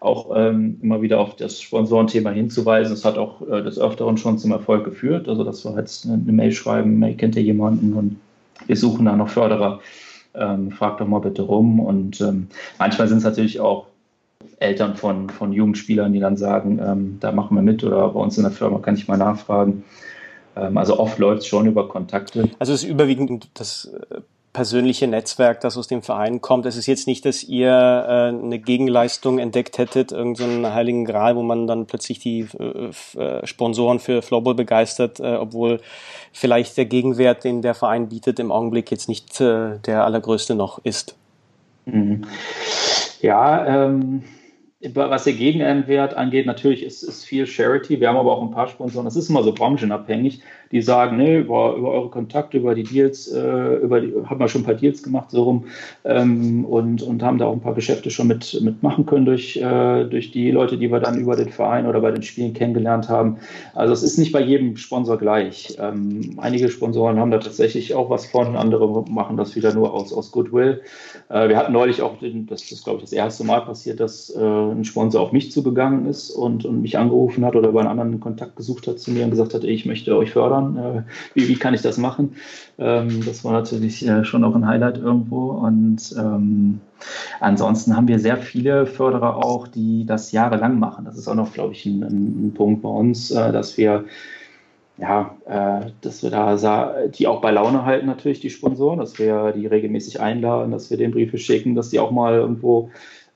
auch 0.00 0.30
ähm, 0.34 0.78
immer 0.82 1.02
wieder 1.02 1.20
auf 1.20 1.36
das 1.36 1.60
Sponsorenthema 1.60 2.30
hinzuweisen. 2.30 2.94
Es 2.94 3.04
hat 3.04 3.18
auch 3.18 3.42
äh, 3.42 3.62
des 3.62 3.78
Öfteren 3.78 4.16
schon 4.16 4.38
zum 4.38 4.50
Erfolg 4.50 4.84
geführt. 4.84 5.28
Also, 5.28 5.44
dass 5.44 5.64
wir 5.64 5.76
jetzt 5.76 6.06
eine, 6.06 6.14
eine 6.14 6.32
Mail 6.32 6.52
schreiben, 6.52 7.02
hey, 7.02 7.14
kennt 7.14 7.36
ihr 7.36 7.42
jemanden 7.42 7.92
und 7.92 8.16
wir 8.66 8.76
suchen 8.76 9.04
da 9.04 9.16
noch 9.16 9.28
Förderer. 9.28 9.80
Ähm, 10.32 10.70
fragt 10.70 11.00
doch 11.00 11.06
mal 11.06 11.18
bitte 11.18 11.42
rum. 11.42 11.80
Und 11.80 12.20
ähm, 12.22 12.46
manchmal 12.78 13.08
sind 13.08 13.18
es 13.18 13.24
natürlich 13.24 13.60
auch 13.60 13.86
Eltern 14.58 14.96
von, 14.96 15.28
von 15.28 15.52
Jugendspielern, 15.52 16.12
die 16.12 16.20
dann 16.20 16.36
sagen, 16.36 16.80
ähm, 16.82 17.18
da 17.20 17.32
machen 17.32 17.56
wir 17.56 17.62
mit 17.62 17.84
oder 17.84 18.08
bei 18.08 18.20
uns 18.20 18.38
in 18.38 18.44
der 18.44 18.52
Firma 18.52 18.78
kann 18.78 18.94
ich 18.94 19.06
mal 19.06 19.18
nachfragen. 19.18 19.84
Ähm, 20.60 20.76
also 20.76 20.98
oft 20.98 21.18
läuft 21.18 21.42
es 21.42 21.46
schon 21.46 21.66
über 21.66 21.88
Kontakte. 21.88 22.48
Also 22.58 22.72
es 22.72 22.84
ist 22.84 22.88
überwiegend 22.88 23.48
das 23.54 23.90
äh, 24.10 24.20
persönliche 24.52 25.06
Netzwerk, 25.06 25.60
das 25.60 25.76
aus 25.76 25.86
dem 25.86 26.02
Verein 26.02 26.40
kommt. 26.40 26.66
Es 26.66 26.76
ist 26.76 26.86
jetzt 26.86 27.06
nicht, 27.06 27.24
dass 27.24 27.44
ihr 27.44 27.70
äh, 27.70 28.28
eine 28.28 28.58
Gegenleistung 28.58 29.38
entdeckt 29.38 29.78
hättet, 29.78 30.10
irgendeinen 30.10 30.64
so 30.64 30.74
heiligen 30.74 31.04
Gral, 31.04 31.36
wo 31.36 31.42
man 31.42 31.66
dann 31.66 31.86
plötzlich 31.86 32.18
die 32.18 32.48
äh, 32.58 32.90
äh, 33.18 33.46
Sponsoren 33.46 34.00
für 34.00 34.22
Floorball 34.22 34.54
begeistert, 34.54 35.20
äh, 35.20 35.36
obwohl 35.36 35.80
vielleicht 36.32 36.76
der 36.76 36.86
Gegenwert, 36.86 37.44
den 37.44 37.62
der 37.62 37.74
Verein 37.74 38.08
bietet, 38.08 38.40
im 38.40 38.50
Augenblick 38.50 38.90
jetzt 38.90 39.08
nicht 39.08 39.40
äh, 39.40 39.78
der 39.86 40.04
allergrößte 40.04 40.56
noch 40.56 40.80
ist. 40.84 41.14
Mhm. 41.86 42.26
Ja, 43.20 43.86
ähm, 43.86 44.24
was 44.82 45.24
der 45.24 45.34
Gegenwert 45.34 46.14
angeht, 46.14 46.46
natürlich 46.46 46.82
ist, 46.82 47.02
ist 47.02 47.24
viel 47.24 47.46
Charity. 47.46 48.00
Wir 48.00 48.08
haben 48.08 48.16
aber 48.16 48.32
auch 48.32 48.42
ein 48.42 48.50
paar 48.50 48.68
Sponsoren. 48.68 49.04
Das 49.04 49.16
ist 49.16 49.28
immer 49.28 49.42
so 49.42 49.52
branchenabhängig. 49.52 50.42
Die 50.72 50.82
sagen, 50.82 51.16
nee, 51.16 51.38
über, 51.38 51.74
über 51.74 51.90
eure 51.90 52.10
Kontakte, 52.10 52.58
über 52.58 52.74
die 52.74 52.84
Deals, 52.84 53.26
äh, 53.32 53.74
über 53.76 54.00
die, 54.00 54.12
haben 54.24 54.38
wir 54.38 54.48
schon 54.48 54.62
ein 54.62 54.64
paar 54.64 54.74
Deals 54.74 55.02
gemacht, 55.02 55.30
so 55.30 55.42
rum, 55.42 55.64
ähm, 56.04 56.64
und, 56.64 57.02
und 57.02 57.22
haben 57.22 57.38
da 57.38 57.46
auch 57.46 57.52
ein 57.52 57.60
paar 57.60 57.74
Geschäfte 57.74 58.10
schon 58.10 58.28
mit, 58.28 58.60
mitmachen 58.62 59.04
können 59.04 59.26
durch, 59.26 59.56
äh, 59.56 60.04
durch 60.04 60.30
die 60.30 60.50
Leute, 60.50 60.78
die 60.78 60.90
wir 60.90 61.00
dann 61.00 61.18
über 61.18 61.34
den 61.34 61.48
Verein 61.48 61.86
oder 61.86 62.00
bei 62.00 62.12
den 62.12 62.22
Spielen 62.22 62.52
kennengelernt 62.52 63.08
haben. 63.08 63.38
Also 63.74 63.92
es 63.92 64.02
ist 64.02 64.18
nicht 64.18 64.32
bei 64.32 64.40
jedem 64.40 64.76
Sponsor 64.76 65.18
gleich. 65.18 65.76
Ähm, 65.80 66.38
einige 66.38 66.68
Sponsoren 66.68 67.18
haben 67.18 67.30
da 67.30 67.38
tatsächlich 67.38 67.94
auch 67.94 68.10
was 68.10 68.26
von, 68.26 68.56
andere 68.56 69.04
machen 69.10 69.36
das 69.36 69.56
wieder 69.56 69.74
nur 69.74 69.92
aus, 69.92 70.12
aus 70.12 70.30
Goodwill. 70.30 70.82
Äh, 71.28 71.48
wir 71.48 71.56
hatten 71.56 71.72
neulich 71.72 72.02
auch, 72.02 72.18
den, 72.18 72.46
das 72.46 72.70
ist 72.70 72.84
glaube 72.84 72.98
ich 72.98 73.04
das 73.04 73.12
erste 73.12 73.44
Mal 73.44 73.60
passiert, 73.60 73.98
dass 74.00 74.30
äh, 74.30 74.40
ein 74.40 74.84
Sponsor 74.84 75.20
auf 75.20 75.32
mich 75.32 75.50
zugegangen 75.50 76.06
ist 76.06 76.30
und, 76.30 76.64
und 76.64 76.82
mich 76.82 76.96
angerufen 76.98 77.44
hat 77.44 77.56
oder 77.56 77.70
über 77.70 77.80
einen 77.80 77.88
anderen 77.88 78.20
Kontakt 78.20 78.56
gesucht 78.56 78.86
hat 78.86 78.98
zu 78.98 79.10
mir 79.10 79.24
und 79.24 79.30
gesagt 79.30 79.54
hat, 79.54 79.64
ich 79.64 79.86
möchte 79.86 80.16
euch 80.16 80.30
fördern. 80.30 80.59
Äh, 80.60 81.02
wie, 81.34 81.48
wie 81.48 81.56
kann 81.56 81.74
ich 81.74 81.82
das 81.82 81.98
machen? 81.98 82.36
Ähm, 82.78 83.24
das 83.24 83.44
war 83.44 83.52
natürlich 83.52 84.06
äh, 84.06 84.24
schon 84.24 84.44
auch 84.44 84.54
ein 84.54 84.66
Highlight 84.66 84.98
irgendwo. 84.98 85.50
Und 85.50 86.14
ähm, 86.18 86.80
ansonsten 87.40 87.96
haben 87.96 88.08
wir 88.08 88.18
sehr 88.18 88.36
viele 88.36 88.86
Förderer 88.86 89.36
auch, 89.36 89.68
die 89.68 90.04
das 90.06 90.32
jahrelang 90.32 90.78
machen. 90.78 91.04
Das 91.04 91.16
ist 91.16 91.28
auch 91.28 91.34
noch, 91.34 91.52
glaube 91.52 91.72
ich, 91.72 91.86
ein, 91.86 92.02
ein 92.02 92.54
Punkt 92.54 92.82
bei 92.82 92.88
uns, 92.88 93.30
äh, 93.30 93.52
dass 93.52 93.76
wir 93.76 94.04
ja, 95.00 95.34
äh, 95.46 95.90
dass 96.02 96.22
wir 96.22 96.30
da 96.30 96.94
die 97.06 97.26
auch 97.26 97.40
bei 97.40 97.50
Laune 97.50 97.86
halten 97.86 98.06
natürlich 98.06 98.40
die 98.40 98.50
Sponsoren, 98.50 98.98
dass 98.98 99.18
wir 99.18 99.52
die 99.52 99.66
regelmäßig 99.66 100.20
einladen, 100.20 100.72
dass 100.72 100.90
wir 100.90 100.98
den 100.98 101.10
Briefe 101.10 101.38
schicken, 101.38 101.74
dass 101.74 101.88
die 101.88 101.98
auch 101.98 102.10
mal 102.10 102.34
irgendwo 102.34 102.90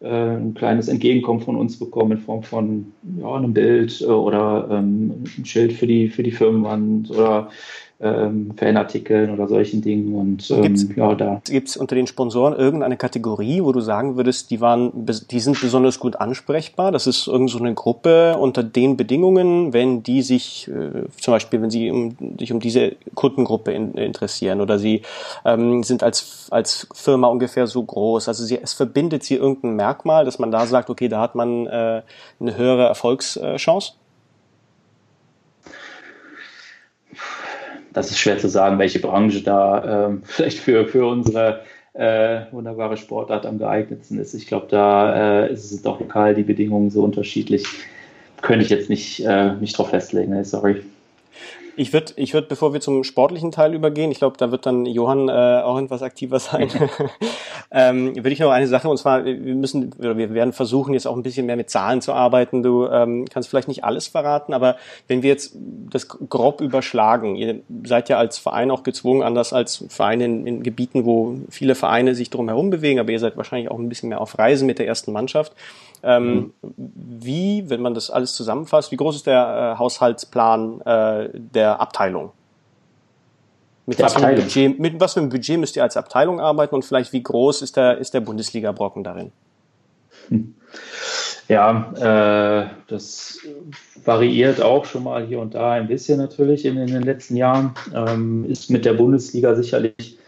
ein 0.09 0.55
kleines 0.55 0.89
Entgegenkommen 0.89 1.41
von 1.41 1.57
uns 1.57 1.79
bekommen 1.79 2.13
in 2.13 2.19
Form 2.19 2.43
von 2.43 2.93
ja, 3.19 3.35
einem 3.35 3.55
Bild 3.55 4.01
äh, 4.01 4.05
oder 4.05 4.69
ähm, 4.71 5.25
ein 5.39 5.45
Schild 5.45 5.73
für 5.73 5.87
die, 5.87 6.09
für 6.09 6.23
die 6.23 6.31
Firmenwand 6.31 7.11
oder 7.11 7.51
ähm, 8.01 8.53
Fanartikeln 8.57 9.31
oder 9.31 9.49
solchen 9.49 9.81
Dingen. 9.81 10.15
Und 10.15 10.51
ähm, 10.51 10.63
gibt's, 10.63 10.87
ja, 10.97 11.15
da. 11.15 11.41
Gibt 11.45 11.69
es 11.69 11.77
unter 11.77 11.95
den 11.95 12.07
Sponsoren 12.07 12.55
irgendeine 12.55 12.97
Kategorie, 12.97 13.63
wo 13.63 13.73
du 13.73 13.81
sagen 13.81 14.17
würdest, 14.17 14.51
die 14.51 14.61
waren, 14.61 14.93
die 15.31 15.41
sind 15.41 15.61
besonders 15.61 15.99
gut 15.99 16.17
ansprechbar? 16.17 16.93
Das 16.93 17.07
ist 17.07 17.29
irgend 17.29 17.51
so 17.51 17.59
eine 17.59 17.75
Gruppe 17.75 18.37
unter 18.39 18.63
den 18.63 18.97
Bedingungen, 18.97 19.73
wenn 19.73 20.03
die 20.03 20.23
sich, 20.23 20.69
äh, 20.69 21.07
zum 21.21 21.33
Beispiel, 21.33 21.63
wenn 21.63 21.71
sie 21.71 21.91
um, 21.91 22.17
sich 22.39 22.53
um 22.53 22.61
diese 22.61 22.97
Kundengruppe 23.15 23.73
in, 23.73 23.95
interessieren 23.95 24.61
oder 24.61 24.79
sie 24.79 25.03
ähm, 25.45 25.83
sind 25.83 26.03
als, 26.03 26.49
als 26.51 26.89
Firma 26.93 27.29
ungefähr 27.29 27.67
so 27.67 27.83
groß. 27.83 28.29
Also 28.29 28.45
sie, 28.45 28.59
es 28.61 28.73
verbindet 28.73 29.23
sie 29.23 29.37
irgendein 29.37 29.77
Merkmal, 29.77 30.25
dass 30.25 30.39
man 30.39 30.51
da 30.51 30.67
sagt, 30.67 30.91
okay, 30.91 31.09
da 31.09 31.21
hat 31.21 31.35
man 31.35 31.67
äh, 31.67 32.03
eine 32.41 32.57
höhere 32.57 32.87
Erfolgschance? 32.87 33.93
Das 37.95 38.11
ist 38.11 38.19
schwer 38.19 38.39
zu 38.39 38.49
sagen, 38.49 38.79
welche 38.79 38.99
Branche 38.99 39.43
da 39.43 40.07
ähm, 40.07 40.23
vielleicht 40.25 40.59
für, 40.59 40.87
für 40.87 41.07
unsere 41.07 41.63
äh, 41.95 42.43
wunderbare 42.51 42.97
Sportart 42.97 43.47
am 43.47 43.59
geeignetsten 43.59 44.19
ist. 44.19 44.35
Ich 44.35 44.47
glaube, 44.47 44.67
da 44.69 45.45
äh, 45.45 45.53
ist 45.53 45.73
es 45.73 45.81
doch 45.81 46.01
lokal 46.01 46.35
die 46.35 46.43
Bedingungen 46.43 46.91
so 46.91 47.03
unterschiedlich. 47.03 47.65
Könnte 48.43 48.65
ich 48.65 48.71
jetzt 48.71 48.91
nicht, 48.91 49.25
äh, 49.25 49.55
nicht 49.55 49.79
drauf 49.79 49.91
festlegen, 49.91 50.45
sorry. 50.45 50.83
Ich 51.77 51.93
würde, 51.93 52.13
ich 52.17 52.35
würd, 52.35 52.49
bevor 52.49 52.73
wir 52.73 52.81
zum 52.81 53.05
sportlichen 53.05 53.51
Teil 53.51 53.75
übergehen, 53.75 54.11
ich 54.11 54.19
glaube, 54.19 54.37
da 54.37 54.51
wird 54.51 54.67
dann 54.67 54.87
Johann 54.87 55.29
äh, 55.29 55.63
auch 55.63 55.79
etwas 55.81 56.03
aktiver 56.03 56.39
sein, 56.39 56.69
ähm, 57.71 58.15
würde 58.15 58.31
ich 58.31 58.39
noch 58.39 58.51
eine 58.51 58.67
Sache, 58.67 58.89
und 58.89 58.97
zwar, 58.97 59.25
wir 59.25 59.35
müssen, 59.55 59.93
oder 59.99 60.17
wir 60.17 60.35
werden 60.35 60.53
versuchen, 60.53 60.95
jetzt 60.95 61.07
auch 61.07 61.17
ein 61.17 61.23
bisschen 61.23 61.47
mehr 61.47 61.57
mit 61.57 61.71
Zahlen 61.71 62.01
zu 62.01 62.13
arbeiten. 62.13 62.63
Du 62.63 62.87
ähm, 62.87 63.25
kannst 63.29 63.49
vielleicht 63.49 63.69
nicht 63.69 63.85
alles 63.85 64.07
verraten, 64.07 64.53
aber 64.53 64.77
wenn 65.09 65.23
wir 65.23 65.31
jetzt 65.31 65.57
das 65.91 66.09
grob 66.09 66.61
überschlagen, 66.61 67.37
ihr 67.37 67.61
seid 67.85 68.09
ja 68.09 68.19
als 68.19 68.39
Verein 68.39 68.71
auch 68.71 68.83
gezwungen, 68.83 69.23
anders 69.23 69.53
als 69.53 69.85
Vereine 69.89 70.25
in, 70.27 70.47
in 70.47 70.63
Gebieten, 70.63 71.05
wo 71.05 71.37
viele 71.51 71.75
Vereine 71.75 72.15
sich 72.15 72.31
drum 72.31 72.49
herum 72.49 72.71
bewegen, 72.71 73.01
aber 73.01 73.11
ihr 73.11 73.21
seid 73.21 73.37
wahrscheinlich 73.37 73.71
auch 73.71 73.79
ein 73.79 73.89
bisschen 73.89 74.09
mehr 74.09 74.21
auf 74.21 74.39
Reisen 74.39 74.67
mit 74.67 74.79
der 74.79 74.87
ersten 74.87 75.13
Mannschaft. 75.13 75.53
Ähm, 76.05 76.53
mhm. 76.63 76.75
Wie, 76.77 77.71
wenn 77.71 77.81
man 77.81 77.95
das 77.95 78.11
alles 78.11 78.35
zusammenfasst, 78.35 78.93
wie 78.93 78.97
groß 78.97 79.17
ist 79.17 79.27
der 79.27 79.75
äh, 79.75 79.79
Haushaltsplan 79.79 80.81
äh, 80.83 81.29
der 81.33 81.81
Abteilung? 81.81 82.33
Mit 83.87 84.01
was, 84.01 84.15
Budget, 84.15 84.79
mit 84.79 84.99
was 84.99 85.13
für 85.13 85.21
einem 85.21 85.29
Budget 85.29 85.59
müsst 85.59 85.77
ihr 85.77 85.83
als 85.83 85.97
Abteilung 85.97 86.41
arbeiten 86.41 86.75
und 86.75 86.85
vielleicht 86.85 87.13
wie 87.13 87.23
groß 87.23 87.61
ist 87.61 87.77
der, 87.77 87.99
ist 87.99 88.15
der 88.15 88.21
Bundesliga-Brocken 88.21 89.05
darin? 89.05 89.33
Ja, 91.47 91.93
äh, 92.63 92.69
das 92.89 93.39
variiert 94.03 94.63
auch 94.63 94.87
schon 94.87 95.05
mal 95.05 95.27
hier 95.27 95.41
und 95.41 95.55
da 95.55 95.73
ein 95.73 95.89
bisschen 95.89 96.19
natürlich 96.19 96.65
in, 96.65 96.79
in 96.79 96.87
den 96.87 97.03
letzten 97.03 97.37
Jahren. 97.37 97.75
Ähm, 97.95 98.47
ist 98.49 98.71
mit 98.71 98.87
der 98.87 98.95
Bundesliga 98.95 99.55
sicherlich 99.55 100.19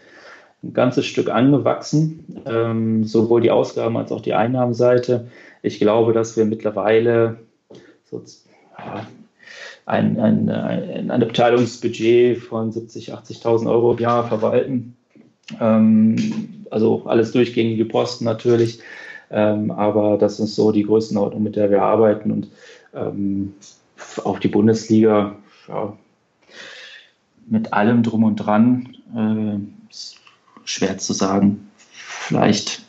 ein 0.63 0.73
ganzes 0.73 1.05
Stück 1.05 1.29
angewachsen, 1.29 2.41
ähm, 2.45 3.03
sowohl 3.03 3.41
die 3.41 3.51
Ausgaben 3.51 3.97
als 3.97 4.11
auch 4.11 4.21
die 4.21 4.33
Einnahmenseite. 4.33 5.27
Ich 5.61 5.79
glaube, 5.79 6.13
dass 6.13 6.35
wir 6.35 6.45
mittlerweile 6.45 7.37
so, 8.05 8.23
ja, 8.77 9.07
ein, 9.85 10.19
ein, 10.19 10.49
ein, 10.49 11.11
ein 11.11 11.23
Abteilungsbudget 11.23 12.37
von 12.39 12.71
70.000, 12.71 13.41
80.000 13.41 13.69
Euro 13.69 13.93
im 13.93 13.99
Jahr 13.99 14.27
verwalten. 14.27 14.97
Ähm, 15.59 16.65
also 16.71 17.03
alles 17.05 17.31
durchgängige 17.31 17.85
Posten 17.85 18.25
natürlich. 18.25 18.79
Ähm, 19.29 19.71
aber 19.71 20.17
das 20.17 20.39
ist 20.39 20.55
so 20.55 20.71
die 20.71 20.83
Größenordnung, 20.83 21.43
mit 21.43 21.55
der 21.55 21.69
wir 21.69 21.81
arbeiten. 21.81 22.31
Und 22.31 22.49
ähm, 22.93 23.53
auch 24.23 24.39
die 24.39 24.47
Bundesliga, 24.47 25.35
ja, 25.67 25.93
mit 27.49 27.71
allem 27.73 28.03
drum 28.03 28.23
und 28.23 28.35
dran, 28.35 28.97
äh, 29.15 29.93
schwer 30.67 30.97
zu 30.97 31.13
sagen. 31.13 31.69
Vielleicht 31.95 32.81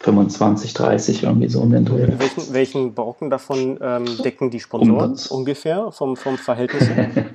25, 0.00 0.74
30 0.74 1.22
irgendwie 1.22 1.48
so 1.48 1.60
um 1.60 1.70
den 1.70 1.84
Dreh. 1.84 2.08
Welchen, 2.18 2.52
welchen 2.52 2.94
Brocken 2.94 3.30
davon 3.30 3.78
ähm, 3.80 4.04
decken 4.22 4.50
die 4.50 4.60
Sponsoren 4.60 5.16
um 5.30 5.38
ungefähr 5.38 5.90
vom, 5.92 6.16
vom 6.16 6.38
Verhältnis 6.38 6.88
her? 6.88 7.10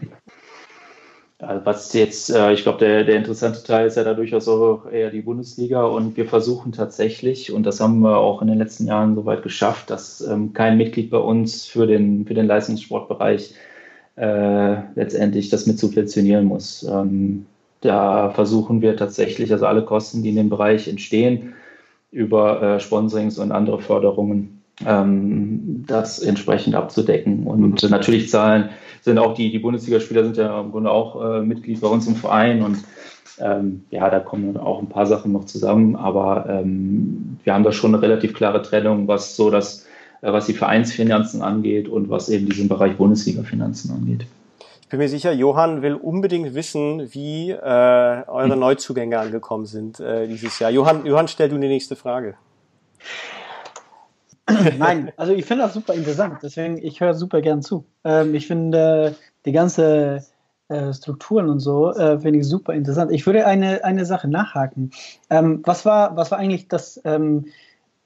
Also 1.39 1.65
was 1.67 1.93
jetzt, 1.93 2.31
äh, 2.31 2.51
ich 2.53 2.63
glaube, 2.63 2.79
der, 2.79 3.03
der 3.03 3.17
interessante 3.17 3.61
Teil 3.61 3.85
ist 3.85 3.95
ja 3.95 4.03
da 4.03 4.15
durchaus 4.15 4.47
auch 4.47 4.91
eher 4.91 5.11
die 5.11 5.21
Bundesliga 5.21 5.83
und 5.83 6.17
wir 6.17 6.25
versuchen 6.25 6.71
tatsächlich, 6.71 7.51
und 7.51 7.63
das 7.63 7.79
haben 7.79 7.99
wir 7.99 8.17
auch 8.17 8.41
in 8.41 8.47
den 8.47 8.57
letzten 8.57 8.87
Jahren 8.87 9.13
soweit 9.13 9.43
geschafft, 9.43 9.91
dass 9.91 10.19
ähm, 10.21 10.53
kein 10.53 10.77
Mitglied 10.77 11.11
bei 11.11 11.19
uns 11.19 11.63
für 11.65 11.85
den, 11.85 12.25
für 12.25 12.33
den 12.33 12.47
Leistungssportbereich 12.47 13.53
äh, 14.15 14.77
letztendlich 14.95 15.49
das 15.49 15.67
mit 15.67 15.77
subventionieren 15.77 16.45
muss. 16.45 16.81
Ähm, 16.81 17.45
da 17.81 18.31
versuchen 18.31 18.81
wir 18.81 18.95
tatsächlich, 18.97 19.51
also 19.51 19.65
alle 19.65 19.85
Kosten, 19.85 20.23
die 20.23 20.29
in 20.29 20.35
dem 20.35 20.49
Bereich 20.49 20.87
entstehen, 20.87 21.53
über 22.11 22.61
äh, 22.61 22.79
Sponsorings 22.79 23.37
und 23.37 23.51
andere 23.51 23.79
Förderungen 23.79 24.61
ähm, 24.85 25.83
das 25.87 26.19
entsprechend 26.19 26.75
abzudecken. 26.75 27.45
Und 27.45 27.83
mhm. 27.83 27.89
natürlich 27.89 28.29
zahlen 28.29 28.69
sind 29.01 29.19
auch 29.19 29.33
die, 29.33 29.51
die 29.51 29.59
Bundesligaspieler 29.59 30.23
sind 30.23 30.37
ja 30.37 30.59
im 30.59 30.71
Grunde 30.71 30.91
auch 30.91 31.23
äh, 31.23 31.41
Mitglied 31.41 31.81
bei 31.81 31.87
uns 31.87 32.07
im 32.07 32.15
Verein 32.15 32.61
und 32.61 32.83
ähm, 33.39 33.83
ja, 33.91 34.09
da 34.09 34.19
kommen 34.19 34.57
auch 34.57 34.79
ein 34.79 34.89
paar 34.89 35.05
Sachen 35.05 35.31
noch 35.31 35.45
zusammen, 35.45 35.95
aber 35.95 36.47
ähm, 36.49 37.37
wir 37.43 37.53
haben 37.53 37.63
da 37.63 37.71
schon 37.71 37.93
eine 37.93 38.01
relativ 38.01 38.33
klare 38.33 38.63
Trennung, 38.63 39.07
was 39.07 39.35
so 39.35 39.51
das, 39.51 39.85
äh, 40.21 40.31
was 40.31 40.47
die 40.47 40.53
Vereinsfinanzen 40.53 41.43
angeht 41.43 41.87
und 41.87 42.09
was 42.09 42.29
eben 42.29 42.47
diesen 42.47 42.67
Bereich 42.67 42.97
Bundesliga-Finanzen 42.97 43.91
angeht. 43.91 44.25
Ich 44.87 44.91
bin 44.91 44.99
mir 44.99 45.09
sicher, 45.09 45.33
Johann 45.33 45.81
will 45.81 45.95
unbedingt 45.95 46.53
wissen, 46.55 47.13
wie 47.13 47.51
äh, 47.51 47.57
eure 47.57 48.53
hm. 48.53 48.59
Neuzugänge 48.59 49.19
angekommen 49.19 49.65
sind 49.65 49.99
äh, 49.99 50.29
dieses 50.29 50.59
Jahr. 50.59 50.71
Johann, 50.71 51.05
Johann, 51.05 51.27
stell 51.27 51.49
du 51.49 51.57
die 51.57 51.67
nächste 51.67 51.97
Frage. 51.97 52.35
Nein, 54.77 55.11
also 55.17 55.33
ich 55.33 55.43
finde 55.43 55.65
das 55.65 55.73
super 55.73 55.93
interessant, 55.93 56.37
deswegen 56.41 56.77
ich 56.77 57.01
höre 57.01 57.15
super 57.15 57.41
gern 57.41 57.61
zu. 57.61 57.83
Ähm, 58.05 58.33
ich 58.33 58.47
finde 58.47 59.13
die 59.45 59.51
ganze 59.51 60.23
äh, 60.69 60.93
Strukturen 60.93 61.49
und 61.49 61.59
so 61.59 61.91
äh, 61.91 62.21
finde 62.21 62.39
ich 62.39 62.47
super 62.47 62.73
interessant. 62.73 63.11
Ich 63.11 63.25
würde 63.25 63.45
eine, 63.45 63.83
eine 63.83 64.05
Sache 64.05 64.29
nachhaken. 64.29 64.91
Ähm, 65.29 65.63
was, 65.65 65.83
war, 65.83 66.15
was 66.15 66.31
war 66.31 66.37
eigentlich 66.37 66.69
das, 66.69 67.01
ähm, 67.03 67.47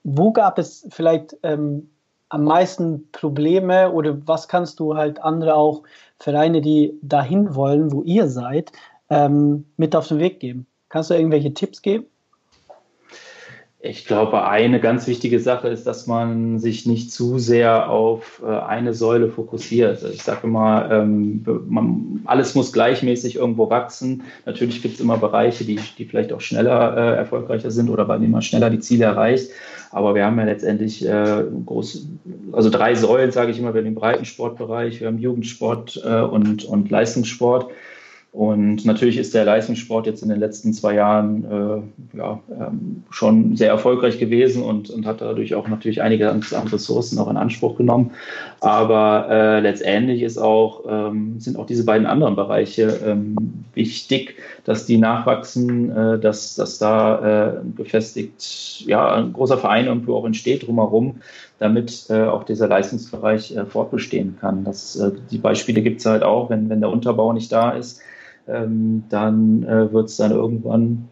wo 0.02 0.32
gab 0.32 0.58
es 0.58 0.84
vielleicht 0.90 1.36
ähm, 1.44 1.90
am 2.32 2.44
meisten 2.44 3.10
Probleme 3.12 3.92
oder 3.92 4.26
was 4.26 4.48
kannst 4.48 4.80
du 4.80 4.96
halt 4.96 5.22
andere 5.22 5.54
auch 5.54 5.82
Vereine, 6.18 6.62
die 6.62 6.98
dahin 7.02 7.54
wollen, 7.54 7.92
wo 7.92 8.02
ihr 8.02 8.28
seid, 8.28 8.72
ähm, 9.10 9.66
mit 9.76 9.94
auf 9.94 10.08
den 10.08 10.18
Weg 10.18 10.40
geben? 10.40 10.66
Kannst 10.88 11.10
du 11.10 11.14
irgendwelche 11.14 11.52
Tipps 11.52 11.82
geben? 11.82 12.06
Ich 13.84 14.06
glaube, 14.06 14.46
eine 14.46 14.78
ganz 14.78 15.08
wichtige 15.08 15.40
Sache 15.40 15.66
ist, 15.66 15.88
dass 15.88 16.06
man 16.06 16.60
sich 16.60 16.86
nicht 16.86 17.10
zu 17.10 17.40
sehr 17.40 17.90
auf 17.90 18.40
äh, 18.46 18.48
eine 18.48 18.94
Säule 18.94 19.28
fokussiert. 19.28 20.04
Also 20.04 20.06
ich 20.06 20.22
sage 20.22 20.46
immer, 20.46 20.88
ähm, 20.88 21.44
man, 21.66 22.20
alles 22.24 22.54
muss 22.54 22.72
gleichmäßig 22.72 23.34
irgendwo 23.34 23.70
wachsen. 23.70 24.22
Natürlich 24.46 24.82
gibt 24.82 24.94
es 24.94 25.00
immer 25.00 25.16
Bereiche, 25.16 25.64
die, 25.64 25.80
die 25.98 26.04
vielleicht 26.04 26.32
auch 26.32 26.40
schneller 26.40 26.96
äh, 26.96 27.16
erfolgreicher 27.16 27.72
sind 27.72 27.90
oder 27.90 28.04
bei 28.04 28.18
denen 28.18 28.30
man 28.30 28.42
schneller 28.42 28.70
die 28.70 28.78
Ziele 28.78 29.06
erreicht. 29.06 29.50
Aber 29.90 30.14
wir 30.14 30.24
haben 30.26 30.38
ja 30.38 30.44
letztendlich 30.44 31.04
äh, 31.04 31.42
groß, 31.66 32.06
also 32.52 32.70
drei 32.70 32.94
Säulen, 32.94 33.32
sage 33.32 33.50
ich 33.50 33.58
immer, 33.58 33.74
wir 33.74 33.80
haben 33.80 33.86
den 33.86 33.96
Breitensportbereich, 33.96 35.00
wir 35.00 35.08
haben 35.08 35.18
Jugendsport 35.18 36.00
äh, 36.04 36.20
und, 36.20 36.64
und 36.64 36.88
Leistungssport. 36.88 37.66
Und 38.32 38.86
natürlich 38.86 39.18
ist 39.18 39.34
der 39.34 39.44
Leistungssport 39.44 40.06
jetzt 40.06 40.22
in 40.22 40.30
den 40.30 40.40
letzten 40.40 40.72
zwei 40.72 40.94
Jahren 40.94 41.44
äh, 41.44 42.16
ja, 42.16 42.40
ähm, 42.50 43.02
schon 43.10 43.56
sehr 43.56 43.68
erfolgreich 43.68 44.18
gewesen 44.18 44.62
und, 44.62 44.88
und 44.88 45.04
hat 45.04 45.20
dadurch 45.20 45.54
auch 45.54 45.68
natürlich 45.68 46.00
einige 46.00 46.30
an 46.30 46.42
Ressourcen 46.72 47.18
auch 47.18 47.30
in 47.30 47.36
Anspruch 47.36 47.76
genommen. 47.76 48.12
Aber 48.60 49.26
äh, 49.28 49.60
letztendlich 49.60 50.22
ist 50.22 50.38
auch, 50.38 50.84
ähm, 50.88 51.40
sind 51.40 51.58
auch 51.58 51.66
diese 51.66 51.84
beiden 51.84 52.06
anderen 52.06 52.34
Bereiche 52.34 53.00
ähm, 53.04 53.36
wichtig, 53.74 54.36
dass 54.64 54.86
die 54.86 54.96
nachwachsen, 54.96 55.94
äh, 55.94 56.18
dass, 56.18 56.54
dass 56.54 56.78
da 56.78 57.58
äh, 57.58 57.60
gefestigt, 57.76 58.84
ja, 58.86 59.12
ein 59.12 59.34
großer 59.34 59.58
Verein 59.58 59.88
irgendwo 59.88 60.16
auch 60.16 60.24
entsteht 60.24 60.66
drumherum, 60.66 61.16
damit 61.58 62.06
äh, 62.08 62.22
auch 62.22 62.44
dieser 62.44 62.66
Leistungsbereich 62.66 63.54
äh, 63.54 63.66
fortbestehen 63.66 64.38
kann. 64.40 64.64
Das, 64.64 64.96
äh, 64.96 65.10
die 65.30 65.36
Beispiele 65.36 65.82
gibt 65.82 66.00
es 66.00 66.06
halt 66.06 66.22
auch, 66.22 66.48
wenn, 66.48 66.70
wenn 66.70 66.80
der 66.80 66.88
Unterbau 66.88 67.34
nicht 67.34 67.52
da 67.52 67.72
ist 67.72 68.00
ähm, 68.48 69.04
dann 69.08 69.62
äh, 69.64 69.92
wird 69.92 70.08
es 70.08 70.16
dann 70.16 70.32
irgendwann 70.32 71.08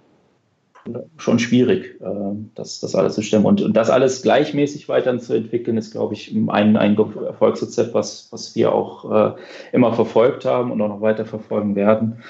schon 1.19 1.39
schwierig, 1.39 2.01
äh, 2.01 2.35
das, 2.55 2.81
das 2.81 2.95
alles 2.95 3.15
zu 3.15 3.23
stemmen. 3.23 3.47
Und, 3.47 3.63
und 3.63 3.77
das 3.77 3.91
alles 3.91 4.23
gleichmäßig 4.23 4.89
weiterzuentwickeln, 4.89 5.77
ist, 5.77 5.93
glaube 5.93 6.15
ich, 6.15 6.35
ein, 6.35 6.77
ein 6.77 6.97
Erfolgsrezept, 6.97 7.95
was, 7.95 8.29
was 8.31 8.55
wir 8.55 8.73
auch 8.73 9.11
äh, 9.11 9.35
immer 9.73 9.93
verfolgt 9.93 10.45
haben 10.45 10.71
und 10.71 10.81
auch 10.81 10.89
noch 10.89 11.01
weiter 11.01 11.27
verfolgen 11.27 11.77
werden. 11.77 12.23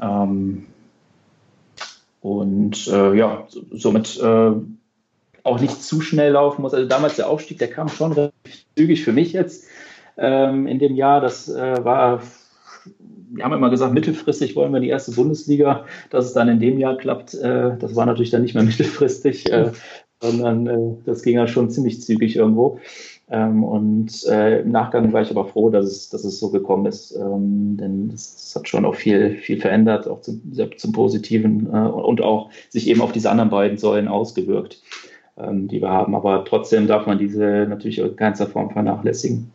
Ähm, 0.00 0.66
und 2.20 2.88
äh, 2.88 3.14
ja, 3.14 3.46
somit 3.70 4.18
äh, 4.20 4.52
auch 5.42 5.60
nicht 5.60 5.82
zu 5.82 6.00
schnell 6.00 6.32
laufen 6.32 6.62
muss. 6.62 6.74
Also 6.74 6.88
damals 6.88 7.16
der 7.16 7.28
Aufstieg, 7.28 7.58
der 7.58 7.70
kam 7.70 7.88
schon 7.88 8.12
relativ 8.12 8.64
zügig 8.76 9.04
für 9.04 9.12
mich 9.12 9.32
jetzt 9.32 9.66
ähm, 10.16 10.66
in 10.66 10.78
dem 10.78 10.96
Jahr. 10.96 11.20
Das 11.20 11.48
äh, 11.48 11.84
war 11.84 12.22
wir 13.34 13.44
haben 13.44 13.52
immer 13.52 13.70
gesagt, 13.70 13.94
mittelfristig 13.94 14.56
wollen 14.56 14.72
wir 14.72 14.80
die 14.80 14.88
erste 14.88 15.12
Bundesliga. 15.12 15.84
Dass 16.10 16.26
es 16.26 16.32
dann 16.32 16.48
in 16.48 16.60
dem 16.60 16.78
Jahr 16.78 16.96
klappt, 16.96 17.34
äh, 17.34 17.76
das 17.78 17.96
war 17.96 18.06
natürlich 18.06 18.30
dann 18.30 18.42
nicht 18.42 18.54
mehr 18.54 18.64
mittelfristig, 18.64 19.50
äh, 19.50 19.70
sondern 20.20 20.66
äh, 20.66 20.96
das 21.04 21.22
ging 21.22 21.36
ja 21.36 21.46
schon 21.46 21.70
ziemlich 21.70 22.02
zügig 22.02 22.36
irgendwo. 22.36 22.78
Ähm, 23.30 23.64
und 23.64 24.26
äh, 24.26 24.60
im 24.60 24.70
Nachgang 24.70 25.12
war 25.12 25.22
ich 25.22 25.30
aber 25.30 25.46
froh, 25.46 25.70
dass 25.70 25.86
es, 25.86 26.10
dass 26.10 26.24
es 26.24 26.38
so 26.38 26.50
gekommen 26.50 26.86
ist, 26.86 27.16
ähm, 27.16 27.76
denn 27.78 28.10
das, 28.10 28.52
hat 28.54 28.68
schon 28.68 28.84
auch 28.84 28.94
viel, 28.94 29.36
viel 29.36 29.60
verändert, 29.60 30.06
auch 30.06 30.20
zum, 30.20 30.42
zum 30.76 30.92
Positiven 30.92 31.66
äh, 31.72 31.76
und 31.76 32.20
auch 32.22 32.50
sich 32.68 32.86
eben 32.88 33.00
auf 33.00 33.12
diese 33.12 33.30
anderen 33.30 33.50
beiden 33.50 33.78
Säulen 33.78 34.08
ausgewirkt, 34.08 34.82
ähm, 35.38 35.68
die 35.68 35.80
wir 35.80 35.88
haben. 35.88 36.14
Aber 36.14 36.44
trotzdem 36.44 36.86
darf 36.86 37.06
man 37.06 37.18
diese 37.18 37.66
natürlich 37.68 37.98
in 37.98 38.14
keinster 38.14 38.46
Form 38.46 38.70
vernachlässigen. 38.70 39.50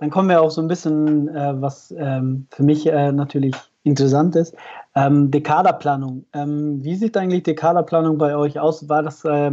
Dann 0.00 0.08
kommen 0.08 0.30
wir 0.30 0.40
auch 0.40 0.50
so 0.50 0.62
ein 0.62 0.68
bisschen, 0.68 1.28
äh, 1.28 1.60
was 1.60 1.94
ähm, 1.96 2.46
für 2.50 2.62
mich 2.62 2.86
äh, 2.86 3.12
natürlich 3.12 3.54
interessant 3.84 4.34
ist, 4.34 4.56
ähm, 4.94 5.30
Dekaderplanung. 5.30 6.24
Ähm, 6.32 6.82
wie 6.82 6.96
sieht 6.96 7.18
eigentlich 7.18 7.42
Dekaderplanung 7.42 8.16
bei 8.16 8.34
euch 8.34 8.58
aus? 8.58 8.88
War 8.88 9.02
das, 9.02 9.26
äh, 9.26 9.52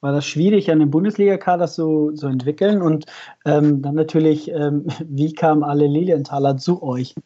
war 0.00 0.12
das 0.12 0.24
schwierig, 0.24 0.70
einen 0.70 0.90
Bundesliga-Kader 0.90 1.66
zu, 1.66 2.12
zu 2.12 2.28
entwickeln? 2.28 2.80
Und 2.80 3.06
ähm, 3.44 3.82
dann 3.82 3.96
natürlich, 3.96 4.48
ähm, 4.52 4.86
wie 5.04 5.32
kamen 5.32 5.64
alle 5.64 5.88
Lilienthaler 5.88 6.56
zu 6.58 6.80
euch? 6.80 7.16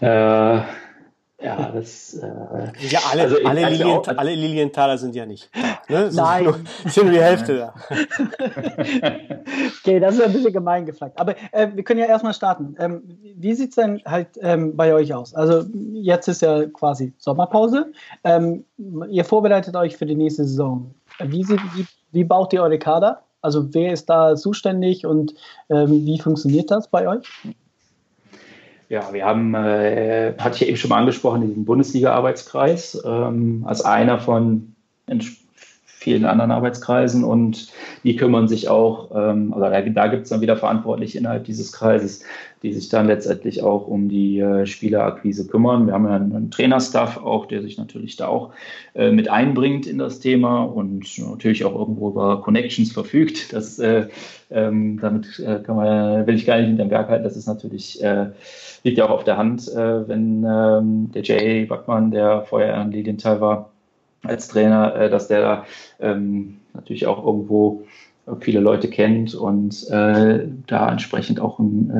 Äh, 0.00 0.60
ja, 1.38 1.70
das. 1.70 2.14
Äh, 2.14 2.72
ja, 2.88 3.00
alle, 3.12 3.22
also 3.22 3.36
alle, 3.44 3.68
Lilien, 3.68 3.88
auch, 3.88 4.08
alle 4.08 4.34
Lilienthaler 4.34 4.96
sind 4.96 5.14
ja 5.14 5.26
nicht. 5.26 5.50
Ne? 5.88 6.10
Nein. 6.12 6.44
Nur, 6.44 6.60
sind 6.86 7.04
nur 7.04 7.12
die 7.12 7.20
Hälfte 7.20 7.58
da. 7.58 7.74
okay, 9.80 10.00
das 10.00 10.14
ist 10.14 10.22
ein 10.22 10.32
bisschen 10.32 10.54
gemein 10.54 10.86
gefragt. 10.86 11.20
Aber 11.20 11.34
äh, 11.52 11.68
wir 11.74 11.84
können 11.84 12.00
ja 12.00 12.06
erstmal 12.06 12.32
starten. 12.32 12.74
Ähm, 12.78 13.02
wie 13.36 13.52
sieht 13.52 13.70
es 13.70 13.76
denn 13.76 14.00
halt 14.06 14.28
ähm, 14.40 14.76
bei 14.76 14.94
euch 14.94 15.12
aus? 15.12 15.34
Also, 15.34 15.64
jetzt 15.92 16.26
ist 16.28 16.40
ja 16.40 16.64
quasi 16.66 17.12
Sommerpause. 17.18 17.92
Ähm, 18.24 18.64
ihr 19.10 19.24
vorbereitet 19.24 19.76
euch 19.76 19.96
für 19.96 20.06
die 20.06 20.16
nächste 20.16 20.44
Saison. 20.44 20.94
Wie, 21.20 21.44
sieht, 21.44 21.60
wie, 21.74 21.86
wie 22.12 22.24
baut 22.24 22.54
ihr 22.54 22.62
eure 22.62 22.78
Kader? 22.78 23.24
Also, 23.42 23.74
wer 23.74 23.92
ist 23.92 24.08
da 24.08 24.36
zuständig 24.36 25.04
und 25.04 25.34
ähm, 25.68 26.06
wie 26.06 26.18
funktioniert 26.18 26.70
das 26.70 26.88
bei 26.88 27.06
euch? 27.06 27.26
Ja, 28.88 29.12
wir 29.12 29.24
haben, 29.24 29.54
äh, 29.54 30.34
hatte 30.38 30.56
ich 30.56 30.68
eben 30.68 30.76
schon 30.76 30.90
mal 30.90 30.98
angesprochen, 30.98 31.46
diesen 31.46 31.64
Bundesliga-Arbeitskreis 31.64 33.02
ähm, 33.04 33.64
als 33.66 33.84
einer 33.84 34.20
von 34.20 34.76
vielen 36.06 36.24
anderen 36.24 36.52
Arbeitskreisen 36.52 37.24
und 37.24 37.66
die 38.04 38.14
kümmern 38.14 38.46
sich 38.46 38.68
auch, 38.68 39.10
ähm, 39.12 39.52
also 39.52 39.68
da, 39.68 39.80
da 39.80 40.06
gibt 40.06 40.22
es 40.22 40.28
dann 40.28 40.40
wieder 40.40 40.56
Verantwortliche 40.56 41.18
innerhalb 41.18 41.42
dieses 41.42 41.72
Kreises, 41.72 42.22
die 42.62 42.72
sich 42.72 42.88
dann 42.88 43.08
letztendlich 43.08 43.64
auch 43.64 43.88
um 43.88 44.08
die 44.08 44.38
äh, 44.38 44.66
Spielerakquise 44.66 45.48
kümmern. 45.48 45.88
Wir 45.88 45.94
haben 45.94 46.06
ja 46.06 46.14
einen, 46.14 46.52
Trainerstaff 46.52 47.16
auch, 47.16 47.46
der 47.46 47.60
sich 47.60 47.76
natürlich 47.76 48.14
da 48.14 48.28
auch 48.28 48.52
äh, 48.94 49.10
mit 49.10 49.28
einbringt 49.28 49.88
in 49.88 49.98
das 49.98 50.20
Thema 50.20 50.62
und 50.62 51.18
natürlich 51.18 51.64
auch 51.64 51.74
irgendwo 51.74 52.10
über 52.10 52.40
Connections 52.40 52.92
verfügt. 52.92 53.52
Das, 53.52 53.80
äh, 53.80 54.06
ähm, 54.52 55.00
damit 55.00 55.40
äh, 55.40 55.58
kann 55.58 55.74
man, 55.74 56.24
will 56.28 56.36
ich 56.36 56.46
gar 56.46 56.58
nicht 56.58 56.68
hinterm 56.68 56.88
Berg 56.88 57.08
halten. 57.08 57.24
Das 57.24 57.36
ist 57.36 57.48
natürlich, 57.48 58.00
äh, 58.00 58.26
liegt 58.84 58.98
ja 58.98 59.06
auch 59.06 59.10
auf 59.10 59.24
der 59.24 59.38
Hand, 59.38 59.66
äh, 59.66 60.06
wenn 60.06 60.46
ähm, 60.48 61.10
der 61.12 61.22
Jay 61.22 61.64
Backmann, 61.64 62.12
der 62.12 62.42
vorher 62.42 62.80
in 62.80 62.92
Lilienthal 62.92 63.40
war, 63.40 63.72
als 64.26 64.48
Trainer, 64.48 64.94
äh, 64.94 65.10
dass 65.10 65.28
der 65.28 65.40
da 65.40 65.66
ähm, 66.00 66.58
natürlich 66.74 67.06
auch 67.06 67.24
irgendwo 67.24 67.84
viele 68.40 68.60
Leute 68.60 68.88
kennt 68.88 69.34
und 69.34 69.88
äh, 69.88 70.48
da 70.66 70.90
entsprechend 70.90 71.40
auch 71.40 71.58
ein, 71.58 71.90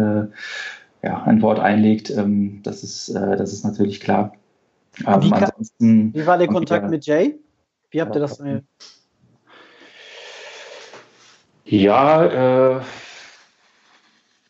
äh, 1.03 1.07
ja, 1.07 1.23
ein 1.23 1.41
Wort 1.43 1.61
einlegt. 1.61 2.11
Ähm, 2.11 2.61
das, 2.63 2.83
ist, 2.83 3.11
äh, 3.11 3.37
das 3.37 3.53
ist 3.53 3.65
natürlich 3.65 4.01
klar. 4.01 4.33
Aber 5.05 5.23
wie, 5.23 5.31
kann, 5.31 5.51
wie 5.79 6.27
war 6.27 6.39
der 6.39 6.49
Kontakt 6.49 6.85
wieder, 6.85 6.91
mit 6.91 7.07
Jay? 7.07 7.39
Wie 7.91 8.01
habt 8.01 8.17
ihr 8.17 8.21
das? 8.21 8.43
Ja, 11.65 12.79
äh, 12.79 12.81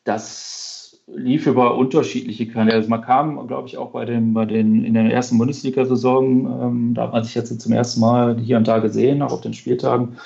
das 0.04 0.75
lief 1.06 1.46
über 1.46 1.76
unterschiedliche 1.76 2.46
Kanäle. 2.48 2.76
Also 2.76 2.88
man 2.88 3.02
kam, 3.02 3.46
glaube 3.46 3.68
ich, 3.68 3.78
auch 3.78 3.90
bei 3.90 4.04
den, 4.04 4.34
bei 4.34 4.44
den 4.44 4.84
in 4.84 4.94
der 4.94 5.04
ersten 5.04 5.38
Bundesliga-Saison, 5.38 6.62
ähm, 6.62 6.94
da 6.94 7.02
hat 7.02 7.12
man 7.12 7.24
sich 7.24 7.34
jetzt 7.34 7.60
zum 7.60 7.72
ersten 7.72 8.00
Mal 8.00 8.38
hier 8.38 8.56
und 8.56 8.66
da 8.66 8.78
gesehen, 8.78 9.22
auch 9.22 9.32
auf 9.32 9.40
den 9.40 9.54
Spieltagen. 9.54 10.16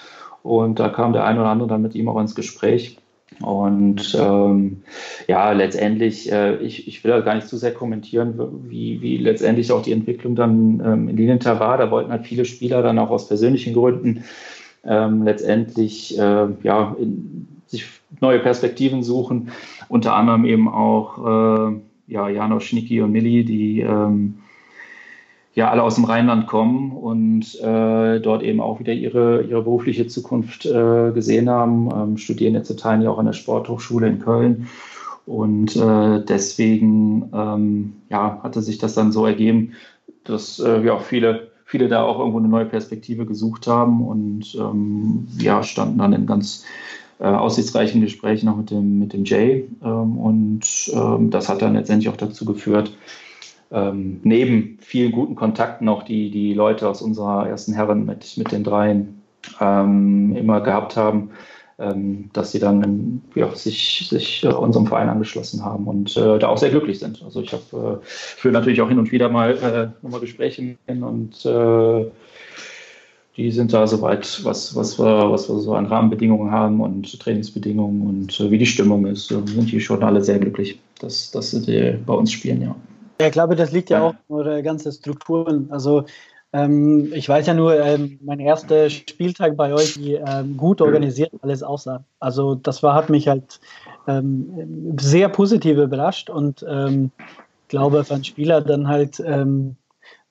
Und 0.42 0.78
da 0.78 0.88
kam 0.88 1.12
der 1.12 1.24
ein 1.24 1.38
oder 1.38 1.48
andere 1.48 1.68
dann 1.68 1.82
mit 1.82 1.94
ihm 1.94 2.08
auch 2.08 2.18
ins 2.18 2.34
Gespräch. 2.34 2.96
Und 3.42 4.16
ähm, 4.18 4.82
ja, 5.28 5.52
letztendlich, 5.52 6.30
äh, 6.32 6.56
ich, 6.56 6.88
ich 6.88 7.04
will 7.04 7.10
da 7.10 7.20
gar 7.20 7.34
nicht 7.34 7.48
zu 7.48 7.56
sehr 7.56 7.72
kommentieren, 7.72 8.34
wie, 8.68 9.00
wie 9.00 9.16
letztendlich 9.18 9.72
auch 9.72 9.82
die 9.82 9.92
Entwicklung 9.92 10.34
dann 10.34 10.82
ähm, 10.84 11.08
in 11.08 11.16
Lilienthal 11.16 11.60
war. 11.60 11.78
Da 11.78 11.90
wollten 11.90 12.10
halt 12.10 12.26
viele 12.26 12.44
Spieler 12.44 12.82
dann 12.82 12.98
auch 12.98 13.10
aus 13.10 13.28
persönlichen 13.28 13.72
Gründen 13.72 14.24
ähm, 14.84 15.22
letztendlich 15.22 16.18
äh, 16.18 16.48
ja, 16.62 16.96
in, 16.98 17.48
sich 17.66 17.86
neue 18.20 18.40
Perspektiven 18.40 19.02
suchen. 19.02 19.50
Unter 19.90 20.14
anderem 20.14 20.44
eben 20.44 20.68
auch 20.68 21.18
äh, 21.18 21.80
ja, 22.06 22.28
Janosch, 22.28 22.68
Schnicki 22.68 23.02
und 23.02 23.10
Milli, 23.10 23.44
die 23.44 23.80
ähm, 23.80 24.36
ja 25.52 25.68
alle 25.68 25.82
aus 25.82 25.96
dem 25.96 26.04
Rheinland 26.04 26.46
kommen 26.46 26.92
und 26.92 27.60
äh, 27.60 28.20
dort 28.20 28.44
eben 28.44 28.60
auch 28.60 28.78
wieder 28.78 28.92
ihre, 28.92 29.42
ihre 29.42 29.62
berufliche 29.62 30.06
Zukunft 30.06 30.64
äh, 30.64 31.10
gesehen 31.12 31.50
haben, 31.50 31.88
ähm, 31.92 32.16
studieren 32.18 32.54
jetzt 32.54 32.68
zu 32.68 32.76
Teilen 32.76 33.02
ja 33.02 33.10
auch 33.10 33.18
an 33.18 33.26
der 33.26 33.32
Sporthochschule 33.32 34.06
in 34.06 34.20
Köln. 34.20 34.68
Und 35.26 35.74
äh, 35.74 36.24
deswegen 36.24 37.28
ähm, 37.34 37.94
ja, 38.10 38.38
hatte 38.44 38.62
sich 38.62 38.78
das 38.78 38.94
dann 38.94 39.10
so 39.10 39.26
ergeben, 39.26 39.72
dass 40.22 40.60
äh, 40.60 40.84
ja, 40.84 40.98
viele, 40.98 41.50
viele 41.64 41.88
da 41.88 42.04
auch 42.04 42.20
irgendwo 42.20 42.38
eine 42.38 42.48
neue 42.48 42.66
Perspektive 42.66 43.26
gesucht 43.26 43.66
haben 43.66 44.06
und 44.06 44.54
ähm, 44.54 45.26
ja, 45.36 45.64
standen 45.64 45.98
dann 45.98 46.12
in 46.12 46.26
ganz 46.26 46.64
äh, 47.20 47.24
aussichtsreichen 47.24 48.00
Gesprächen 48.00 48.46
noch 48.46 48.56
mit 48.56 48.70
dem, 48.70 48.98
mit 48.98 49.12
dem 49.12 49.24
Jay. 49.24 49.68
Ähm, 49.84 50.18
und 50.18 50.90
ähm, 50.94 51.30
das 51.30 51.48
hat 51.48 51.62
dann 51.62 51.74
letztendlich 51.74 52.08
auch 52.08 52.16
dazu 52.16 52.44
geführt, 52.44 52.96
ähm, 53.70 54.20
neben 54.24 54.78
vielen 54.80 55.12
guten 55.12 55.36
Kontakten 55.36 55.88
auch 55.88 56.02
die, 56.02 56.30
die 56.30 56.54
Leute 56.54 56.88
aus 56.88 57.02
unserer 57.02 57.48
ersten 57.48 57.74
Herren 57.74 58.04
mit, 58.04 58.36
mit 58.36 58.50
den 58.50 58.64
dreien 58.64 59.22
ähm, 59.60 60.34
immer 60.34 60.60
gehabt 60.60 60.96
haben, 60.96 61.30
ähm, 61.78 62.30
dass 62.32 62.52
sie 62.52 62.58
dann 62.58 63.22
ja, 63.34 63.54
sich, 63.54 64.08
sich 64.08 64.42
äh, 64.44 64.48
unserem 64.48 64.86
Verein 64.86 65.08
angeschlossen 65.08 65.64
haben 65.64 65.86
und 65.86 66.16
äh, 66.16 66.38
da 66.38 66.48
auch 66.48 66.58
sehr 66.58 66.70
glücklich 66.70 66.98
sind. 66.98 67.22
Also 67.22 67.40
ich 67.42 67.52
habe 67.52 68.00
äh, 68.02 68.04
für 68.04 68.50
natürlich 68.50 68.80
auch 68.80 68.88
hin 68.88 68.98
und 68.98 69.12
wieder 69.12 69.28
mal 69.28 69.52
äh, 69.58 70.02
nochmal 70.02 70.20
Gespräche 70.20 70.76
und 70.86 71.44
äh, 71.46 72.10
die 73.36 73.50
sind 73.50 73.72
da 73.72 73.86
soweit, 73.86 74.44
was, 74.44 74.74
was, 74.74 74.98
wir, 74.98 75.30
was 75.30 75.48
wir 75.48 75.58
so 75.60 75.74
an 75.74 75.86
Rahmenbedingungen 75.86 76.50
haben 76.50 76.80
und 76.80 77.18
Trainingsbedingungen 77.20 78.06
und 78.06 78.40
äh, 78.40 78.50
wie 78.50 78.58
die 78.58 78.66
Stimmung 78.66 79.06
ist, 79.06 79.28
sind 79.28 79.70
die 79.70 79.80
schon 79.80 80.02
alle 80.02 80.22
sehr 80.22 80.38
glücklich, 80.38 80.80
dass, 81.00 81.30
dass 81.30 81.52
sie 81.52 81.98
bei 82.04 82.14
uns 82.14 82.32
spielen, 82.32 82.62
ja. 82.62 82.74
Ja, 83.20 83.26
ich 83.26 83.32
glaube, 83.32 83.54
das 83.54 83.70
liegt 83.70 83.90
ja, 83.90 83.98
ja. 83.98 84.06
auch 84.08 84.14
in 84.28 84.34
eure 84.34 84.62
ganzen 84.62 84.92
Strukturen. 84.92 85.68
Also 85.70 86.04
ähm, 86.52 87.12
ich 87.12 87.28
weiß 87.28 87.46
ja 87.46 87.54
nur, 87.54 87.78
ähm, 87.78 88.18
mein 88.22 88.40
erster 88.40 88.90
Spieltag 88.90 89.56
bei 89.56 89.72
euch, 89.74 89.98
wie 89.98 90.14
ähm, 90.14 90.56
gut 90.56 90.80
organisiert 90.80 91.30
alles 91.42 91.62
aussah. 91.62 92.02
Also 92.18 92.54
das 92.54 92.82
war, 92.82 92.94
hat 92.94 93.10
mich 93.10 93.28
halt 93.28 93.60
ähm, 94.08 94.96
sehr 94.98 95.28
positiv 95.28 95.76
überrascht 95.78 96.30
und 96.30 96.64
ähm, 96.68 97.12
glaube, 97.68 98.04
für 98.04 98.14
einen 98.14 98.24
Spieler 98.24 98.60
dann 98.60 98.88
halt, 98.88 99.22
ähm, 99.24 99.76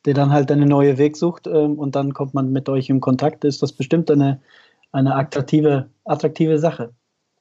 der 0.06 0.14
dann 0.14 0.32
halt 0.32 0.52
einen 0.52 0.70
neuen 0.70 0.98
Weg 0.98 1.18
sucht 1.18 1.48
und 1.48 1.96
dann 1.96 2.14
kommt 2.14 2.34
man 2.34 2.52
mit 2.52 2.70
euch 2.70 2.90
in 2.90 3.02
Kontakt, 3.02 3.44
ist 3.44 3.62
das 3.62 3.74
bestimmt 3.74 4.10
eine, 4.10 4.40
eine 4.92 5.16
attraktive, 5.16 5.90
attraktive 6.06 6.58
Sache. 6.58 6.94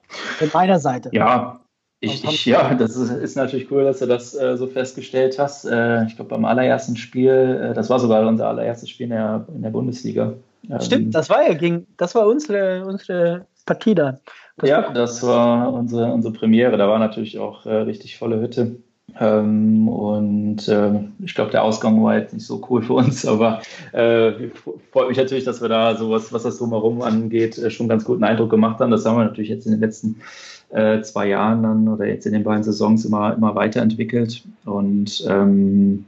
Von 0.09 0.51
meiner 0.53 0.79
Seite. 0.79 1.11
Ja, 1.12 1.61
ich, 2.01 2.25
ich, 2.25 2.47
ja, 2.47 2.75
das 2.75 2.97
ist, 2.97 3.11
ist, 3.11 3.37
natürlich 3.37 3.71
cool, 3.73 3.83
dass 3.83 3.99
du 3.99 4.07
das 4.07 4.33
äh, 4.35 4.57
so 4.57 4.68
festgestellt 4.68 5.37
hast. 5.38 5.64
Äh, 5.64 6.05
ich 6.07 6.14
glaube, 6.14 6.31
beim 6.31 6.44
allerersten 6.44 6.97
Spiel, 6.97 7.61
äh, 7.71 7.75
das 7.75 7.90
war 7.90 7.99
sogar 7.99 8.27
unser 8.27 8.49
allererstes 8.49 8.88
Spiel 8.88 9.05
in 9.05 9.11
der, 9.11 9.47
in 9.53 9.62
der 9.62 9.71
Bundesliga. 9.71 10.35
Ähm, 10.71 10.81
Stimmt, 10.81 11.14
das 11.14 11.29
war 11.29 11.42
ja 11.47 11.55
gegen, 11.55 11.88
das 11.97 12.14
war 12.14 12.29
unsere, 12.29 12.87
unsere 12.87 13.47
Partie 13.66 13.97
da. 13.97 14.21
Das 14.59 14.71
ja, 14.71 14.85
war 14.85 14.92
das 14.92 15.23
war 15.25 15.73
unsere, 15.73 16.12
unsere 16.12 16.33
Premiere. 16.33 16.77
Da 16.77 16.88
war 16.88 17.01
natürlich 17.01 17.38
auch 17.38 17.66
äh, 17.66 17.75
richtig 17.75 18.16
volle 18.16 18.40
Hütte. 18.40 18.77
Ähm, 19.18 19.88
und 19.88 20.68
äh, 20.68 21.01
ich 21.21 21.35
glaube, 21.35 21.51
der 21.51 21.64
Ausgang 21.64 22.03
war 22.05 22.18
jetzt 22.18 22.35
nicht 22.35 22.47
so 22.47 22.64
cool 22.68 22.83
für 22.83 22.94
uns, 22.94 23.27
aber 23.27 23.62
äh, 23.92 24.33
freut 24.92 25.09
mich 25.09 25.16
natürlich, 25.16 25.44
dass 25.44 25.61
wir 25.61 25.68
da 25.68 25.97
sowas, 25.97 26.33
was 26.33 26.42
das 26.42 26.59
drumherum 26.59 27.03
angeht, 27.03 27.59
äh, 27.59 27.71
schon 27.71 27.88
ganz 27.88 28.05
guten 28.05 28.25
Eindruck 28.25 28.51
gemacht 28.51 28.81
haben. 28.81 28.90
Das 28.90 29.05
haben 29.05 29.16
wir 29.16 29.25
natürlich 29.25 29.51
jetzt 29.51 29.66
in 29.66 29.73
den 29.73 29.81
letzten 29.81 30.21
äh, 30.71 31.01
zwei 31.01 31.29
Jahren 31.29 31.62
dann 31.62 31.88
oder 31.88 32.07
jetzt 32.07 32.27
in 32.27 32.33
den 32.33 32.44
beiden 32.44 32.62
Saisons 32.62 33.05
immer, 33.05 33.35
immer 33.35 33.55
weiterentwickelt. 33.55 34.42
Und 34.66 35.25
ähm, 35.29 36.05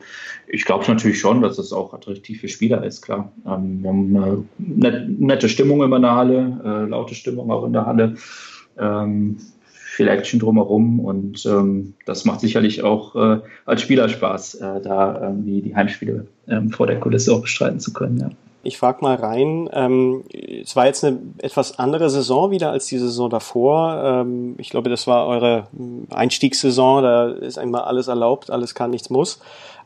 ich 0.46 0.64
glaube 0.64 0.84
natürlich 0.86 1.18
schon, 1.18 1.40
dass 1.40 1.58
es 1.58 1.72
auch 1.72 1.94
attraktiv 1.94 2.40
für 2.40 2.48
Spieler 2.48 2.84
ist, 2.84 3.00
klar. 3.00 3.32
Ähm, 3.46 3.82
wir 3.82 3.88
haben 3.88 4.44
eine 4.58 5.08
nette 5.08 5.48
Stimmung 5.48 5.82
immer 5.82 5.96
in 5.96 6.02
der 6.02 6.14
Halle, 6.14 6.60
äh, 6.64 6.88
laute 6.88 7.14
Stimmung 7.14 7.50
auch 7.50 7.64
in 7.64 7.72
der 7.72 7.86
Halle. 7.86 8.16
Ähm, 8.78 9.38
viel 10.00 10.08
Action 10.08 10.40
drumherum 10.40 10.98
und 10.98 11.44
ähm, 11.44 11.92
das 12.06 12.24
macht 12.24 12.40
sicherlich 12.40 12.82
auch 12.82 13.14
äh, 13.16 13.40
als 13.66 13.82
Spieler 13.82 14.08
Spaß, 14.08 14.54
äh, 14.54 14.80
da 14.80 15.20
irgendwie 15.20 15.60
die 15.60 15.76
Heimspiele 15.76 16.26
ähm, 16.48 16.70
vor 16.70 16.86
der 16.86 16.98
Kulisse 16.98 17.34
auch 17.34 17.42
bestreiten 17.42 17.80
zu 17.80 17.92
können. 17.92 18.16
Ja. 18.16 18.30
Ich 18.62 18.78
frage 18.78 19.02
mal 19.02 19.16
rein, 19.16 19.68
ähm, 19.74 20.24
es 20.32 20.74
war 20.74 20.86
jetzt 20.86 21.04
eine 21.04 21.18
etwas 21.36 21.78
andere 21.78 22.08
Saison 22.08 22.50
wieder 22.50 22.70
als 22.70 22.86
die 22.86 22.96
Saison 22.96 23.28
davor. 23.28 24.02
Ähm, 24.02 24.54
ich 24.56 24.70
glaube, 24.70 24.88
das 24.88 25.06
war 25.06 25.26
eure 25.26 25.66
Einstiegssaison, 26.08 27.02
da 27.02 27.28
ist 27.28 27.58
einmal 27.58 27.82
alles 27.82 28.08
erlaubt, 28.08 28.50
alles 28.50 28.74
kann, 28.74 28.88
nichts 28.90 29.10
muss. 29.10 29.38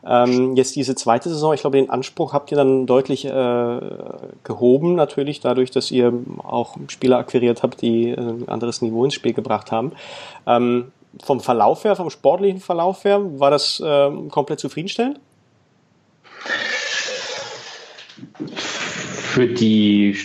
Ähm, 0.07 0.55
jetzt 0.55 0.75
diese 0.75 0.95
zweite 0.95 1.29
Saison, 1.29 1.53
ich 1.53 1.61
glaube, 1.61 1.77
den 1.77 1.89
Anspruch 1.89 2.33
habt 2.33 2.51
ihr 2.51 2.57
dann 2.57 2.85
deutlich 2.85 3.25
äh, 3.25 3.79
gehoben, 4.43 4.95
natürlich 4.95 5.39
dadurch, 5.39 5.71
dass 5.71 5.89
ihr 5.91 6.13
auch 6.39 6.77
Spieler 6.87 7.17
akquiriert 7.17 7.63
habt, 7.63 7.81
die 7.81 8.11
ein 8.11 8.47
anderes 8.47 8.81
Niveau 8.81 9.03
ins 9.03 9.15
Spiel 9.15 9.33
gebracht 9.33 9.71
haben. 9.71 9.93
Ähm, 10.45 10.91
vom 11.23 11.39
Verlauf 11.39 11.83
her, 11.83 11.95
vom 11.95 12.09
sportlichen 12.09 12.59
Verlauf 12.59 13.03
her, 13.03 13.21
war 13.39 13.49
das 13.49 13.79
äh, 13.79 14.11
komplett 14.29 14.59
zufriedenstellend? 14.59 15.19
Für 18.53 19.47
die 19.47 20.15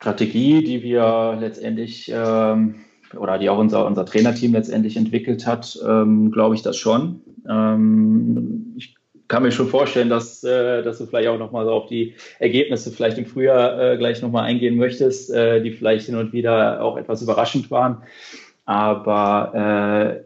Strategie, 0.00 0.62
die 0.62 0.82
wir 0.82 1.36
letztendlich 1.40 2.10
ähm, 2.14 2.76
oder 3.16 3.38
die 3.38 3.48
auch 3.50 3.58
unser, 3.58 3.86
unser 3.86 4.04
Trainerteam 4.06 4.52
letztendlich 4.52 4.96
entwickelt 4.96 5.46
hat, 5.46 5.78
ähm, 5.86 6.30
glaube 6.30 6.54
ich 6.54 6.62
das 6.62 6.76
schon. 6.76 7.20
Ähm, 7.48 8.74
ich 8.76 8.94
kann 9.28 9.42
mir 9.42 9.52
schon 9.52 9.68
vorstellen, 9.68 10.08
dass, 10.08 10.44
äh, 10.44 10.82
dass 10.82 10.98
du 10.98 11.06
vielleicht 11.06 11.28
auch 11.28 11.38
nochmal 11.38 11.64
so 11.64 11.72
auf 11.72 11.86
die 11.86 12.14
Ergebnisse 12.38 12.90
vielleicht 12.90 13.18
im 13.18 13.26
Frühjahr 13.26 13.80
äh, 13.80 13.96
gleich 13.96 14.22
nochmal 14.22 14.44
eingehen 14.44 14.76
möchtest, 14.76 15.30
äh, 15.32 15.60
die 15.62 15.72
vielleicht 15.72 16.06
hin 16.06 16.16
und 16.16 16.32
wieder 16.32 16.82
auch 16.82 16.96
etwas 16.96 17.22
überraschend 17.22 17.70
waren. 17.70 18.02
Aber 18.64 19.52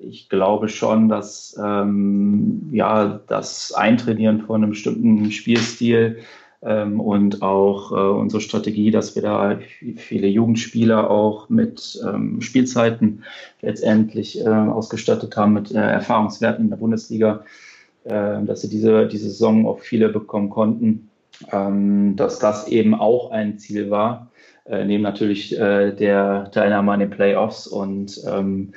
äh, 0.00 0.04
ich 0.04 0.30
glaube 0.30 0.68
schon, 0.68 1.10
dass 1.10 1.58
ähm, 1.62 2.70
ja 2.72 3.20
das 3.26 3.72
Eintrainieren 3.72 4.40
von 4.42 4.62
einem 4.62 4.70
bestimmten 4.70 5.30
Spielstil 5.30 6.20
ähm, 6.62 7.00
und 7.00 7.42
auch 7.42 7.92
äh, 7.92 7.94
unsere 7.94 8.40
Strategie, 8.40 8.90
dass 8.90 9.14
wir 9.14 9.22
da 9.22 9.58
viele 9.96 10.26
Jugendspieler 10.26 11.10
auch 11.10 11.48
mit 11.48 12.00
ähm, 12.06 12.40
Spielzeiten 12.40 13.24
letztendlich 13.60 14.40
äh, 14.40 14.48
ausgestattet 14.48 15.36
haben, 15.36 15.52
mit 15.54 15.72
äh, 15.72 15.78
Erfahrungswerten 15.78 16.64
in 16.64 16.70
der 16.70 16.78
Bundesliga, 16.78 17.44
äh, 18.04 18.42
dass 18.44 18.62
sie 18.62 18.68
diese, 18.68 19.06
diese 19.06 19.28
Saison 19.28 19.66
auch 19.66 19.80
viele 19.80 20.08
bekommen 20.08 20.50
konnten, 20.50 21.10
ähm, 21.52 22.16
dass 22.16 22.38
das 22.38 22.68
eben 22.68 22.94
auch 22.94 23.30
ein 23.30 23.58
Ziel 23.58 23.90
war 23.90 24.30
äh, 24.70 24.84
neben 24.84 25.02
natürlich 25.02 25.58
äh, 25.58 25.92
der 25.92 26.50
Teilnahme 26.52 26.92
an 26.92 27.00
den 27.00 27.10
Playoffs. 27.10 27.66
Und 27.66 28.20
ähm, 28.26 28.72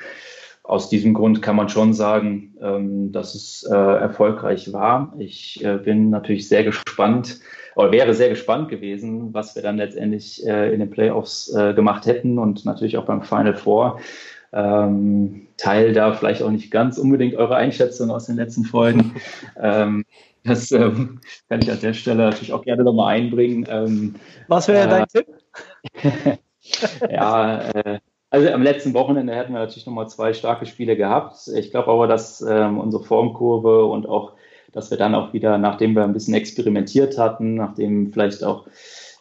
aus 0.63 0.89
diesem 0.89 1.13
Grund 1.13 1.41
kann 1.41 1.55
man 1.55 1.69
schon 1.69 1.93
sagen, 1.93 2.55
ähm, 2.62 3.12
dass 3.12 3.36
es 3.36 3.63
äh, 3.63 3.75
erfolgreich 3.75 4.73
war. 4.73 5.13
Ich 5.19 5.63
äh, 5.63 5.77
bin 5.77 6.09
natürlich 6.09 6.47
sehr 6.47 6.63
gespannt 6.63 7.39
oder 7.75 7.91
wäre 7.91 8.13
sehr 8.13 8.29
gespannt 8.29 8.69
gewesen, 8.69 9.33
was 9.33 9.55
wir 9.55 9.62
dann 9.62 9.77
letztendlich 9.77 10.45
äh, 10.45 10.73
in 10.73 10.79
den 10.79 10.89
Playoffs 10.89 11.53
äh, 11.53 11.73
gemacht 11.73 12.05
hätten 12.05 12.39
und 12.39 12.65
natürlich 12.65 12.97
auch 12.97 13.05
beim 13.05 13.23
Final 13.23 13.55
Four. 13.55 13.99
Ähm, 14.54 15.48
Teil 15.58 15.94
da 15.94 16.13
vielleicht 16.13 16.44
auch 16.44 16.52
nicht 16.52 16.72
ganz 16.72 16.98
unbedingt 16.98 17.36
eure 17.36 17.56
Einschätzung 17.56 18.12
aus 18.12 18.26
den 18.26 18.36
letzten 18.36 18.63
Folgen. 18.63 19.16
ähm, 19.62 20.06
das 20.44 20.72
ähm, 20.72 21.22
kann 21.50 21.62
ich 21.62 21.72
an 21.72 21.80
der 21.80 21.94
Stelle 21.94 22.24
natürlich 22.24 22.54
auch 22.54 22.63
gerne 22.63 22.84
nochmal 22.84 23.16
einbringen. 23.16 23.66
Ähm, 23.70 24.16
was 24.48 24.68
wäre 24.68 24.88
dein 24.88 25.08
Tipp? 25.08 25.28
ja, 27.10 27.70
äh, 27.70 28.00
also 28.30 28.50
am 28.50 28.63
letzten 28.63 28.94
Wochenende 28.94 29.36
hätten 29.36 29.54
wir 29.54 29.60
natürlich 29.60 29.86
nochmal 29.86 30.10
zwei 30.10 30.34
starke 30.34 30.66
Spiele 30.66 30.98
gehabt. 30.98 31.48
Ich 31.56 31.72
glaube 31.72 31.92
aber, 31.92 32.08
dass 32.08 32.42
ähm, 32.42 32.80
unsere 32.80 33.04
Formkurve 33.04 33.86
und 33.86 34.08
auch, 34.08 34.34
dass 34.72 34.89
wir 34.89 34.98
dann 34.98 35.13
auch 35.13 35.34
wieder, 35.34 35.58
nachdem 35.60 35.94
wir 35.94 36.04
ein 36.04 36.13
bisschen 36.13 36.34
experimentiert 36.34 37.18
hatten, 37.18 37.56
nachdem 37.56 38.12
vielleicht 38.12 38.44
auch 38.44 38.66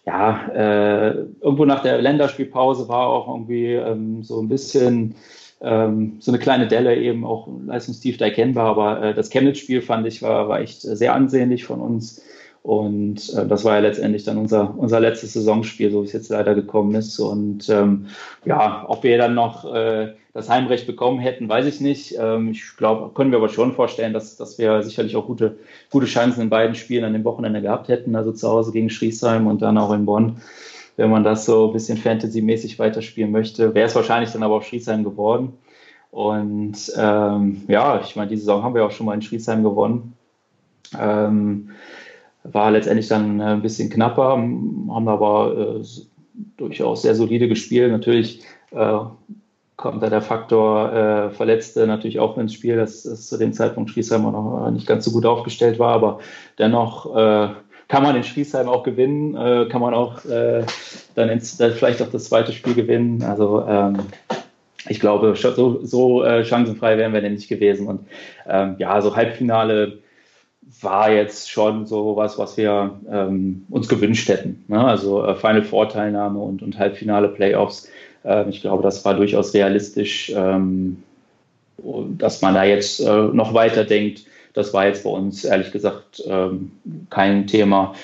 ja, 0.04 0.48
äh, 0.48 1.10
irgendwo 1.40 1.64
nach 1.64 1.82
der 1.82 2.00
Länderspielpause 2.02 2.88
war 2.88 3.06
auch 3.06 3.28
irgendwie 3.28 3.74
ähm, 3.74 4.22
so 4.22 4.40
ein 4.40 4.48
bisschen 4.48 5.14
ähm, 5.60 6.16
so 6.18 6.32
eine 6.32 6.40
kleine 6.40 6.66
Delle 6.66 6.96
eben 6.96 7.24
auch 7.24 7.48
leistungstief 7.66 8.20
erkennbar, 8.20 8.66
aber 8.66 9.02
äh, 9.02 9.14
das 9.14 9.30
Chemnitz-Spiel 9.30 9.80
fand 9.80 10.06
ich 10.06 10.20
war, 10.22 10.48
war 10.48 10.60
echt 10.60 10.80
sehr 10.80 11.14
ansehnlich 11.14 11.64
von 11.64 11.80
uns. 11.80 12.20
Und 12.62 13.34
äh, 13.34 13.46
das 13.46 13.64
war 13.64 13.74
ja 13.74 13.80
letztendlich 13.80 14.22
dann 14.22 14.38
unser, 14.38 14.74
unser 14.76 15.00
letztes 15.00 15.32
Saisonspiel, 15.32 15.90
so 15.90 16.02
wie 16.02 16.06
es 16.06 16.12
jetzt 16.12 16.28
leider 16.28 16.54
gekommen 16.54 16.94
ist. 16.94 17.18
Und 17.18 17.68
ähm, 17.68 18.06
ja, 18.44 18.84
ob 18.86 19.02
wir 19.02 19.18
dann 19.18 19.34
noch 19.34 19.72
äh, 19.72 20.14
das 20.32 20.48
Heimrecht 20.48 20.86
bekommen 20.86 21.18
hätten, 21.18 21.48
weiß 21.48 21.66
ich 21.66 21.80
nicht. 21.80 22.14
Ähm, 22.18 22.52
ich 22.52 22.76
glaube, 22.76 23.12
können 23.14 23.32
wir 23.32 23.38
aber 23.38 23.48
schon 23.48 23.72
vorstellen, 23.72 24.12
dass, 24.12 24.36
dass 24.36 24.58
wir 24.58 24.82
sicherlich 24.84 25.16
auch 25.16 25.26
gute, 25.26 25.58
gute 25.90 26.06
Chancen 26.06 26.40
in 26.40 26.50
beiden 26.50 26.76
Spielen 26.76 27.04
an 27.04 27.14
dem 27.14 27.24
Wochenende 27.24 27.62
gehabt 27.62 27.88
hätten. 27.88 28.14
Also 28.14 28.30
zu 28.30 28.48
Hause 28.48 28.70
gegen 28.70 28.90
Schriesheim 28.90 29.48
und 29.48 29.60
dann 29.60 29.76
auch 29.76 29.92
in 29.92 30.06
Bonn. 30.06 30.36
Wenn 30.96 31.10
man 31.10 31.24
das 31.24 31.46
so 31.46 31.66
ein 31.66 31.72
bisschen 31.72 31.98
Fantasy-mäßig 31.98 32.78
weiterspielen 32.78 33.32
möchte, 33.32 33.74
wäre 33.74 33.88
es 33.88 33.94
wahrscheinlich 33.96 34.30
dann 34.30 34.42
aber 34.44 34.56
auch 34.56 34.62
Schriesheim 34.62 35.02
geworden. 35.02 35.54
Und 36.12 36.92
ähm, 36.96 37.62
ja, 37.66 38.00
ich 38.02 38.14
meine, 38.14 38.28
die 38.28 38.36
Saison 38.36 38.62
haben 38.62 38.74
wir 38.74 38.84
auch 38.84 38.90
schon 38.92 39.06
mal 39.06 39.14
in 39.14 39.22
Schriesheim 39.22 39.64
gewonnen. 39.64 40.14
Ähm, 41.00 41.70
war 42.44 42.70
letztendlich 42.70 43.08
dann 43.08 43.40
äh, 43.40 43.44
ein 43.44 43.62
bisschen 43.62 43.90
knapper, 43.90 44.30
haben 44.30 45.08
aber 45.08 45.80
äh, 45.80 45.84
durchaus 46.56 47.02
sehr 47.02 47.14
solide 47.14 47.48
gespielt. 47.48 47.92
Natürlich 47.92 48.42
äh, 48.72 48.98
kommt 49.76 50.02
da 50.02 50.10
der 50.10 50.22
Faktor 50.22 50.92
äh, 50.92 51.30
Verletzte 51.30 51.86
natürlich 51.86 52.20
auch 52.20 52.36
ins 52.38 52.54
Spiel, 52.54 52.76
dass 52.76 53.04
es 53.04 53.28
zu 53.28 53.38
dem 53.38 53.52
Zeitpunkt 53.52 53.90
Schriesheim 53.90 54.26
auch 54.26 54.32
noch 54.32 54.70
nicht 54.70 54.86
ganz 54.86 55.04
so 55.04 55.12
gut 55.12 55.26
aufgestellt 55.26 55.78
war, 55.78 55.94
aber 55.94 56.18
dennoch 56.58 57.16
äh, 57.16 57.48
kann 57.88 58.02
man 58.02 58.16
in 58.16 58.24
Schriesheim 58.24 58.68
auch 58.68 58.84
gewinnen, 58.84 59.36
äh, 59.36 59.68
kann 59.68 59.80
man 59.80 59.92
auch 59.92 60.20
dann, 60.24 61.28
ins, 61.28 61.56
vielleicht 61.56 62.00
auch 62.00 62.08
das 62.08 62.24
zweite 62.24 62.52
Spiel 62.52 62.74
gewinnen. 62.74 63.22
Also 63.22 63.66
ähm, 63.68 63.98
ich 64.88 64.98
glaube, 64.98 65.34
so, 65.36 65.84
so 65.84 66.24
chancenfrei 66.42 66.96
wären 66.96 67.12
wir 67.12 67.20
denn 67.20 67.34
nicht 67.34 67.48
gewesen. 67.48 67.86
Und 67.86 68.06
ähm, 68.48 68.76
ja, 68.78 68.98
so 69.02 69.14
Halbfinale 69.14 69.98
war 70.80 71.12
jetzt 71.12 71.50
schon 71.50 71.86
so 71.86 72.16
was, 72.16 72.38
was 72.38 72.56
wir 72.56 72.98
ähm, 73.10 73.66
uns 73.70 73.88
gewünscht 73.88 74.28
hätten. 74.28 74.64
Ne? 74.68 74.82
Also 74.82 75.24
äh, 75.24 75.34
Final 75.34 75.62
Four 75.62 75.88
Teilnahme 75.88 76.38
und, 76.38 76.62
und 76.62 76.78
Halbfinale 76.78 77.28
Playoffs 77.28 77.88
Ähm, 78.24 78.48
ich 78.50 78.60
glaube, 78.60 78.82
das 78.82 79.04
war 79.04 79.14
durchaus 79.14 79.54
realistisch, 79.54 80.32
ähm, 80.34 81.02
dass 82.18 82.42
man 82.42 82.54
da 82.54 82.64
jetzt 82.64 83.00
äh, 83.00 83.24
noch 83.32 83.54
weiter 83.54 83.84
denkt. 83.84 84.24
Das 84.54 84.72
war 84.74 84.86
jetzt 84.86 85.04
bei 85.04 85.10
uns 85.10 85.44
ehrlich 85.44 85.72
gesagt 85.72 86.22
ähm, 86.26 86.72
kein 87.10 87.46
Thema. 87.46 87.94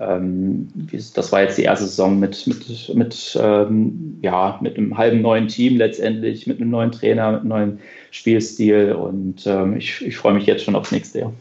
Ähm, 0.00 0.68
das 1.14 1.32
war 1.32 1.42
jetzt 1.42 1.58
die 1.58 1.64
erste 1.64 1.86
Saison 1.86 2.18
mit, 2.18 2.46
mit, 2.46 2.94
mit, 2.94 3.38
ähm, 3.40 4.18
ja, 4.22 4.58
mit 4.62 4.76
einem 4.76 4.96
halben 4.96 5.20
neuen 5.20 5.48
Team 5.48 5.76
letztendlich, 5.76 6.46
mit 6.46 6.60
einem 6.60 6.70
neuen 6.70 6.92
Trainer, 6.92 7.32
mit 7.32 7.40
einem 7.40 7.48
neuen 7.48 7.80
Spielstil 8.10 8.92
und 8.92 9.46
ähm, 9.46 9.76
ich, 9.76 10.04
ich 10.04 10.16
freue 10.16 10.34
mich 10.34 10.46
jetzt 10.46 10.64
schon 10.64 10.76
aufs 10.76 10.92
nächste 10.92 11.20
Jahr. 11.20 11.32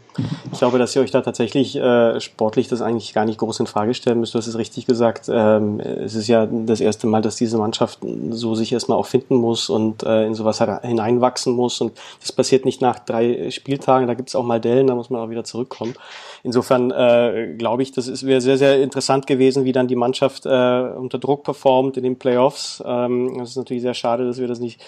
Ich 0.51 0.59
glaube, 0.59 0.80
dass 0.80 0.95
ihr 0.95 1.01
euch 1.01 1.11
da 1.11 1.22
tatsächlich 1.22 1.76
äh, 1.76 2.20
sportlich 2.20 2.68
das 2.68 2.82
eigentlich 2.82 3.13
gar 3.13 3.26
nicht 3.26 3.38
groß 3.38 3.59
in 3.59 3.68
Frage 3.68 3.93
stellen 3.93 4.20
müsst. 4.20 4.34
Du 4.34 4.39
hast 4.39 4.47
es 4.47 4.57
richtig 4.57 4.86
gesagt. 4.86 5.30
Ähm, 5.32 5.80
es 5.80 6.15
ist 6.15 6.28
ja 6.28 6.47
das 6.47 6.82
erste 6.82 7.07
Mal, 7.07 7.22
dass 7.22 7.36
diese 7.36 7.57
Mannschaft 7.57 7.99
so 8.32 8.55
sich 8.55 8.74
erstmal 8.74 8.97
auch 8.97 9.05
finden 9.05 9.36
muss 9.36 9.70
und 9.70 10.03
äh, 10.03 10.26
in 10.26 10.34
sowas 10.34 10.61
hineinwachsen 10.82 11.53
muss. 11.53 11.82
Und 11.82 11.93
das 12.22 12.32
passiert 12.32 12.65
nicht 12.65 12.82
nach 12.82 12.99
drei 12.99 13.51
Spieltagen. 13.51 14.07
Da 14.07 14.13
gibt 14.13 14.30
es 14.30 14.36
auch 14.36 14.43
mal 14.43 14.59
Dellen, 14.59 14.88
da 14.88 14.95
muss 14.95 15.09
man 15.09 15.22
auch 15.22 15.30
wieder 15.30 15.43
zurückkommen. 15.43 15.93
Insofern 16.43 16.91
äh, 16.91 17.55
glaube 17.57 17.84
ich, 17.84 17.91
das 17.91 18.26
wäre 18.26 18.41
sehr, 18.41 18.57
sehr 18.57 18.82
interessant 18.82 19.28
gewesen, 19.28 19.65
wie 19.65 19.72
dann 19.72 19.88
die 19.88 19.95
Mannschaft 19.95 20.45
äh, 20.45 20.49
unter 20.49 21.18
Druck 21.20 21.43
performt 21.43 21.97
in 21.97 22.03
den 22.03 22.18
Playoffs. 22.18 22.82
Ähm, 22.86 23.38
das 23.38 23.49
ist 23.49 23.57
natürlich 23.57 23.84
sehr 23.84 23.93
schade, 23.93 24.26
dass 24.26 24.38
wir 24.38 24.47
das 24.47 24.59
nicht 24.59 24.80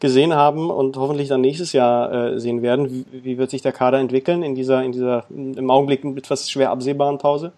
gesehen 0.00 0.34
haben 0.34 0.70
und 0.70 0.96
hoffentlich 0.96 1.28
dann 1.28 1.40
nächstes 1.40 1.72
Jahr 1.72 2.12
äh, 2.12 2.40
sehen 2.40 2.62
werden. 2.62 2.90
Wie, 2.90 3.24
wie 3.24 3.38
wird 3.38 3.50
sich 3.50 3.62
der 3.62 3.72
Kader 3.72 3.98
entwickeln 3.98 4.42
in 4.42 4.54
dieser, 4.54 4.73
in 4.82 4.92
dieser 4.92 5.24
im 5.30 5.70
Augenblick 5.70 6.04
etwas 6.04 6.50
schwer 6.50 6.70
absehbaren 6.70 7.18
Pause? 7.18 7.52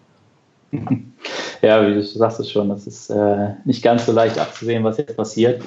Ja, 1.62 1.86
wie 1.86 1.94
du 1.94 2.02
sagst 2.02 2.38
es 2.38 2.50
schon, 2.50 2.68
das 2.68 2.86
ist 2.86 3.10
äh, 3.10 3.54
nicht 3.64 3.82
ganz 3.82 4.04
so 4.06 4.12
leicht 4.12 4.38
abzusehen, 4.38 4.84
was 4.84 4.98
jetzt 4.98 5.16
passiert. 5.16 5.62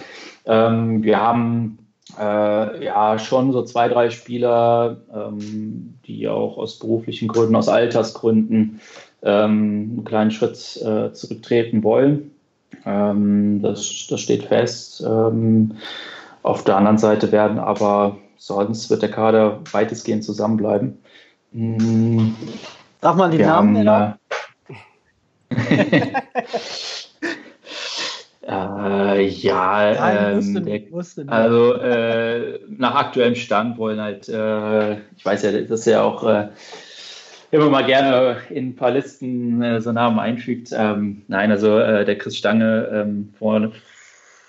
Ähm, 0.46 1.04
wir 1.04 1.20
haben 1.20 1.80
äh, 2.18 2.86
ja 2.86 3.18
schon 3.20 3.52
so 3.52 3.64
zwei, 3.64 3.88
drei 3.88 4.10
Spieler, 4.10 4.98
ähm, 5.14 5.96
die 6.06 6.28
auch 6.28 6.58
aus 6.58 6.80
beruflichen 6.80 7.28
Gründen, 7.28 7.56
aus 7.56 7.68
Altersgründen 7.68 8.80
ähm, 9.24 9.94
einen 9.94 10.06
kleinen 10.06 10.32
Schritt 10.32 10.78
äh, 10.78 11.12
zurücktreten 11.12 11.84
wollen. 11.84 12.32
Ähm, 12.86 13.62
das, 13.62 14.08
das 14.10 14.22
steht 14.22 14.46
fest. 14.46 15.04
Ähm, 15.06 15.76
auf 16.44 16.64
der 16.64 16.78
anderen 16.78 16.98
Seite 16.98 17.32
werden 17.32 17.60
aber 17.60 18.18
sonst 18.38 18.90
wird 18.90 19.02
der 19.02 19.12
Kader 19.12 19.60
weitestgehend 19.72 20.24
zusammenbleiben. 20.24 20.98
Mhm. 21.52 22.36
Darf 23.02 23.16
man 23.16 23.32
die 23.32 23.40
Namen 23.40 23.74
nennen? 23.74 24.14
Äh, 28.50 29.28
ja, 29.28 29.94
Nein, 29.94 30.40
ähm, 30.56 30.66
der, 30.66 30.92
wusste 30.92 31.24
also 31.28 31.74
äh, 31.76 32.60
nach 32.68 32.96
aktuellem 32.96 33.36
Stand 33.36 33.78
wollen 33.78 34.02
halt, 34.02 34.28
äh, 34.28 34.94
ich 35.16 35.24
weiß 35.24 35.44
ja, 35.44 35.52
dass 35.62 35.86
er 35.86 36.04
auch 36.04 36.24
äh, 36.24 36.48
immer 37.52 37.70
mal 37.70 37.86
gerne 37.86 38.38
in 38.50 38.70
ein 38.70 38.76
paar 38.76 38.90
Listen 38.90 39.62
äh, 39.62 39.82
so 39.82 39.92
Namen 39.92 40.18
einfügt. 40.18 40.70
Ähm, 40.76 41.22
nein, 41.28 41.52
also 41.52 41.78
äh, 41.78 42.06
der 42.06 42.18
Chris 42.18 42.38
Stange, 42.38 42.90
ähm, 42.92 43.34
vor, 43.38 43.72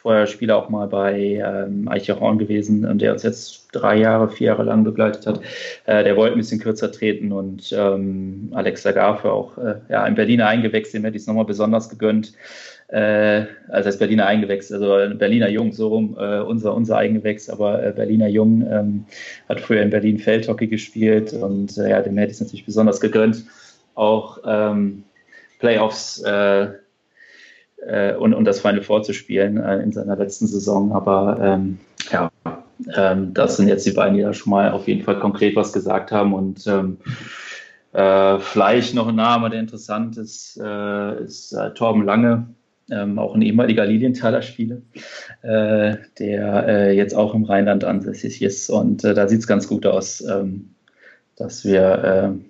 vorher 0.01 0.27
Spieler 0.27 0.57
auch 0.57 0.71
mal 0.71 0.89
bei 0.89 1.43
ähm, 1.45 1.87
Eicherhorn 1.87 2.39
gewesen 2.39 2.87
und 2.87 3.03
der 3.03 3.13
uns 3.13 3.23
jetzt 3.23 3.69
drei 3.73 3.99
Jahre, 3.99 4.31
vier 4.31 4.49
Jahre 4.49 4.63
lang 4.63 4.83
begleitet 4.83 5.27
hat. 5.27 5.41
Äh, 5.85 6.05
der 6.05 6.17
wollte 6.17 6.37
ein 6.37 6.39
bisschen 6.39 6.59
kürzer 6.59 6.91
treten 6.91 7.33
und 7.33 7.71
ähm, 7.77 8.49
Alexa 8.53 8.93
Garfe 8.93 9.31
auch 9.31 9.59
äh, 9.59 9.75
ja, 9.91 10.07
in 10.07 10.15
Berliner 10.15 10.47
eingewechselt, 10.49 10.95
dem 10.95 11.05
hätte 11.05 11.17
ich 11.17 11.23
es 11.23 11.27
nochmal 11.27 11.45
besonders 11.45 11.91
gegönnt. 11.91 12.33
Äh, 12.89 13.45
also 13.69 13.89
als 13.89 13.99
Berliner 13.99 14.27
Eingewächs, 14.27 14.73
also 14.73 15.15
Berliner 15.17 15.51
Jung, 15.51 15.73
so 15.73 15.89
rum, 15.89 16.17
äh, 16.19 16.41
unser, 16.41 16.75
unser 16.75 16.97
Eingewächs, 16.97 17.51
aber 17.51 17.85
äh, 17.85 17.93
Berliner 17.93 18.29
Jung 18.29 18.67
ähm, 18.71 19.05
hat 19.51 19.61
früher 19.61 19.83
in 19.83 19.91
Berlin 19.91 20.19
Feldhockey 20.19 20.67
gespielt 20.67 21.35
und 21.35 21.77
äh, 21.77 21.91
ja, 21.91 22.01
dem 22.01 22.17
hätte 22.17 22.31
ich 22.31 22.37
es 22.37 22.41
natürlich 22.41 22.65
besonders 22.65 23.01
gegönnt, 23.01 23.45
auch 23.95 24.39
ähm, 24.47 25.05
Playoffs 25.59 26.23
äh, 26.23 26.69
äh, 27.87 28.15
und, 28.15 28.35
und 28.35 28.45
das 28.45 28.61
Final 28.61 28.83
Four 28.83 29.03
zu 29.03 29.13
spielen 29.13 29.57
äh, 29.59 29.79
in 29.79 29.93
seiner 29.93 30.17
letzten 30.17 30.47
Saison, 30.47 30.93
aber 30.93 31.39
ähm, 31.41 31.79
ja, 32.11 32.31
ähm, 32.95 33.35
das 33.35 33.57
sind 33.57 33.69
jetzt 33.69 33.87
die 33.87 33.93
beiden, 33.93 34.17
die 34.17 34.23
da 34.23 34.33
schon 34.33 34.51
mal 34.51 34.71
auf 34.73 34.89
jeden 34.89 35.03
Fall 35.03 35.19
konkret 35.19 35.57
was 35.57 35.73
gesagt 35.73 36.13
haben 36.13 36.35
und 36.35 36.67
ähm, 36.67 36.99
äh, 37.93 38.39
vielleicht 38.39 38.95
noch 38.95 39.09
ein 39.09 39.17
Name, 39.17 39.51
der 39.51 39.61
interessant 39.61 40.17
ist, 40.17 40.61
äh, 40.63 41.25
ist 41.25 41.53
äh, 41.53 41.75
Torben 41.75 42.05
Lange, 42.05 42.47
ähm, 42.91 43.19
auch 43.19 43.35
ein 43.35 43.43
ehemaliger 43.43 43.85
Lilienthaler 43.85 44.43
Spieler, 44.43 44.79
äh, 45.43 45.97
der 46.19 46.95
jetzt 46.95 47.15
auch 47.15 47.35
im 47.35 47.45
Rheinland 47.45 47.85
ansässig 47.85 48.43
ist. 48.43 48.71
Und 48.71 49.05
da 49.05 49.29
sieht 49.29 49.41
es 49.41 49.47
ganz 49.47 49.69
gut 49.69 49.87
aus, 49.87 50.21
ähm, 50.21 50.71
dass 51.37 51.65
wir 51.65 51.83
äh, 52.05 52.50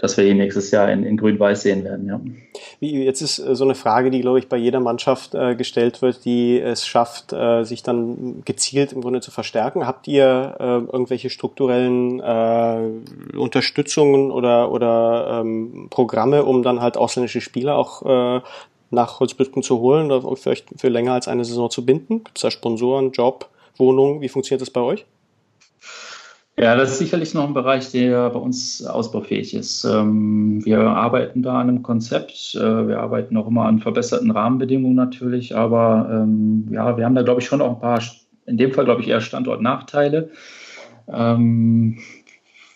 dass 0.00 0.16
wir 0.16 0.24
ihn 0.24 0.38
nächstes 0.38 0.70
Jahr 0.70 0.90
in, 0.90 1.04
in 1.04 1.18
Grün-Weiß 1.18 1.60
sehen 1.60 1.84
werden. 1.84 2.08
Ja. 2.08 2.20
Wie, 2.80 3.04
jetzt 3.04 3.20
ist 3.20 3.38
äh, 3.38 3.54
so 3.54 3.64
eine 3.64 3.74
Frage, 3.74 4.10
die, 4.10 4.22
glaube 4.22 4.38
ich, 4.38 4.48
bei 4.48 4.56
jeder 4.56 4.80
Mannschaft 4.80 5.34
äh, 5.34 5.54
gestellt 5.54 6.00
wird, 6.00 6.24
die 6.24 6.58
es 6.58 6.86
schafft, 6.86 7.34
äh, 7.34 7.64
sich 7.64 7.82
dann 7.82 8.42
gezielt 8.46 8.92
im 8.94 9.02
Grunde 9.02 9.20
zu 9.20 9.30
verstärken. 9.30 9.86
Habt 9.86 10.08
ihr 10.08 10.56
äh, 10.58 10.64
irgendwelche 10.64 11.28
strukturellen 11.28 12.18
äh, 12.20 13.36
Unterstützungen 13.36 14.30
oder, 14.30 14.72
oder 14.72 15.42
ähm, 15.42 15.88
Programme, 15.90 16.44
um 16.44 16.62
dann 16.62 16.80
halt 16.80 16.96
ausländische 16.96 17.42
Spieler 17.42 17.76
auch 17.76 18.38
äh, 18.38 18.40
nach 18.88 19.20
Holzbrücken 19.20 19.62
zu 19.62 19.80
holen 19.80 20.10
oder 20.10 20.34
vielleicht 20.36 20.68
für 20.76 20.88
länger 20.88 21.12
als 21.12 21.28
eine 21.28 21.44
Saison 21.44 21.68
zu 21.68 21.84
binden? 21.84 22.24
Gibt 22.24 22.38
es 22.38 22.42
da 22.42 22.50
Sponsoren, 22.50 23.12
Job, 23.12 23.50
Wohnungen? 23.76 24.22
Wie 24.22 24.30
funktioniert 24.30 24.62
das 24.62 24.70
bei 24.70 24.80
euch? 24.80 25.04
Ja, 26.60 26.76
das 26.76 26.92
ist 26.92 26.98
sicherlich 26.98 27.32
noch 27.32 27.46
ein 27.46 27.54
Bereich, 27.54 27.90
der 27.90 28.28
bei 28.28 28.38
uns 28.38 28.84
ausbaufähig 28.84 29.54
ist. 29.54 29.82
Ähm, 29.84 30.62
wir 30.62 30.80
arbeiten 30.80 31.42
da 31.42 31.54
an 31.58 31.70
einem 31.70 31.82
Konzept. 31.82 32.54
Äh, 32.54 32.86
wir 32.86 33.00
arbeiten 33.00 33.34
auch 33.38 33.48
immer 33.48 33.64
an 33.64 33.78
verbesserten 33.78 34.30
Rahmenbedingungen 34.30 34.94
natürlich, 34.94 35.56
aber 35.56 36.06
ähm, 36.12 36.68
ja, 36.70 36.98
wir 36.98 37.06
haben 37.06 37.14
da, 37.14 37.22
glaube 37.22 37.40
ich, 37.40 37.46
schon 37.46 37.62
auch 37.62 37.76
ein 37.76 37.80
paar, 37.80 38.02
in 38.44 38.58
dem 38.58 38.72
Fall, 38.72 38.84
glaube 38.84 39.00
ich, 39.00 39.08
eher 39.08 39.22
Standortnachteile. 39.22 40.28
Ähm, 41.08 41.96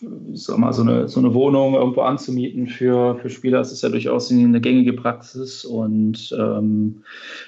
mal, 0.00 0.72
so 0.72 0.80
eine, 0.80 1.06
so 1.06 1.20
eine 1.20 1.34
Wohnung 1.34 1.74
irgendwo 1.74 2.00
anzumieten 2.00 2.68
für, 2.68 3.16
für 3.16 3.28
Spieler, 3.28 3.58
das 3.58 3.70
ist 3.70 3.82
ja 3.82 3.90
durchaus 3.90 4.30
eine 4.30 4.62
gängige 4.62 4.94
Praxis 4.94 5.62
und 5.62 6.34
ähm, 6.38 7.02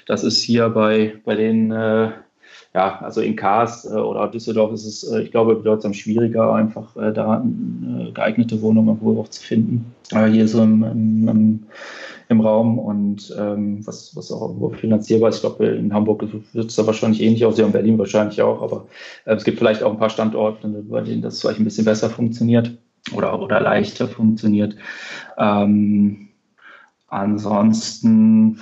das 0.05 0.23
ist 0.23 0.43
hier 0.43 0.69
bei, 0.69 1.15
bei 1.25 1.33
den, 1.33 1.71
äh, 1.71 2.11
ja, 2.77 2.99
also 3.01 3.21
in 3.21 3.35
Kars 3.35 3.85
äh, 3.85 3.95
oder 3.95 4.27
Düsseldorf 4.27 4.71
ist 4.71 4.85
es, 4.85 5.03
äh, 5.11 5.23
ich 5.23 5.31
glaube, 5.31 5.55
bedeutsam 5.55 5.95
schwieriger, 5.95 6.53
einfach 6.53 6.95
äh, 6.95 7.11
da 7.11 7.41
eine 7.41 8.11
geeignete 8.13 8.61
Wohnung 8.61 8.85
irgendwo 8.85 9.19
auch 9.19 9.29
zu 9.29 9.41
finden. 9.41 9.95
Aber 10.11 10.27
hier 10.27 10.47
so 10.47 10.61
im, 10.61 10.83
im, 10.83 11.63
im 12.29 12.39
Raum 12.39 12.77
und 12.77 13.35
ähm, 13.35 13.81
was, 13.87 14.15
was 14.15 14.31
auch 14.31 14.75
finanzierbar 14.75 15.29
ist. 15.29 15.37
Ich 15.37 15.41
glaube, 15.41 15.65
in 15.65 15.91
Hamburg 15.91 16.23
wird 16.53 16.67
es 16.67 16.75
da 16.75 16.85
wahrscheinlich 16.85 17.23
ähnlich 17.23 17.43
aussehen, 17.45 17.65
in 17.65 17.71
Berlin 17.71 17.97
wahrscheinlich 17.97 18.43
auch, 18.43 18.61
aber 18.61 18.85
äh, 19.25 19.33
es 19.33 19.43
gibt 19.43 19.57
vielleicht 19.57 19.81
auch 19.81 19.91
ein 19.91 19.97
paar 19.97 20.11
Standorte, 20.11 20.67
bei 20.67 21.01
denen 21.01 21.23
das 21.23 21.41
vielleicht 21.41 21.59
ein 21.59 21.65
bisschen 21.65 21.85
besser 21.85 22.11
funktioniert 22.11 22.77
oder, 23.15 23.41
oder 23.41 23.59
leichter 23.59 24.07
funktioniert. 24.07 24.75
Ähm, 25.39 26.27
ansonsten 27.07 28.59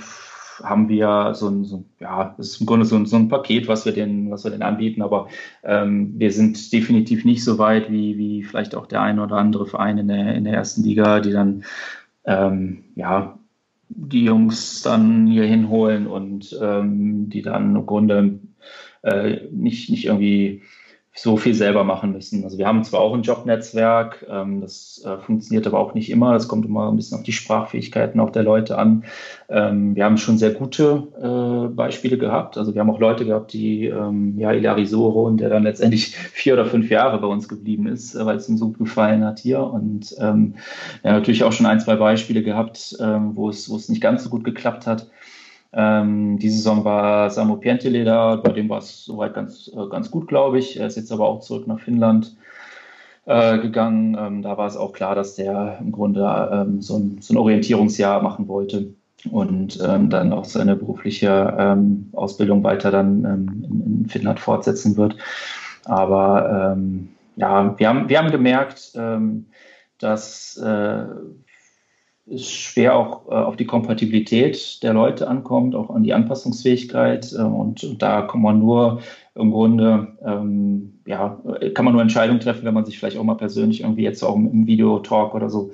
haben 0.63 0.89
wir 0.89 1.33
so 1.33 1.49
ein, 1.49 1.65
so, 1.65 1.85
ja, 1.99 2.35
ist 2.37 2.59
im 2.59 2.65
Grunde 2.67 2.85
so 2.85 2.95
ein, 2.95 3.05
so 3.05 3.15
ein 3.15 3.29
Paket, 3.29 3.67
was 3.67 3.85
wir 3.85 3.93
den, 3.93 4.31
was 4.31 4.43
wir 4.43 4.51
den 4.51 4.61
anbieten, 4.61 5.01
aber 5.01 5.27
ähm, 5.63 6.13
wir 6.17 6.31
sind 6.31 6.71
definitiv 6.71 7.25
nicht 7.25 7.43
so 7.43 7.57
weit 7.57 7.91
wie, 7.91 8.17
wie 8.17 8.43
vielleicht 8.43 8.75
auch 8.75 8.87
der 8.87 9.01
ein 9.01 9.19
oder 9.19 9.37
andere 9.37 9.65
Verein 9.65 9.97
in 9.97 10.07
der, 10.07 10.35
in 10.35 10.43
der 10.43 10.53
ersten 10.53 10.83
Liga, 10.83 11.19
die 11.19 11.31
dann 11.31 11.63
ähm, 12.25 12.85
ja 12.95 13.37
die 13.89 14.25
Jungs 14.25 14.81
dann 14.81 15.27
hier 15.27 15.45
hinholen 15.45 16.07
und 16.07 16.57
ähm, 16.61 17.29
die 17.29 17.41
dann 17.41 17.75
im 17.75 17.85
Grunde 17.85 18.39
äh, 19.03 19.41
nicht, 19.51 19.89
nicht 19.89 20.05
irgendwie 20.05 20.63
so 21.17 21.37
viel 21.37 21.53
selber 21.53 21.85
machen 21.85 22.11
müssen. 22.11 22.43
Also 22.43 22.57
wir 22.57 22.67
haben 22.67 22.83
zwar 22.83 22.99
auch 22.99 23.13
ein 23.13 23.21
Jobnetzwerk, 23.21 24.25
ähm, 24.29 24.59
das 24.59 25.01
äh, 25.05 25.17
funktioniert 25.17 25.65
aber 25.65 25.79
auch 25.79 25.93
nicht 25.93 26.11
immer. 26.11 26.33
Das 26.33 26.49
kommt 26.49 26.65
immer 26.65 26.89
ein 26.89 26.97
bisschen 26.97 27.17
auf 27.17 27.23
die 27.23 27.31
Sprachfähigkeiten 27.31 28.19
auch 28.19 28.31
der 28.31 28.43
Leute 28.43 28.77
an. 28.77 29.05
Ähm, 29.47 29.95
wir 29.95 30.03
haben 30.03 30.17
schon 30.17 30.37
sehr 30.37 30.51
gute 30.51 31.07
äh, 31.17 31.73
Beispiele 31.73 32.17
gehabt. 32.17 32.57
Also 32.57 32.73
wir 32.73 32.81
haben 32.81 32.89
auch 32.89 32.99
Leute 32.99 33.25
gehabt, 33.25 33.53
die, 33.53 33.85
ähm, 33.85 34.37
ja, 34.37 34.51
Ilari 34.51 34.85
Soron, 34.85 35.37
der 35.37 35.49
dann 35.49 35.63
letztendlich 35.63 36.17
vier 36.33 36.53
oder 36.53 36.65
fünf 36.65 36.89
Jahre 36.89 37.17
bei 37.19 37.27
uns 37.27 37.47
geblieben 37.47 37.87
ist, 37.87 38.13
äh, 38.13 38.25
weil 38.25 38.35
es 38.35 38.49
ihm 38.49 38.57
so 38.57 38.67
gut 38.67 38.79
gefallen 38.79 39.23
hat 39.23 39.39
hier. 39.39 39.61
Und 39.61 40.13
ähm, 40.19 40.55
ja, 41.03 41.13
natürlich 41.13 41.45
auch 41.45 41.53
schon 41.53 41.65
ein, 41.65 41.79
zwei 41.79 41.95
Beispiele 41.95 42.43
gehabt, 42.43 42.97
ähm, 42.99 43.37
wo 43.37 43.49
es, 43.49 43.69
wo 43.69 43.77
es 43.77 43.87
nicht 43.87 44.01
ganz 44.01 44.25
so 44.25 44.29
gut 44.29 44.43
geklappt 44.43 44.85
hat. 44.85 45.07
Ähm, 45.75 46.39
die 46.39 46.49
Saison 46.49 46.85
war 46.85 47.29
Samu 47.29 47.57
Pientele 47.57 48.05
da, 48.05 48.37
bei 48.37 48.53
dem 48.53 48.69
war 48.69 48.77
es 48.79 49.03
soweit 49.03 49.33
ganz, 49.33 49.69
äh, 49.75 49.89
ganz 49.89 50.09
gut, 50.09 50.27
glaube 50.27 50.57
ich. 50.57 50.79
Er 50.79 50.87
ist 50.87 50.95
jetzt 50.95 51.11
aber 51.11 51.27
auch 51.27 51.41
zurück 51.41 51.67
nach 51.67 51.81
Finnland 51.81 52.37
äh, 53.25 53.59
gegangen. 53.59 54.15
Ähm, 54.17 54.41
da 54.41 54.57
war 54.57 54.67
es 54.67 54.77
auch 54.77 54.93
klar, 54.93 55.15
dass 55.15 55.35
der 55.35 55.77
im 55.81 55.91
Grunde 55.91 56.49
ähm, 56.51 56.81
so, 56.81 56.97
ein, 56.97 57.17
so, 57.21 57.33
ein, 57.33 57.37
Orientierungsjahr 57.37 58.21
machen 58.21 58.47
wollte. 58.47 58.93
und 59.31 59.79
ähm, 59.85 60.09
dann 60.09 60.31
auch 60.31 60.45
seine 60.45 60.75
berufliche 60.75 61.55
ähm, 61.57 62.09
Ausbildung 62.13 62.63
weiter 62.63 62.91
dann 62.91 63.25
ähm, 63.25 63.65
in, 63.69 64.01
in, 64.01 64.09
Finnland 64.09 64.39
fortsetzen 64.39 64.95
wird. 64.97 65.17
Aber 65.83 66.77
ja, 67.35 67.77
wir 67.77 67.89
haben, 67.89 68.09
wir 68.09 68.17
haben 68.17 68.31
gemerkt, 68.31 68.97
dass 69.99 70.57
äh, 70.57 71.05
es 72.27 72.49
schwer 72.49 72.95
auch 72.95 73.27
äh, 73.27 73.35
auf 73.35 73.55
die 73.55 73.65
Kompatibilität 73.65 74.81
der 74.81 74.93
Leute 74.93 75.27
ankommt, 75.27 75.75
auch 75.75 75.89
an 75.89 76.03
die 76.03 76.13
Anpassungsfähigkeit. 76.13 77.31
Äh, 77.33 77.41
und, 77.41 77.83
und, 77.83 78.01
da 78.01 78.23
kann 78.23 78.41
man 78.41 78.59
nur 78.59 79.01
im 79.35 79.51
Grunde, 79.51 80.17
ähm, 80.25 80.99
ja, 81.05 81.41
kann 81.73 81.85
man 81.85 81.93
nur 81.93 82.01
Entscheidungen 82.01 82.39
treffen, 82.39 82.65
wenn 82.65 82.73
man 82.73 82.85
sich 82.85 82.97
vielleicht 82.97 83.17
auch 83.17 83.23
mal 83.23 83.35
persönlich 83.35 83.81
irgendwie 83.81 84.03
jetzt 84.03 84.23
auch 84.23 84.35
im 84.35 84.65
Videotalk 84.65 85.35
oder 85.35 85.49
so 85.49 85.71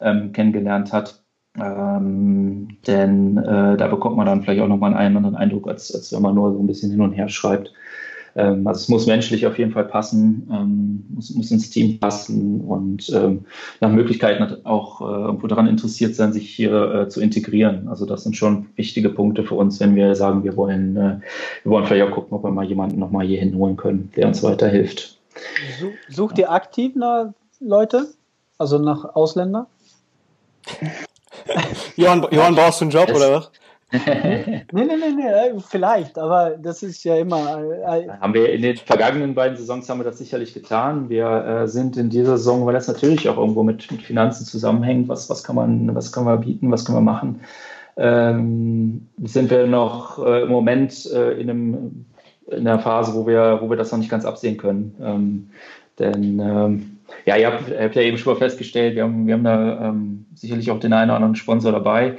ähm, 0.00 0.32
kennengelernt 0.32 0.92
hat. 0.92 1.22
Ähm, 1.56 2.78
denn 2.86 3.38
äh, 3.38 3.76
da 3.76 3.86
bekommt 3.86 4.16
man 4.16 4.26
dann 4.26 4.42
vielleicht 4.42 4.60
auch 4.60 4.68
nochmal 4.68 4.94
einen 4.94 5.16
anderen 5.16 5.36
Eindruck, 5.36 5.68
als, 5.68 5.94
als 5.94 6.12
wenn 6.12 6.22
man 6.22 6.34
nur 6.34 6.52
so 6.52 6.58
ein 6.58 6.66
bisschen 6.66 6.90
hin 6.90 7.00
und 7.00 7.12
her 7.12 7.28
schreibt. 7.28 7.72
Ähm, 8.36 8.66
also 8.66 8.78
es 8.78 8.88
muss 8.88 9.06
menschlich 9.06 9.46
auf 9.46 9.58
jeden 9.58 9.72
Fall 9.72 9.84
passen, 9.84 10.48
ähm, 10.52 11.04
muss, 11.10 11.30
muss 11.34 11.50
ins 11.50 11.70
Team 11.70 11.98
passen 11.98 12.60
und 12.60 13.08
ähm, 13.10 13.44
nach 13.80 13.90
Möglichkeiten 13.90 14.64
auch 14.64 15.00
äh, 15.00 15.04
irgendwo 15.04 15.46
daran 15.46 15.66
interessiert 15.66 16.14
sein, 16.14 16.32
sich 16.32 16.50
hier 16.50 16.94
äh, 16.94 17.08
zu 17.08 17.20
integrieren. 17.20 17.88
Also 17.88 18.06
das 18.06 18.24
sind 18.24 18.36
schon 18.36 18.66
wichtige 18.76 19.10
Punkte 19.10 19.44
für 19.44 19.54
uns, 19.54 19.78
wenn 19.80 19.94
wir 19.94 20.14
sagen, 20.14 20.44
wir 20.44 20.56
wollen, 20.56 20.96
äh, 20.96 21.20
wir 21.62 21.72
wollen 21.72 21.86
vielleicht 21.86 22.10
auch 22.10 22.14
gucken, 22.14 22.36
ob 22.36 22.44
wir 22.44 22.50
mal 22.50 22.64
jemanden 22.64 22.98
nochmal 22.98 23.26
hier 23.26 23.38
hinholen 23.38 23.76
können, 23.76 24.10
der 24.16 24.26
uns 24.26 24.42
weiterhilft. 24.42 25.18
Sucht 26.08 26.38
ihr 26.38 26.50
aktiv 26.50 26.94
nach 26.94 27.32
Leute, 27.60 28.08
also 28.58 28.78
nach 28.78 29.14
Ausländern? 29.14 29.66
Johann, 31.96 32.26
Johann, 32.30 32.54
brauchst 32.54 32.80
du 32.80 32.84
einen 32.84 32.92
Job, 32.92 33.10
oder 33.14 33.32
was? 33.32 33.50
Nee, 34.06 34.64
nee, 34.72 34.84
nee, 34.84 35.12
nee, 35.16 35.60
vielleicht, 35.68 36.18
aber 36.18 36.56
das 36.58 36.82
ist 36.82 37.04
ja 37.04 37.16
immer. 37.16 37.62
Äh, 37.86 38.08
haben 38.20 38.34
wir 38.34 38.52
in 38.52 38.62
den 38.62 38.76
vergangenen 38.76 39.34
beiden 39.34 39.56
Saisons 39.56 39.88
haben 39.88 40.00
wir 40.00 40.04
das 40.04 40.18
sicherlich 40.18 40.54
getan. 40.54 41.08
Wir 41.08 41.26
äh, 41.26 41.68
sind 41.68 41.96
in 41.96 42.10
dieser 42.10 42.36
Saison, 42.36 42.66
weil 42.66 42.74
das 42.74 42.88
natürlich 42.88 43.28
auch 43.28 43.36
irgendwo 43.36 43.62
mit, 43.62 43.90
mit 43.90 44.02
Finanzen 44.02 44.44
zusammenhängt, 44.44 45.08
was, 45.08 45.30
was, 45.30 45.44
kann 45.44 45.56
man, 45.56 45.94
was 45.94 46.12
kann 46.12 46.24
man 46.24 46.40
bieten, 46.40 46.70
was 46.70 46.84
können 46.84 46.98
wir 46.98 47.12
machen, 47.12 47.40
ähm, 47.96 49.06
sind 49.22 49.50
wir 49.50 49.66
noch 49.66 50.24
äh, 50.24 50.42
im 50.42 50.50
Moment 50.50 51.06
äh, 51.12 51.32
in, 51.32 51.50
einem, 51.50 52.06
in 52.48 52.66
einer 52.66 52.80
Phase, 52.80 53.14
wo 53.14 53.26
wir, 53.26 53.58
wo 53.60 53.70
wir 53.70 53.76
das 53.76 53.92
noch 53.92 53.98
nicht 53.98 54.10
ganz 54.10 54.24
absehen 54.24 54.56
können. 54.56 54.96
Ähm, 55.00 55.50
denn 55.98 56.40
ähm, 56.40 56.98
ja, 57.26 57.36
ihr 57.36 57.46
habt, 57.46 57.70
habt, 57.70 57.94
ja 57.94 58.02
eben 58.02 58.18
schon 58.18 58.32
mal 58.32 58.38
festgestellt, 58.38 58.96
wir 58.96 59.04
haben, 59.04 59.26
wir 59.26 59.34
haben 59.34 59.44
da 59.44 59.88
ähm, 59.88 60.26
sicherlich 60.34 60.70
auch 60.70 60.80
den 60.80 60.92
einen 60.92 61.10
oder 61.10 61.16
anderen 61.16 61.36
Sponsor 61.36 61.72
dabei. 61.72 62.16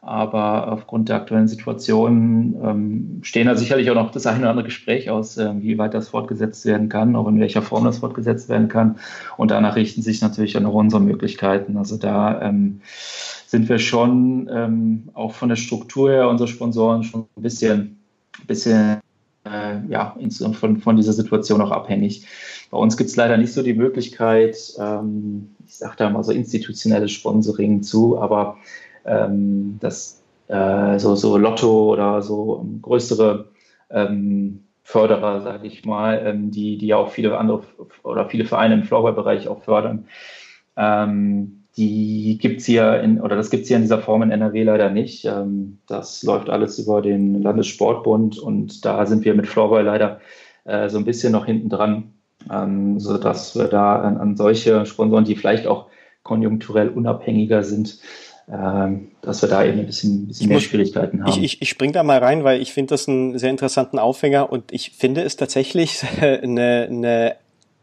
Aber 0.00 0.70
aufgrund 0.72 1.08
der 1.08 1.16
aktuellen 1.16 1.48
Situation 1.48 2.56
ähm, 2.62 3.18
stehen 3.22 3.48
da 3.48 3.56
sicherlich 3.56 3.90
auch 3.90 3.96
noch 3.96 4.12
das 4.12 4.26
eine 4.26 4.40
oder 4.40 4.50
andere 4.50 4.66
Gespräch 4.66 5.10
aus, 5.10 5.36
äh, 5.36 5.52
wie 5.58 5.76
weit 5.76 5.92
das 5.92 6.10
fortgesetzt 6.10 6.64
werden 6.66 6.88
kann, 6.88 7.16
auch 7.16 7.26
in 7.26 7.40
welcher 7.40 7.62
Form 7.62 7.84
das 7.84 7.98
fortgesetzt 7.98 8.48
werden 8.48 8.68
kann. 8.68 8.98
Und 9.36 9.50
danach 9.50 9.74
richten 9.74 10.02
sich 10.02 10.22
natürlich 10.22 10.56
auch 10.56 10.62
noch 10.62 10.74
unsere 10.74 11.02
Möglichkeiten. 11.02 11.76
Also 11.76 11.96
da 11.96 12.40
ähm, 12.42 12.80
sind 13.46 13.68
wir 13.68 13.80
schon 13.80 14.48
ähm, 14.52 15.08
auch 15.14 15.32
von 15.32 15.48
der 15.48 15.56
Struktur 15.56 16.10
her 16.10 16.28
unsere 16.28 16.48
Sponsoren 16.48 17.02
schon 17.02 17.26
ein 17.36 17.42
bisschen, 17.42 17.98
bisschen 18.46 19.00
äh, 19.44 19.78
ja, 19.88 20.16
von, 20.52 20.76
von 20.78 20.96
dieser 20.96 21.12
Situation 21.12 21.60
auch 21.60 21.72
abhängig. 21.72 22.26
Bei 22.70 22.78
uns 22.78 22.96
gibt 22.96 23.10
es 23.10 23.16
leider 23.16 23.36
nicht 23.36 23.52
so 23.52 23.62
die 23.62 23.74
Möglichkeit, 23.74 24.56
ähm, 24.78 25.50
ich 25.66 25.76
sage 25.76 25.94
da 25.96 26.10
mal 26.10 26.22
so 26.22 26.32
institutionelles 26.32 27.10
Sponsoring 27.10 27.82
zu, 27.82 28.20
aber 28.20 28.58
ähm, 29.04 29.78
das 29.80 30.22
äh, 30.48 30.98
so, 30.98 31.14
so 31.14 31.36
Lotto 31.36 31.92
oder 31.92 32.22
so 32.22 32.66
größere 32.82 33.48
ähm, 33.90 34.64
Förderer, 34.82 35.42
sage 35.42 35.66
ich 35.66 35.84
mal, 35.84 36.22
ähm, 36.24 36.50
die, 36.50 36.78
die 36.78 36.86
ja 36.86 36.96
auch 36.96 37.10
viele 37.10 37.36
andere 37.36 37.62
oder 38.02 38.28
viele 38.28 38.46
Vereine 38.46 38.74
im 38.74 38.84
Floorball-Bereich 38.84 39.46
auch 39.48 39.62
fördern. 39.62 40.06
Ähm, 40.76 41.64
die 41.76 42.38
gibt 42.40 42.60
es 42.60 42.66
hier 42.66 43.00
in, 43.00 43.20
oder 43.20 43.36
das 43.36 43.50
gibt 43.50 43.62
es 43.62 43.68
hier 43.68 43.76
in 43.76 43.82
dieser 43.82 44.00
Form 44.00 44.22
in 44.22 44.30
NRW 44.30 44.62
leider 44.64 44.90
nicht. 44.90 45.24
Ähm, 45.26 45.78
das 45.86 46.22
läuft 46.22 46.48
alles 46.48 46.78
über 46.78 47.02
den 47.02 47.42
Landessportbund 47.42 48.38
und 48.38 48.84
da 48.84 49.06
sind 49.06 49.24
wir 49.24 49.34
mit 49.34 49.46
Floorball 49.46 49.84
leider 49.84 50.20
äh, 50.64 50.88
so 50.88 50.98
ein 50.98 51.04
bisschen 51.04 51.32
noch 51.32 51.46
hinten 51.46 51.68
dran, 51.68 52.14
ähm, 52.50 52.98
sodass 52.98 53.54
wir 53.56 53.68
da 53.68 54.00
an, 54.00 54.16
an 54.16 54.36
solche 54.36 54.86
Sponsoren, 54.86 55.24
die 55.24 55.36
vielleicht 55.36 55.66
auch 55.66 55.86
konjunkturell 56.22 56.88
unabhängiger 56.88 57.62
sind, 57.62 58.00
ähm, 58.00 58.27
dass 58.50 59.42
wir 59.42 59.48
da 59.48 59.62
eben 59.62 59.78
ein 59.78 59.86
bisschen, 59.86 60.22
ein 60.22 60.28
bisschen 60.28 60.48
mehr 60.48 60.60
Schwierigkeiten 60.60 61.22
haben. 61.22 61.30
Ich, 61.30 61.42
ich, 61.42 61.62
ich 61.62 61.68
spring 61.68 61.92
da 61.92 62.02
mal 62.02 62.18
rein, 62.18 62.44
weil 62.44 62.62
ich 62.62 62.72
finde 62.72 62.94
das 62.94 63.06
einen 63.06 63.38
sehr 63.38 63.50
interessanten 63.50 63.98
Aufhänger 63.98 64.50
und 64.50 64.72
ich 64.72 64.92
finde 64.92 65.22
es 65.22 65.36
tatsächlich 65.36 66.02
eine, 66.20 66.88
eine 66.90 67.36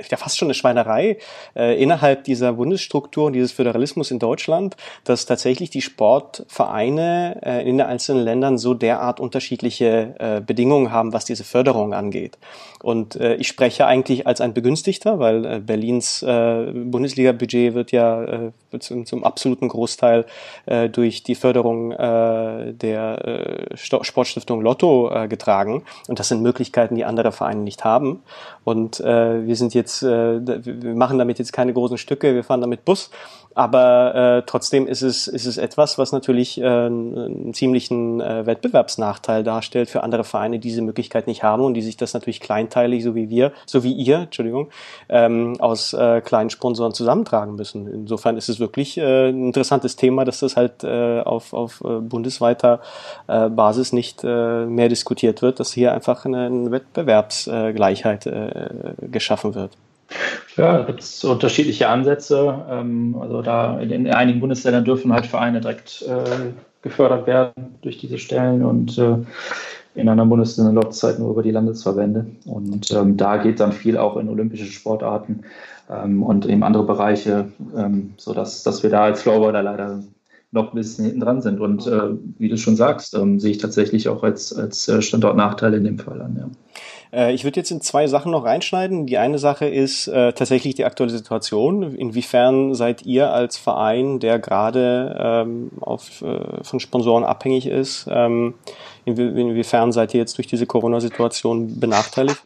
ja 0.10 0.18
fast 0.18 0.38
schon 0.38 0.48
eine 0.48 0.54
Schweinerei 0.54 1.18
äh, 1.56 1.82
innerhalb 1.82 2.24
dieser 2.26 2.54
Bundesstruktur 2.54 3.26
und 3.26 3.34
dieses 3.34 3.52
Föderalismus 3.52 4.12
in 4.12 4.20
Deutschland, 4.20 4.76
dass 5.04 5.26
tatsächlich 5.26 5.70
die 5.70 5.82
Sportvereine 5.82 7.41
äh, 7.43 7.70
in 7.70 7.78
den 7.78 7.88
einzelnen 7.88 8.24
Ländern 8.24 8.58
so 8.58 8.74
derart 8.74 9.20
unterschiedliche 9.20 10.16
äh, 10.20 10.41
Bedingungen 10.41 10.91
haben, 10.91 11.14
was 11.14 11.26
diese 11.26 11.43
Förderung 11.43 11.93
angeht. 11.93 12.38
Und 12.84 13.16
äh, 13.16 13.36
ich 13.36 13.48
spreche 13.48 13.88
eigentlich 13.88 14.28
als 14.28 14.41
ein 14.41 14.54
Begünstigter, 14.54 15.18
weil 15.18 15.46
äh, 15.46 15.60
Berlins 15.60 16.22
äh, 16.22 16.72
Bundesliga-Budget 16.72 17.74
wird 17.74 17.91
ja 17.91 18.24
äh, 18.24 18.52
zum, 18.80 19.06
zum 19.06 19.24
absoluten 19.24 19.70
Großteil 19.70 20.26
äh, 20.66 20.89
durch 20.89 21.24
die 21.24 21.36
Förderung 21.36 21.91
äh, 21.91 22.74
der 22.74 23.68
äh, 23.72 23.78
Sportstiftung 23.78 24.62
Lotto 24.62 25.12
äh, 25.12 25.28
getragen. 25.28 25.84
Und 26.08 26.20
das 26.20 26.28
sind 26.28 26.41
Möglichkeiten, 26.41 26.96
die 26.96 27.06
andere 27.06 27.32
Vereine 27.32 27.62
nicht 27.62 27.84
haben. 27.84 28.22
Und 28.64 29.00
äh, 29.00 29.46
wir 29.46 29.56
sind 29.56 29.74
jetzt, 29.74 29.85
äh, 30.04 30.40
wir 30.46 30.96
machen 30.96 31.18
damit 31.18 31.40
jetzt 31.40 31.54
keine 31.54 31.74
großen 31.74 31.98
Stücke, 31.98 32.34
wir 32.36 32.44
fahren 32.44 32.62
damit 32.62 32.86
Bus, 32.86 33.10
aber 33.56 34.16
äh, 34.16 34.43
trotzdem 34.45 34.86
ist 34.86 35.01
es, 35.01 35.28
ist 35.28 35.45
es 35.45 35.58
etwas, 35.58 35.97
was 35.97 36.12
natürlich 36.12 36.60
äh, 36.60 36.66
einen 36.66 37.53
ziemlichen 37.53 38.20
äh, 38.20 38.45
Wettbewerbsnachteil 38.45 39.43
darstellt 39.43 39.89
für 39.89 40.03
andere 40.03 40.26
Vereine, 40.26 40.60
die 40.60 40.68
diese 40.68 40.82
Möglichkeit 40.82 41.26
nicht 41.26 41.41
haben 41.41 41.64
und 41.64 41.74
die 41.74 41.82
sich 41.82 41.95
das 41.95 42.14
natürlich 42.14 42.41
kleinteilig, 42.41 43.03
so 43.03 43.16
wie 43.16 43.30
wir, 43.30 43.53
so 43.66 43.84
wie 43.86 43.93
ihr, 43.93 44.18
Entschuldigung, 44.18 44.70
ähm, 45.08 45.56
aus 45.60 45.93
äh, 45.93 46.20
kleinen 46.20 46.49
Sponsoren 46.49 46.93
zusammentragen 46.93 47.56
müssen. 47.56 47.88
Insofern 47.88 48.36
ist 48.36 48.49
es 48.49 48.60
wirklich 48.60 48.97
äh, 48.97 49.30
ein 49.30 49.45
interessantes 49.45 49.95
Thema, 49.95 50.26
dass 50.26 50.41
das 50.41 50.58
halt 50.58 50.84
äh, 50.84 51.22
auf, 51.22 51.53
auf 51.53 51.82
äh, 51.86 52.01
bundesweiter 52.01 52.82
äh, 53.28 53.47
Basis 53.47 53.93
nicht 53.93 54.22
äh, 54.26 54.66
mehr 54.66 54.89
diskutiert 54.89 55.41
wird, 55.41 55.62
dass 55.62 55.72
hier 55.72 55.93
einfach 55.93 56.26
eine, 56.26 56.47
eine 56.47 56.72
Wettbewerbsgleichheit 56.72 58.26
äh, 58.26 58.70
geschaffen 59.10 59.56
wird. 59.56 59.72
Ja, 60.58 60.78
da 60.78 60.84
gibt 60.84 61.01
es 61.01 61.24
unterschiedliche 61.24 61.89
Ansätze. 61.89 62.66
Ähm, 62.70 63.18
also 63.20 63.41
da 63.41 63.80
in, 63.80 63.91
in, 63.91 64.08
einigen 64.12 64.39
Bundesländern 64.39 64.86
dürfen 64.86 65.12
halt 65.12 65.26
Vereine 65.26 65.62
direkt 65.62 66.03
äh, 66.03 66.51
gefördert 66.82 67.28
werden 67.28 67.76
durch 67.82 67.97
diese 67.97 68.18
Stellen 68.18 68.64
und 68.64 68.97
äh, 68.97 69.18
in 69.95 70.10
anderen 70.10 70.30
Bundesländern 70.30 70.76
läuft 70.76 70.91
es 70.91 71.03
halt 71.03 71.20
nur 71.20 71.32
über 71.32 71.41
die 71.41 71.51
Landesverbände. 71.51 72.26
Und 72.45 72.91
ähm, 72.91 73.16
da 73.16 73.38
geht 73.38 73.62
dann 73.62 73.72
viel 73.72 73.97
auch 73.97 74.18
in 74.18 74.28
olympische 74.28 74.66
Sportarten 74.66 75.43
ähm, 75.89 76.22
und 76.22 76.45
in 76.45 76.64
andere 76.64 76.86
Bereiche, 76.86 77.47
sodass 78.18 78.64
dass 78.64 78.84
wir 78.84 78.89
da 78.89 79.06
als 79.06 79.22
Flowboarder 79.22 79.64
leider 79.64 80.03
noch 80.51 80.74
ein 80.74 80.76
bisschen 80.76 81.06
hinten 81.06 81.22
dran 81.22 81.41
sind. 81.41 81.62
Und 81.62 81.88
äh, 81.88 82.10
wie 82.38 82.49
du 82.49 82.58
schon 82.58 82.76
sagst, 82.76 83.12
sehe 83.12 83.51
ich 83.51 83.58
tatsächlich 83.58 84.10
auch 84.10 84.22
als, 84.24 84.53
als 84.53 84.91
Standortnachteil 84.99 85.74
in 85.76 85.86
dem 85.86 85.97
Fall 85.99 86.22
an. 86.22 86.36
Ja. 86.38 86.49
Äh, 87.16 87.34
ich 87.34 87.43
würde 87.43 87.59
jetzt 87.59 87.72
in 87.72 87.82
zwei 87.82 88.07
Sachen 88.07 88.32
noch 88.32 88.45
reinschneiden. 88.45 89.05
Die 89.05 89.18
eine 89.18 89.39
Sache 89.39 89.66
ist 89.66 90.07
äh, 90.07 90.34
tatsächlich 90.34 90.76
die 90.76 90.86
aktuelle 90.86 91.11
Situation. 91.11 91.95
Inwiefern 91.95 92.76
seid 92.76 93.05
ihr 93.05 93.32
als 93.32 93.57
Verein, 93.57 94.20
der 94.20 94.39
gerade 94.39 95.16
ähm, 95.20 95.72
auf, 95.80 96.22
äh, 96.22 96.63
von 96.63 96.80
Sponsoren 96.80 97.24
abhängig 97.24 97.68
ist, 97.68 98.07
ähm, 98.09 98.55
inwie 99.05 99.28
inwiefern 99.39 99.91
seid 99.91 100.13
ihr 100.13 100.20
jetzt 100.20 100.38
durch 100.38 100.47
diese 100.47 100.66
Corona-Situation 100.66 101.80
benachteiligt? 101.80 102.43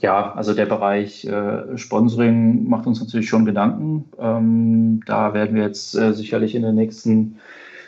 Ja, 0.00 0.32
also 0.32 0.54
der 0.54 0.64
Bereich 0.64 1.26
äh, 1.26 1.76
Sponsoring 1.76 2.66
macht 2.68 2.86
uns 2.86 3.00
natürlich 3.00 3.28
schon 3.28 3.44
Gedanken. 3.44 4.06
Ähm, 4.18 5.02
da 5.04 5.34
werden 5.34 5.56
wir 5.56 5.62
jetzt 5.64 5.94
äh, 5.94 6.14
sicherlich 6.14 6.54
in 6.54 6.62
den 6.62 6.74
nächsten 6.74 7.38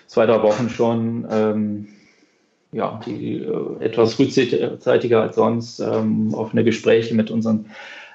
zwei, 0.06 0.26
drei 0.26 0.42
Wochen 0.42 0.68
schon 0.68 1.26
ähm, 1.30 1.88
ja, 2.72 3.00
die 3.06 3.36
äh, 3.36 3.84
etwas 3.84 4.14
frühzeitiger 4.14 5.22
als 5.22 5.36
sonst 5.36 5.80
ähm, 5.80 6.34
offene 6.34 6.64
Gespräche 6.64 7.14
mit 7.14 7.30
unseren 7.30 7.66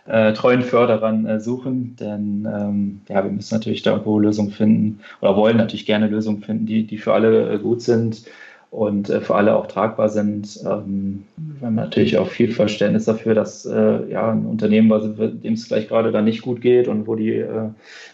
äh, 0.08 0.34
treuen 0.34 0.64
Förderern 0.64 1.26
äh, 1.26 1.40
suchen. 1.40 1.96
Denn 2.00 2.48
ähm, 2.52 3.02
ja, 3.08 3.24
wir 3.24 3.32
müssen 3.32 3.54
natürlich 3.54 3.84
da 3.84 3.92
irgendwo 3.92 4.20
Lösungen 4.20 4.52
finden 4.52 5.00
oder 5.22 5.36
wollen 5.36 5.58
natürlich 5.58 5.86
gerne 5.86 6.08
Lösungen 6.08 6.42
finden, 6.42 6.66
die, 6.66 6.86
die 6.88 6.98
für 6.98 7.14
alle 7.14 7.54
äh, 7.54 7.60
gut 7.60 7.82
sind. 7.82 8.24
Und 8.70 9.10
äh, 9.10 9.22
für 9.22 9.36
alle 9.36 9.56
auch 9.56 9.68
tragbar 9.68 10.10
sind. 10.10 10.60
Ähm, 10.66 11.24
wir 11.38 11.68
haben 11.68 11.76
natürlich 11.76 12.18
auch 12.18 12.28
viel 12.28 12.52
Verständnis 12.52 13.06
dafür, 13.06 13.34
dass 13.34 13.66
äh, 13.66 14.12
ja, 14.12 14.32
ein 14.32 14.46
Unternehmen, 14.46 15.42
dem 15.42 15.54
es 15.54 15.66
vielleicht 15.66 15.90
gerade 15.90 16.12
da 16.12 16.22
nicht 16.22 16.42
gut 16.42 16.62
geht 16.62 16.88
und 16.88 17.08
wo 17.08 17.16
die 17.16 17.34
äh, 17.34 17.70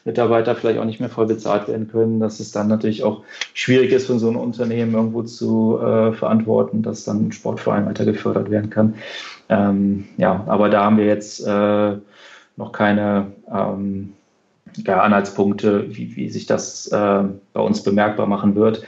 Mitarbeiter 0.05 0.55
vielleicht 0.55 0.79
auch 0.79 0.85
nicht 0.85 0.99
mehr 0.99 1.09
voll 1.09 1.25
bezahlt 1.25 1.67
werden 1.67 1.87
können, 1.87 2.19
dass 2.19 2.39
es 2.39 2.51
dann 2.51 2.67
natürlich 2.67 3.03
auch 3.03 3.23
schwierig 3.53 3.91
ist 3.91 4.07
für 4.07 4.19
so 4.19 4.29
ein 4.29 4.35
Unternehmen 4.35 4.93
irgendwo 4.93 5.23
zu 5.23 5.79
äh, 5.79 6.13
verantworten, 6.13 6.83
dass 6.83 7.03
dann 7.03 7.27
ein 7.27 7.31
Sportverein 7.31 7.87
weiter 7.87 8.05
gefördert 8.05 8.51
werden 8.51 8.69
kann. 8.69 8.95
Ähm, 9.49 10.05
ja, 10.17 10.43
aber 10.47 10.69
da 10.69 10.83
haben 10.85 10.97
wir 10.97 11.05
jetzt 11.05 11.45
äh, 11.45 11.95
noch 12.57 12.71
keine 12.71 13.27
ähm, 13.51 14.13
ja, 14.85 15.01
Anhaltspunkte, 15.01 15.85
wie, 15.89 16.15
wie 16.15 16.29
sich 16.29 16.45
das 16.45 16.87
äh, 16.87 17.23
bei 17.53 17.61
uns 17.61 17.81
bemerkbar 17.81 18.27
machen 18.27 18.55
wird 18.55 18.83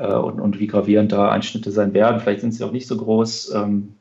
äh, 0.00 0.14
und, 0.14 0.40
und 0.40 0.58
wie 0.58 0.66
gravierend 0.66 1.12
da 1.12 1.28
Einschnitte 1.28 1.70
sein 1.70 1.94
werden. 1.94 2.20
Vielleicht 2.20 2.40
sind 2.40 2.52
sie 2.52 2.64
auch 2.64 2.72
nicht 2.72 2.86
so 2.86 2.96
groß. 2.96 3.54
Ähm, 3.54 3.94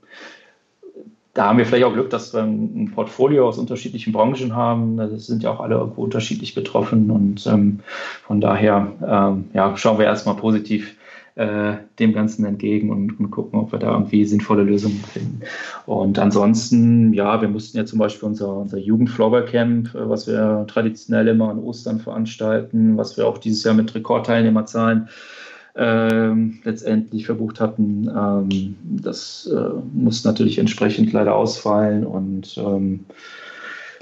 da 1.33 1.47
haben 1.47 1.57
wir 1.57 1.65
vielleicht 1.65 1.85
auch 1.85 1.93
Glück, 1.93 2.09
dass 2.09 2.33
wir 2.33 2.41
ein 2.41 2.91
Portfolio 2.93 3.47
aus 3.47 3.57
unterschiedlichen 3.57 4.11
Branchen 4.13 4.55
haben. 4.55 4.97
Da 4.97 5.07
sind 5.17 5.43
ja 5.43 5.51
auch 5.51 5.59
alle 5.59 5.75
irgendwo 5.75 6.03
unterschiedlich 6.03 6.55
betroffen 6.55 7.11
und 7.11 7.45
ähm, 7.47 7.79
von 8.25 8.41
daher 8.41 8.91
ähm, 9.05 9.45
ja, 9.53 9.77
schauen 9.77 9.99
wir 9.99 10.05
erstmal 10.05 10.35
positiv 10.35 10.95
äh, 11.35 11.75
dem 11.99 12.11
Ganzen 12.11 12.43
entgegen 12.43 12.89
und, 12.89 13.17
und, 13.19 13.31
gucken, 13.31 13.59
ob 13.59 13.71
wir 13.71 13.79
da 13.79 13.93
irgendwie 13.93 14.25
sinnvolle 14.25 14.63
Lösungen 14.63 15.01
finden. 15.13 15.41
Und 15.85 16.19
ansonsten, 16.19 17.13
ja, 17.13 17.39
wir 17.41 17.47
mussten 17.47 17.77
ja 17.77 17.85
zum 17.85 17.99
Beispiel 17.99 18.27
unser, 18.27 18.57
unser 18.57 18.77
Jugend-Flogger-Camp, 18.77 19.95
äh, 19.95 20.09
was 20.09 20.27
wir 20.27 20.65
traditionell 20.67 21.29
immer 21.29 21.49
an 21.49 21.59
Ostern 21.59 21.99
veranstalten, 21.99 22.97
was 22.97 23.15
wir 23.15 23.25
auch 23.25 23.37
dieses 23.37 23.63
Jahr 23.63 23.75
mit 23.75 23.95
Rekordteilnehmerzahlen 23.95 25.07
ähm, 25.75 26.59
letztendlich 26.63 27.25
verbucht 27.25 27.59
hatten. 27.59 28.07
Ähm, 28.07 28.75
das 28.83 29.49
äh, 29.53 29.69
muss 29.93 30.23
natürlich 30.23 30.57
entsprechend 30.57 31.13
leider 31.13 31.35
ausfallen 31.35 32.05
und 32.05 32.57
ähm, 32.57 33.05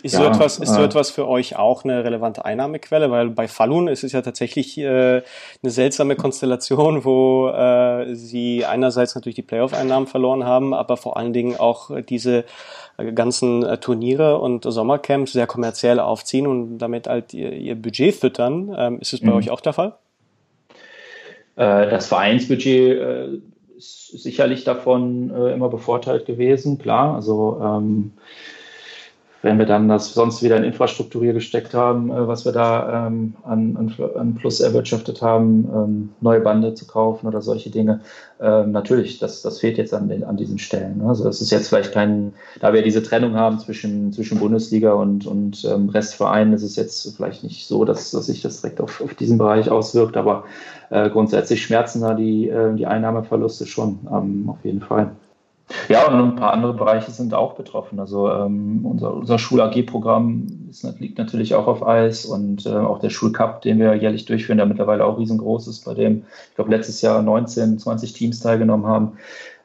ist, 0.03 0.13
ja, 0.13 0.19
so 0.19 0.25
etwas, 0.27 0.59
ist 0.59 0.73
so 0.73 0.81
äh, 0.81 0.85
etwas 0.85 1.09
für 1.09 1.27
euch 1.27 1.55
auch 1.55 1.83
eine 1.83 2.03
relevante 2.03 2.45
Einnahmequelle? 2.45 3.09
Weil 3.09 3.29
bei 3.29 3.47
Falun 3.47 3.87
ist 3.87 4.03
es 4.03 4.11
ja 4.11 4.21
tatsächlich 4.21 4.77
äh, 4.77 5.21
eine 5.63 5.71
seltsame 5.71 6.15
Konstellation, 6.15 7.03
wo 7.03 7.49
äh, 7.49 8.13
sie 8.15 8.63
einerseits 8.65 9.15
natürlich 9.15 9.35
die 9.35 9.41
Playoff-Einnahmen 9.41 10.07
verloren 10.07 10.43
haben, 10.43 10.73
aber 10.73 10.97
vor 10.97 11.17
allen 11.17 11.33
Dingen 11.33 11.57
auch 11.57 11.89
diese 12.01 12.45
äh, 12.97 13.11
ganzen 13.11 13.63
äh, 13.63 13.79
Turniere 13.79 14.39
und 14.39 14.63
Sommercamps 14.63 15.33
sehr 15.33 15.47
kommerziell 15.47 15.99
aufziehen 15.99 16.45
und 16.45 16.77
damit 16.77 17.07
halt 17.07 17.33
ihr, 17.33 17.51
ihr 17.53 17.75
Budget 17.75 18.15
füttern. 18.15 18.75
Ähm, 18.77 18.99
ist 18.99 19.13
es 19.13 19.21
bei 19.21 19.27
mhm. 19.27 19.37
euch 19.37 19.49
auch 19.49 19.61
der 19.61 19.73
Fall? 19.73 19.95
Äh, 21.57 21.89
das 21.89 22.07
Vereinsbudget 22.07 22.97
äh, 22.99 23.27
ist 23.75 24.09
sicherlich 24.23 24.63
davon 24.63 25.31
äh, 25.31 25.53
immer 25.53 25.69
bevorteilt 25.69 26.25
gewesen, 26.25 26.77
klar. 26.77 27.15
Also 27.15 27.59
ähm, 27.61 28.13
wenn 29.41 29.59
wir 29.59 29.65
dann 29.65 29.87
das 29.87 30.13
sonst 30.13 30.41
wieder 30.41 30.57
in 30.57 30.63
Infrastruktur 30.63 31.23
hier 31.23 31.33
gesteckt 31.33 31.73
haben, 31.73 32.09
äh, 32.09 32.27
was 32.27 32.45
wir 32.45 32.51
da 32.51 33.07
ähm, 33.07 33.35
an, 33.43 33.77
an, 33.77 33.93
an, 34.15 34.35
Plus 34.35 34.59
erwirtschaftet 34.59 35.21
haben, 35.21 35.69
ähm, 35.73 36.09
neue 36.21 36.39
Bande 36.41 36.73
zu 36.73 36.87
kaufen 36.87 37.27
oder 37.27 37.41
solche 37.41 37.69
Dinge, 37.69 38.01
ähm, 38.39 38.71
natürlich, 38.71 39.19
das, 39.19 39.41
das 39.41 39.59
fehlt 39.59 39.77
jetzt 39.77 39.93
an, 39.93 40.09
den, 40.09 40.23
an 40.23 40.37
diesen 40.37 40.57
Stellen. 40.57 40.97
Ne? 40.99 41.09
Also 41.09 41.23
das 41.23 41.41
ist 41.41 41.51
jetzt 41.51 41.69
vielleicht 41.69 41.93
kein, 41.93 42.33
da 42.59 42.73
wir 42.73 42.81
diese 42.81 43.03
Trennung 43.03 43.35
haben 43.35 43.59
zwischen, 43.59 44.11
zwischen 44.11 44.39
Bundesliga 44.39 44.93
und, 44.93 45.27
und 45.27 45.63
ähm, 45.65 45.89
Restvereinen, 45.89 46.53
ist 46.53 46.63
es 46.63 46.75
jetzt 46.75 47.15
vielleicht 47.15 47.43
nicht 47.43 47.67
so, 47.67 47.85
dass, 47.85 48.11
dass 48.11 48.25
sich 48.25 48.41
das 48.41 48.61
direkt 48.61 48.81
auf, 48.81 49.01
auf 49.01 49.13
diesen 49.13 49.37
Bereich 49.37 49.69
auswirkt, 49.69 50.17
aber 50.17 50.45
äh, 50.89 51.09
grundsätzlich 51.09 51.63
schmerzen 51.63 52.01
da 52.01 52.13
die, 52.13 52.49
äh, 52.49 52.73
die 52.75 52.87
Einnahmeverluste 52.87 53.67
schon, 53.67 53.99
ähm, 54.11 54.49
auf 54.49 54.63
jeden 54.63 54.81
Fall. 54.81 55.11
Ja, 55.89 56.07
und 56.07 56.13
ein 56.13 56.35
paar 56.35 56.53
andere 56.53 56.73
Bereiche 56.73 57.11
sind 57.11 57.33
auch 57.33 57.55
betroffen. 57.55 57.99
Also 57.99 58.31
ähm, 58.31 58.85
unser, 58.85 59.13
unser 59.13 59.37
Schul-AG-Programm 59.37 60.47
liegt 60.99 61.17
natürlich 61.17 61.55
auch 61.55 61.67
auf 61.67 61.85
Eis 61.85 62.25
und 62.25 62.65
äh, 62.65 62.69
auch 62.69 62.99
der 62.99 63.09
Schulcup, 63.09 63.61
den 63.61 63.79
wir 63.79 63.95
jährlich 63.95 64.25
durchführen, 64.25 64.57
der 64.57 64.65
mittlerweile 64.65 65.05
auch 65.05 65.17
riesengroß 65.17 65.67
ist, 65.67 65.83
bei 65.83 65.93
dem, 65.93 66.23
ich 66.49 66.55
glaube, 66.55 66.71
letztes 66.71 67.01
Jahr 67.01 67.21
19, 67.21 67.79
20 67.79 68.13
Teams 68.13 68.39
teilgenommen 68.39 68.85
haben. 68.85 69.17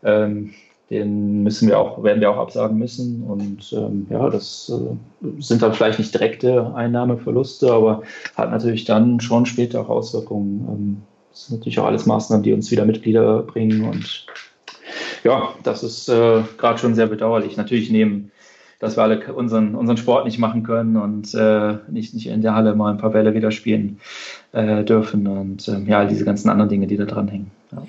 Ähm, 0.02 0.54
den 0.90 1.42
müssen 1.42 1.68
wir 1.68 1.78
auch, 1.78 2.02
werden 2.02 2.20
wir 2.20 2.30
auch 2.30 2.36
absagen 2.36 2.76
müssen. 2.76 3.22
Und 3.22 3.72
ähm, 3.72 4.06
ja, 4.10 4.28
das 4.28 4.70
äh, 4.70 5.40
sind 5.40 5.62
dann 5.62 5.72
vielleicht 5.72 5.98
nicht 5.98 6.12
direkte 6.12 6.74
Einnahmeverluste, 6.74 7.72
aber 7.72 8.02
hat 8.36 8.50
natürlich 8.50 8.84
dann 8.84 9.20
schon 9.20 9.46
später 9.46 9.80
auch 9.80 9.88
Auswirkungen. 9.88 10.68
Ähm, 10.68 11.02
das 11.30 11.46
sind 11.46 11.58
natürlich 11.58 11.78
auch 11.78 11.86
alles 11.86 12.04
Maßnahmen, 12.06 12.42
die 12.42 12.52
uns 12.52 12.70
wieder 12.70 12.84
Mitglieder 12.84 13.42
bringen 13.42 13.88
und 13.88 14.26
ja, 15.24 15.54
das 15.62 15.82
ist 15.82 16.08
äh, 16.08 16.42
gerade 16.58 16.78
schon 16.78 16.94
sehr 16.94 17.06
bedauerlich. 17.06 17.56
Natürlich 17.56 17.90
nehmen, 17.90 18.30
dass 18.78 18.96
wir 18.96 19.02
alle 19.04 19.32
unseren, 19.32 19.74
unseren 19.74 19.96
Sport 19.96 20.24
nicht 20.24 20.38
machen 20.38 20.64
können 20.64 20.96
und 20.96 21.32
äh, 21.34 21.78
nicht, 21.88 22.14
nicht 22.14 22.26
in 22.26 22.42
der 22.42 22.54
Halle 22.54 22.74
mal 22.74 22.90
ein 22.90 22.98
paar 22.98 23.10
Bälle 23.10 23.32
wieder 23.34 23.52
spielen 23.52 24.00
äh, 24.52 24.82
dürfen 24.82 25.26
und 25.26 25.68
ähm, 25.68 25.86
ja, 25.86 26.00
all 26.00 26.08
diese 26.08 26.24
ganzen 26.24 26.48
anderen 26.50 26.68
Dinge, 26.68 26.86
die 26.88 26.96
da 26.96 27.04
dran 27.04 27.28
hängen. 27.28 27.50
Ja. 27.70 27.82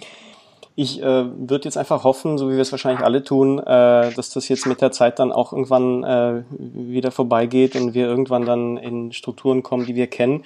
Ich 0.76 1.02
äh, 1.02 1.06
würde 1.06 1.66
jetzt 1.66 1.78
einfach 1.78 2.04
hoffen, 2.04 2.40
so 2.40 2.50
wie 2.50 2.54
wir 2.54 2.62
es 2.62 2.72
wahrscheinlich 2.72 3.06
alle 3.06 3.24
tun, 3.24 3.60
äh, 3.60 4.12
dass 4.12 4.32
das 4.32 4.50
jetzt 4.50 4.66
mit 4.66 4.82
der 4.82 4.92
Zeit 4.92 5.20
dann 5.20 5.32
auch 5.32 5.54
irgendwann 5.54 6.04
äh, 6.04 6.44
wieder 6.50 7.12
vorbeigeht 7.12 7.76
und 7.76 7.94
wir 7.94 8.08
irgendwann 8.08 8.46
dann 8.46 8.78
in 8.78 9.12
Strukturen 9.14 9.62
kommen, 9.62 9.86
die 9.86 9.94
wir 9.96 10.08
kennen. 10.08 10.44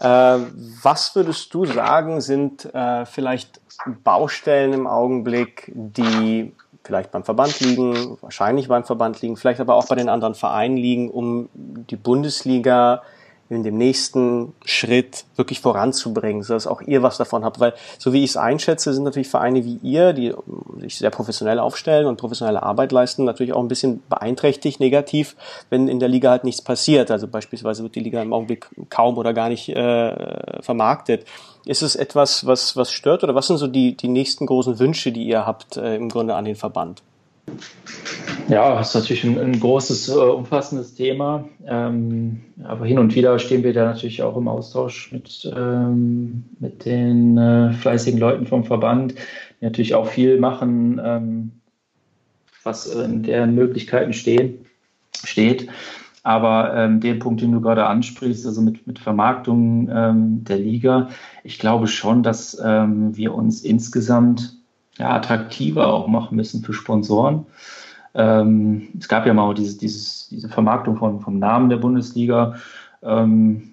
Äh, 0.00 0.38
was 0.82 1.14
würdest 1.14 1.52
du 1.54 1.64
sagen, 1.64 2.20
sind 2.20 2.72
äh, 2.74 3.04
vielleicht 3.04 3.60
Baustellen 4.04 4.72
im 4.72 4.86
Augenblick, 4.86 5.72
die 5.74 6.52
vielleicht 6.84 7.10
beim 7.10 7.24
Verband 7.24 7.60
liegen, 7.60 8.16
wahrscheinlich 8.20 8.68
beim 8.68 8.84
Verband 8.84 9.20
liegen, 9.20 9.36
vielleicht 9.36 9.60
aber 9.60 9.74
auch 9.74 9.86
bei 9.88 9.94
den 9.94 10.08
anderen 10.08 10.34
Vereinen 10.34 10.76
liegen, 10.76 11.10
um 11.10 11.48
die 11.54 11.96
Bundesliga 11.96 13.02
in 13.50 13.62
dem 13.62 13.78
nächsten 13.78 14.52
Schritt 14.64 15.24
wirklich 15.36 15.60
voranzubringen, 15.60 16.42
sodass 16.42 16.66
auch 16.66 16.82
ihr 16.82 17.02
was 17.02 17.16
davon 17.16 17.44
habt. 17.44 17.60
Weil, 17.60 17.74
so 17.98 18.12
wie 18.12 18.22
ich 18.22 18.30
es 18.30 18.36
einschätze, 18.36 18.92
sind 18.92 19.04
natürlich 19.04 19.28
Vereine 19.28 19.64
wie 19.64 19.78
ihr, 19.82 20.12
die 20.12 20.34
sich 20.80 20.98
sehr 20.98 21.10
professionell 21.10 21.58
aufstellen 21.58 22.06
und 22.06 22.18
professionelle 22.18 22.62
Arbeit 22.62 22.92
leisten, 22.92 23.24
natürlich 23.24 23.54
auch 23.54 23.62
ein 23.62 23.68
bisschen 23.68 24.02
beeinträchtigt, 24.08 24.80
negativ, 24.80 25.36
wenn 25.70 25.88
in 25.88 25.98
der 25.98 26.08
Liga 26.08 26.30
halt 26.30 26.44
nichts 26.44 26.60
passiert. 26.60 27.10
Also 27.10 27.26
beispielsweise 27.26 27.82
wird 27.82 27.94
die 27.94 28.00
Liga 28.00 28.20
im 28.20 28.32
Augenblick 28.32 28.68
kaum 28.90 29.16
oder 29.16 29.32
gar 29.32 29.48
nicht 29.48 29.68
äh, 29.70 30.62
vermarktet. 30.62 31.24
Ist 31.64 31.82
es 31.82 31.96
etwas, 31.96 32.46
was, 32.46 32.76
was 32.76 32.92
stört 32.92 33.24
oder 33.24 33.34
was 33.34 33.46
sind 33.46 33.58
so 33.58 33.66
die, 33.66 33.96
die 33.96 34.08
nächsten 34.08 34.46
großen 34.46 34.78
Wünsche, 34.78 35.12
die 35.12 35.24
ihr 35.24 35.46
habt 35.46 35.76
äh, 35.76 35.96
im 35.96 36.08
Grunde 36.08 36.34
an 36.34 36.44
den 36.44 36.56
Verband? 36.56 37.02
Ja, 38.48 38.76
das 38.76 38.88
ist 38.88 38.94
natürlich 38.94 39.24
ein, 39.24 39.38
ein 39.38 39.60
großes, 39.60 40.08
äh, 40.08 40.12
umfassendes 40.12 40.94
Thema. 40.94 41.48
Ähm, 41.66 42.40
aber 42.64 42.86
hin 42.86 42.98
und 42.98 43.14
wieder 43.14 43.38
stehen 43.38 43.62
wir 43.62 43.74
da 43.74 43.84
natürlich 43.84 44.22
auch 44.22 44.36
im 44.36 44.48
Austausch 44.48 45.12
mit, 45.12 45.50
ähm, 45.54 46.44
mit 46.58 46.86
den 46.86 47.36
äh, 47.36 47.72
fleißigen 47.74 48.18
Leuten 48.18 48.46
vom 48.46 48.64
Verband, 48.64 49.14
die 49.60 49.64
natürlich 49.64 49.94
auch 49.94 50.06
viel 50.06 50.38
machen, 50.40 50.98
ähm, 51.04 51.52
was 52.62 52.86
in 52.86 53.22
deren 53.22 53.54
Möglichkeiten 53.54 54.14
stehen, 54.14 54.64
steht. 55.24 55.68
Aber 56.22 56.74
ähm, 56.74 57.00
den 57.00 57.18
Punkt, 57.18 57.42
den 57.42 57.52
du 57.52 57.60
gerade 57.60 57.86
ansprichst, 57.86 58.46
also 58.46 58.60
mit, 58.62 58.86
mit 58.86 58.98
Vermarktung 58.98 59.88
ähm, 59.92 60.44
der 60.44 60.58
Liga, 60.58 61.08
ich 61.44 61.58
glaube 61.58 61.86
schon, 61.86 62.22
dass 62.22 62.60
ähm, 62.64 63.16
wir 63.16 63.34
uns 63.34 63.62
insgesamt 63.62 64.57
ja, 64.98 65.10
attraktiver 65.14 65.92
auch 65.92 66.08
machen 66.08 66.36
müssen 66.36 66.62
für 66.62 66.72
Sponsoren. 66.72 67.46
Ähm, 68.14 68.88
es 68.98 69.08
gab 69.08 69.26
ja 69.26 69.34
mal 69.34 69.54
dieses, 69.54 69.78
dieses, 69.78 70.28
diese 70.28 70.48
Vermarktung 70.48 70.96
von, 70.96 71.20
vom 71.20 71.38
Namen 71.38 71.68
der 71.68 71.76
Bundesliga. 71.76 72.56
Ähm, 73.02 73.72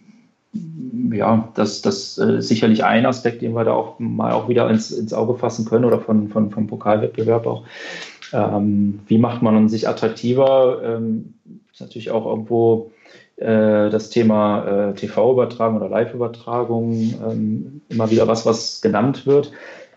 ja, 1.11 1.49
das, 1.55 1.81
das 1.81 2.17
äh, 2.17 2.37
ist 2.37 2.47
sicherlich 2.47 2.83
ein 2.83 3.05
Aspekt, 3.05 3.41
den 3.41 3.53
wir 3.53 3.63
da 3.63 3.73
auch 3.73 3.99
mal 3.99 4.33
auch 4.33 4.47
wieder 4.47 4.69
ins, 4.69 4.91
ins 4.91 5.13
Auge 5.13 5.35
fassen 5.35 5.65
können 5.65 5.85
oder 5.85 5.99
von, 5.99 6.29
von, 6.29 6.51
vom 6.51 6.67
Pokalwettbewerb 6.67 7.47
auch. 7.47 7.63
Ähm, 8.31 8.99
wie 9.07 9.17
macht 9.17 9.41
man 9.41 9.67
sich 9.69 9.87
attraktiver? 9.87 10.81
Ähm, 10.83 11.33
ist 11.71 11.81
natürlich 11.81 12.11
auch 12.11 12.25
irgendwo 12.25 12.91
äh, 13.37 13.89
das 13.89 14.09
Thema 14.09 14.65
äh, 14.65 14.93
TV-Übertragung 14.93 15.77
oder 15.77 15.89
Live-Übertragung 15.89 16.93
ähm, 17.29 17.81
immer 17.89 18.09
wieder 18.09 18.27
was, 18.27 18.45
was 18.45 18.81
genannt 18.81 19.25
wird. 19.25 19.51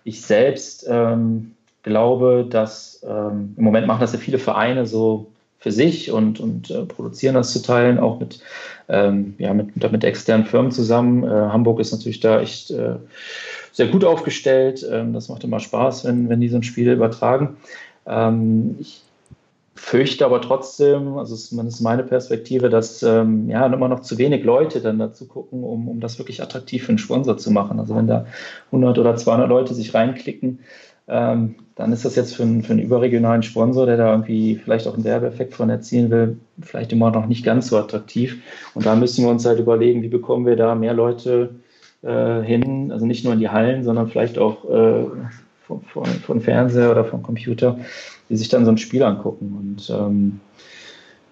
Ich 0.09 0.23
selbst 0.23 0.87
ähm, 0.89 1.53
glaube, 1.83 2.47
dass 2.49 3.05
ähm, 3.07 3.55
im 3.59 3.63
Moment 3.63 3.87
machen 3.87 4.01
das 4.01 4.15
ja 4.15 4.19
viele 4.19 4.39
Vereine 4.39 4.87
so 4.87 5.27
für 5.59 5.71
sich 5.71 6.11
und, 6.11 6.41
und 6.41 6.71
äh, 6.71 6.87
produzieren 6.87 7.35
das 7.35 7.53
zu 7.53 7.61
teilen, 7.61 7.99
auch 7.99 8.19
mit, 8.19 8.41
ähm, 8.89 9.35
ja, 9.37 9.53
mit, 9.53 9.77
mit 9.77 10.05
externen 10.05 10.47
Firmen 10.47 10.73
zusammen. 10.73 11.25
Äh, 11.25 11.29
Hamburg 11.29 11.79
ist 11.79 11.93
natürlich 11.93 12.21
da 12.21 12.41
echt 12.41 12.71
äh, 12.71 12.95
sehr 13.73 13.89
gut 13.89 14.03
aufgestellt. 14.03 14.87
Ähm, 14.91 15.13
das 15.13 15.29
macht 15.29 15.45
immer 15.45 15.61
Spaß, 15.61 16.07
wenn, 16.07 16.31
wenn 16.31 16.41
die 16.41 16.49
so 16.49 16.57
ein 16.57 16.63
Spiel 16.63 16.91
übertragen. 16.91 17.59
Ähm, 18.07 18.77
ich 18.81 19.03
fürchte 19.79 20.25
aber 20.25 20.41
trotzdem, 20.41 21.17
also 21.19 21.35
ist 21.35 21.81
meine 21.81 22.03
Perspektive, 22.03 22.69
dass 22.69 23.03
ähm, 23.03 23.49
ja 23.49 23.65
immer 23.67 23.89
noch 23.89 24.01
zu 24.01 24.19
wenig 24.19 24.45
Leute 24.45 24.81
dann 24.81 24.99
dazu 24.99 25.27
gucken, 25.27 25.63
um, 25.65 25.89
um 25.89 26.01
das 26.01 26.19
wirklich 26.19 26.43
attraktiv 26.43 26.85
für 26.85 26.91
einen 26.91 26.99
Sponsor 26.99 27.39
zu 27.39 27.51
machen. 27.51 27.79
Also 27.79 27.97
wenn 27.97 28.07
da 28.07 28.27
100 28.67 28.99
oder 28.99 29.17
200 29.17 29.49
Leute 29.49 29.75
sich 29.75 29.95
reinklicken, 29.95 30.61
ähm, 31.07 31.55
dann 31.77 31.93
ist 31.93 32.05
das 32.05 32.17
jetzt 32.17 32.37
für 32.37 32.43
einen, 32.43 32.63
für 32.63 32.73
einen 32.73 32.83
überregionalen 32.83 33.43
Sponsor, 33.43 33.87
der 33.87 33.97
da 33.97 34.11
irgendwie 34.11 34.57
vielleicht 34.57 34.87
auch 34.87 34.95
einen 34.95 35.05
Werbeeffekt 35.05 35.55
von 35.55 35.71
erzielen 35.71 36.11
will, 36.11 36.39
vielleicht 36.61 36.93
immer 36.93 37.11
noch 37.11 37.27
nicht 37.27 37.45
ganz 37.45 37.69
so 37.69 37.79
attraktiv. 37.79 38.43
Und 38.75 38.85
da 38.85 38.97
müssen 38.97 39.25
wir 39.25 39.31
uns 39.31 39.47
halt 39.47 39.61
überlegen, 39.61 40.03
wie 40.03 40.09
bekommen 40.09 40.45
wir 40.45 40.57
da 40.57 40.75
mehr 40.75 40.93
Leute 40.93 41.55
äh, 42.03 42.43
hin, 42.43 42.93
also 42.93 43.07
nicht 43.07 43.25
nur 43.25 43.33
in 43.33 43.41
die 43.41 43.49
Hallen, 43.49 43.85
sondern 43.85 44.09
vielleicht 44.09 44.39
auch 44.39 44.69
äh, 44.69 45.05
von, 45.67 45.83
von, 45.83 46.07
von, 46.07 46.41
Fernseher 46.41 46.91
oder 46.91 47.05
vom 47.05 47.23
Computer, 47.23 47.79
die 48.29 48.37
sich 48.37 48.49
dann 48.49 48.65
so 48.65 48.71
ein 48.71 48.79
Spiel 48.79 49.03
angucken. 49.03 49.57
Und 49.59 49.91
ähm, 49.91 50.41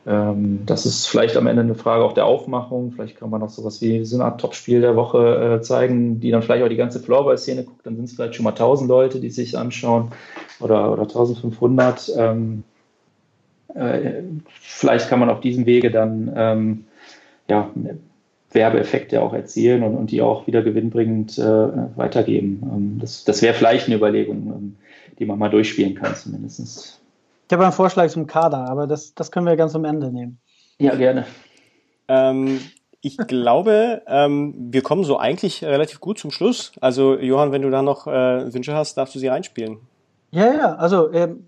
ähm, 0.06 0.60
das 0.66 0.86
ist 0.86 1.06
vielleicht 1.06 1.36
am 1.36 1.46
Ende 1.46 1.62
eine 1.62 1.74
Frage 1.74 2.04
auch 2.04 2.12
der 2.12 2.26
Aufmachung. 2.26 2.92
Vielleicht 2.92 3.18
kann 3.18 3.30
man 3.30 3.42
auch 3.42 3.50
sowas 3.50 3.80
wie 3.82 4.04
so 4.04 4.16
eine 4.16 4.24
Art 4.24 4.40
Topspiel 4.40 4.80
der 4.80 4.96
Woche 4.96 5.58
äh, 5.58 5.62
zeigen, 5.62 6.20
die 6.20 6.30
dann 6.30 6.42
vielleicht 6.42 6.64
auch 6.64 6.68
die 6.68 6.76
ganze 6.76 7.00
Floorball-Szene 7.00 7.64
guckt. 7.64 7.84
Dann 7.84 7.96
sind 7.96 8.04
es 8.04 8.14
vielleicht 8.14 8.36
schon 8.36 8.44
mal 8.44 8.50
1000 8.50 8.88
Leute, 8.88 9.20
die 9.20 9.30
sich 9.30 9.58
anschauen 9.58 10.12
oder, 10.60 10.92
oder 10.92 11.02
1500. 11.02 12.12
Ähm, 12.16 12.62
äh, 13.74 14.22
vielleicht 14.60 15.08
kann 15.08 15.18
man 15.18 15.28
auf 15.28 15.40
diesem 15.40 15.66
Wege 15.66 15.90
dann 15.90 16.32
ähm, 16.36 16.84
ja, 17.48 17.70
Werbeeffekte 18.52 19.22
auch 19.22 19.34
erzielen 19.34 19.82
und, 19.82 19.96
und 19.96 20.10
die 20.10 20.22
auch 20.22 20.46
wieder 20.46 20.62
gewinnbringend 20.62 21.36
äh, 21.38 21.42
weitergeben. 21.96 22.62
Ähm, 22.72 22.98
das, 23.00 23.24
das 23.24 23.42
wäre 23.42 23.54
vielleicht 23.54 23.86
eine 23.86 23.96
Überlegung, 23.96 24.52
ähm, 24.56 24.76
die 25.18 25.26
man 25.26 25.38
mal 25.38 25.48
durchspielen 25.48 25.94
kann, 25.94 26.14
zumindest. 26.14 27.00
Ich 27.48 27.52
habe 27.52 27.62
einen 27.62 27.72
Vorschlag 27.72 28.08
zum 28.08 28.26
Kader, 28.26 28.68
aber 28.68 28.86
das, 28.86 29.14
das 29.14 29.30
können 29.30 29.46
wir 29.46 29.56
ganz 29.56 29.74
am 29.74 29.84
Ende 29.84 30.10
nehmen. 30.12 30.38
Ja, 30.78 30.94
gerne. 30.94 31.26
Ähm, 32.08 32.60
ich 33.00 33.16
glaube, 33.16 34.02
ähm, 34.06 34.54
wir 34.72 34.82
kommen 34.82 35.04
so 35.04 35.18
eigentlich 35.18 35.62
relativ 35.64 36.00
gut 36.00 36.18
zum 36.18 36.30
Schluss. 36.30 36.72
Also, 36.80 37.16
Johann, 37.18 37.52
wenn 37.52 37.62
du 37.62 37.70
da 37.70 37.82
noch 37.82 38.06
äh, 38.06 38.52
Wünsche 38.52 38.74
hast, 38.74 38.96
darfst 38.96 39.14
du 39.14 39.18
sie 39.18 39.30
einspielen. 39.30 39.78
Ja, 40.32 40.52
ja, 40.52 40.74
also 40.74 41.12
ähm, 41.12 41.46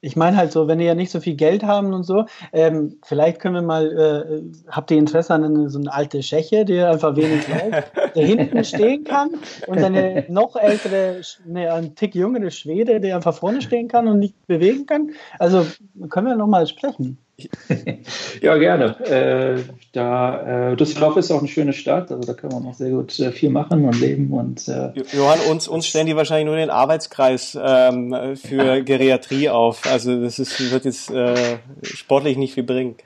ich 0.00 0.16
meine 0.16 0.36
halt 0.36 0.52
so, 0.52 0.66
wenn 0.66 0.78
die 0.78 0.86
ja 0.86 0.94
nicht 0.94 1.10
so 1.10 1.20
viel 1.20 1.34
Geld 1.34 1.62
haben 1.62 1.92
und 1.92 2.04
so, 2.04 2.24
ähm, 2.52 2.96
vielleicht 3.04 3.40
können 3.40 3.54
wir 3.54 3.62
mal, 3.62 3.86
äh, 3.86 4.70
habt 4.70 4.90
ihr 4.90 4.98
Interesse 4.98 5.34
an 5.34 5.44
eine, 5.44 5.70
so 5.70 5.78
eine 5.78 5.92
alte 5.92 6.20
Tscheche, 6.20 6.64
die 6.64 6.80
einfach 6.80 7.16
wenig 7.16 7.46
läuft, 7.48 7.92
der 8.14 8.26
hinten 8.26 8.64
stehen 8.64 9.04
kann 9.04 9.30
und 9.66 9.78
eine 9.78 10.24
noch 10.28 10.56
ältere, 10.56 11.20
ne, 11.44 11.72
ein 11.72 11.94
Tick 11.94 12.14
jüngere 12.14 12.50
Schwede, 12.50 13.00
der 13.00 13.16
einfach 13.16 13.34
vorne 13.34 13.60
stehen 13.60 13.88
kann 13.88 14.08
und 14.08 14.18
nicht 14.18 14.46
bewegen 14.46 14.86
kann? 14.86 15.10
Also 15.38 15.66
können 16.08 16.28
wir 16.28 16.36
nochmal 16.36 16.66
sprechen. 16.66 17.18
Ja, 18.40 18.56
gerne. 18.56 19.00
Äh, 19.06 19.62
da, 19.92 20.72
äh, 20.72 20.76
Düsseldorf 20.76 21.16
ist 21.16 21.30
auch 21.30 21.38
eine 21.38 21.48
schöne 21.48 21.72
Stadt, 21.72 22.10
also 22.10 22.26
da 22.26 22.34
kann 22.34 22.50
man 22.50 22.66
auch 22.66 22.74
sehr 22.74 22.90
gut 22.90 23.18
äh, 23.18 23.32
viel 23.32 23.50
machen 23.50 23.84
und 23.84 24.00
leben. 24.00 24.32
Und, 24.32 24.68
äh, 24.68 24.92
Johann, 25.12 25.40
uns, 25.50 25.68
uns 25.68 25.86
stellen 25.86 26.06
die 26.06 26.16
wahrscheinlich 26.16 26.46
nur 26.46 26.56
den 26.56 26.70
Arbeitskreis 26.70 27.58
ähm, 27.60 28.36
für 28.36 28.82
Geriatrie 28.82 29.48
auf. 29.48 29.82
Also 29.90 30.20
das 30.20 30.38
ist, 30.38 30.72
wird 30.72 30.84
jetzt 30.84 31.10
äh, 31.10 31.58
sportlich 31.82 32.36
nicht 32.36 32.54
viel 32.54 32.64
bringen. 32.64 32.96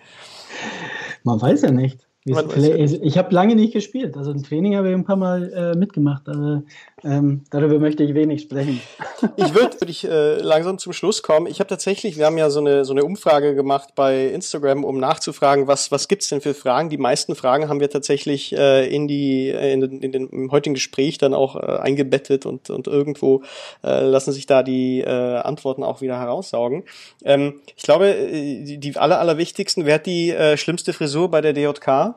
Man 1.23 1.41
weiß 1.41 1.63
ja 1.63 1.71
nicht. 1.71 2.07
Ich 2.27 3.19
habe 3.19 3.35
lange 3.35 3.55
nicht 3.55 3.75
gespielt. 3.75 4.17
Also 4.17 4.31
im 4.31 4.43
Training 4.43 4.77
habe 4.77 4.89
ich 4.89 4.95
ein 4.95 5.05
paar 5.05 5.17
Mal 5.17 5.53
äh, 5.53 5.79
mitgemacht, 5.79 6.27
aber 6.29 6.63
ähm, 7.05 7.45
darüber 7.51 7.79
möchte 7.79 8.03
ich 8.03 8.15
wenig 8.15 8.43
sprechen. 8.43 8.81
Ich 9.37 9.55
würde 9.55 9.81
würd 9.81 9.91
ich, 9.91 10.05
äh, 10.05 10.37
langsam 10.37 10.79
zum 10.79 10.93
Schluss 10.93 11.23
kommen. 11.23 11.47
Ich 11.47 11.59
habe 11.59 11.69
tatsächlich, 11.69 12.19
wir 12.19 12.27
haben 12.27 12.37
ja 12.37 12.51
so 12.51 12.61
eine, 12.61 12.85
so 12.85 12.93
eine 12.93 13.05
Umfrage 13.05 13.55
gemacht 13.55 13.95
bei 13.95 14.27
Instagram, 14.27 14.85
um 14.85 14.99
nachzufragen, 14.99 15.67
was, 15.67 15.91
was 15.91 16.09
gibt's 16.09 16.29
denn 16.29 16.41
für 16.41 16.55
Fragen. 16.55 16.91
Die 16.91 16.99
meisten 16.99 17.35
Fragen 17.35 17.69
haben 17.69 17.81
wir 17.81 17.89
tatsächlich 17.89 18.55
äh, 18.57 18.87
in 18.87 19.09
die 19.09 19.49
in, 19.49 19.81
den, 19.81 20.01
in 20.01 20.13
den 20.13 20.29
im 20.29 20.51
heutigen 20.51 20.75
Gespräch 20.75 21.19
dann 21.19 21.35
auch 21.35 21.57
äh, 21.57 21.79
eingebettet 21.79 22.47
und, 22.47 22.71
und 22.71 22.87
irgendwo 22.87 23.43
äh, 23.83 24.05
lassen 24.05 24.33
sich 24.33 24.47
da 24.47 24.63
die 24.63 25.01
äh, 25.01 25.09
Antworten 25.09 25.83
auch 25.83 26.01
wieder 26.01 26.19
heraussaugen. 26.19 26.85
Ähm, 27.25 27.61
ich 27.77 27.83
glaube, 27.83 28.09
äh, 28.09 28.65
die, 28.65 28.79
die 28.79 28.97
aller, 28.97 29.21
allerwichtigsten, 29.21 29.87
wer 29.87 29.95
hat 29.95 30.07
die 30.07 30.31
äh, 30.31 30.57
schlimmste 30.57 30.93
Frisur 30.93 31.31
bei 31.31 31.41
der 31.41 31.53
DJK? 31.53 32.15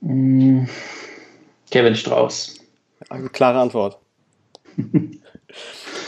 Mm, 0.00 0.64
Kevin 1.70 1.94
Strauß. 1.94 2.61
Eine 3.12 3.28
klare 3.28 3.60
Antwort. 3.60 3.98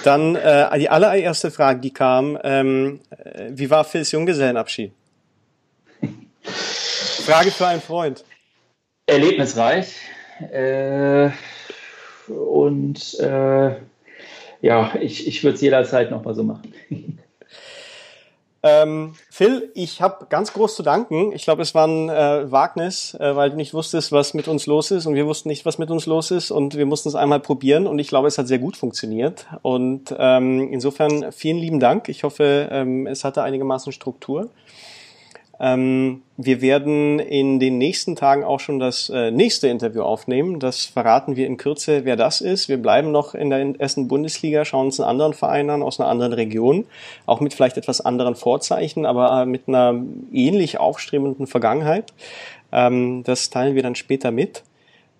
Dann 0.04 0.36
äh, 0.36 0.78
die 0.78 0.88
allererste 0.88 1.50
Frage, 1.50 1.80
die 1.80 1.92
kam, 1.92 2.38
ähm, 2.42 3.00
äh, 3.10 3.50
wie 3.50 3.68
war 3.68 3.84
Phils 3.84 4.10
Junggesellenabschied? 4.12 4.92
Frage 6.42 7.50
für 7.50 7.66
einen 7.66 7.82
Freund. 7.82 8.24
Erlebnisreich. 9.06 9.96
Äh, 10.50 11.30
und 12.28 13.20
äh, 13.20 13.76
ja, 14.62 14.94
ich, 14.98 15.26
ich 15.26 15.44
würde 15.44 15.56
es 15.56 15.60
jederzeit 15.60 16.10
nochmal 16.10 16.34
so 16.34 16.42
machen. 16.42 16.72
Ähm, 18.66 19.12
Phil, 19.30 19.70
ich 19.74 20.00
habe 20.00 20.24
ganz 20.30 20.54
groß 20.54 20.74
zu 20.74 20.82
danken. 20.82 21.32
Ich 21.32 21.44
glaube, 21.44 21.60
es 21.60 21.74
war 21.74 21.86
ein 21.86 22.08
äh, 22.08 22.50
Wagnis, 22.50 23.12
äh, 23.12 23.36
weil 23.36 23.50
du 23.50 23.56
nicht 23.56 23.74
wusstest, 23.74 24.10
was 24.10 24.32
mit 24.32 24.48
uns 24.48 24.64
los 24.64 24.90
ist 24.90 25.04
und 25.04 25.14
wir 25.14 25.26
wussten 25.26 25.50
nicht, 25.50 25.66
was 25.66 25.76
mit 25.76 25.90
uns 25.90 26.06
los 26.06 26.30
ist 26.30 26.50
und 26.50 26.74
wir 26.74 26.86
mussten 26.86 27.10
es 27.10 27.14
einmal 27.14 27.40
probieren 27.40 27.86
und 27.86 27.98
ich 27.98 28.08
glaube, 28.08 28.26
es 28.26 28.38
hat 28.38 28.48
sehr 28.48 28.58
gut 28.58 28.78
funktioniert. 28.78 29.46
Und 29.60 30.14
ähm, 30.18 30.72
insofern 30.72 31.30
vielen 31.30 31.58
lieben 31.58 31.78
Dank. 31.78 32.08
Ich 32.08 32.24
hoffe, 32.24 32.70
ähm, 32.72 33.06
es 33.06 33.22
hatte 33.22 33.42
einigermaßen 33.42 33.92
Struktur. 33.92 34.48
Ähm, 35.60 36.22
wir 36.36 36.60
werden 36.60 37.20
in 37.20 37.60
den 37.60 37.78
nächsten 37.78 38.16
Tagen 38.16 38.42
auch 38.42 38.58
schon 38.58 38.78
das 38.78 39.08
äh, 39.08 39.30
nächste 39.30 39.68
Interview 39.68 40.02
aufnehmen. 40.02 40.58
Das 40.58 40.84
verraten 40.84 41.36
wir 41.36 41.46
in 41.46 41.56
Kürze, 41.56 42.04
wer 42.04 42.16
das 42.16 42.40
ist. 42.40 42.68
Wir 42.68 42.76
bleiben 42.76 43.12
noch 43.12 43.34
in 43.34 43.50
der 43.50 43.80
ersten 43.80 44.08
Bundesliga, 44.08 44.64
schauen 44.64 44.86
uns 44.86 44.98
einen 44.98 45.08
anderen 45.08 45.32
Verein 45.32 45.70
an 45.70 45.82
aus 45.82 46.00
einer 46.00 46.08
anderen 46.08 46.32
Region, 46.32 46.86
auch 47.26 47.40
mit 47.40 47.54
vielleicht 47.54 47.76
etwas 47.76 48.00
anderen 48.00 48.34
Vorzeichen, 48.34 49.06
aber 49.06 49.42
äh, 49.42 49.46
mit 49.46 49.68
einer 49.68 50.02
ähnlich 50.32 50.80
aufstrebenden 50.80 51.46
Vergangenheit. 51.46 52.12
Ähm, 52.72 53.22
das 53.24 53.50
teilen 53.50 53.76
wir 53.76 53.82
dann 53.82 53.94
später 53.94 54.32
mit. 54.32 54.64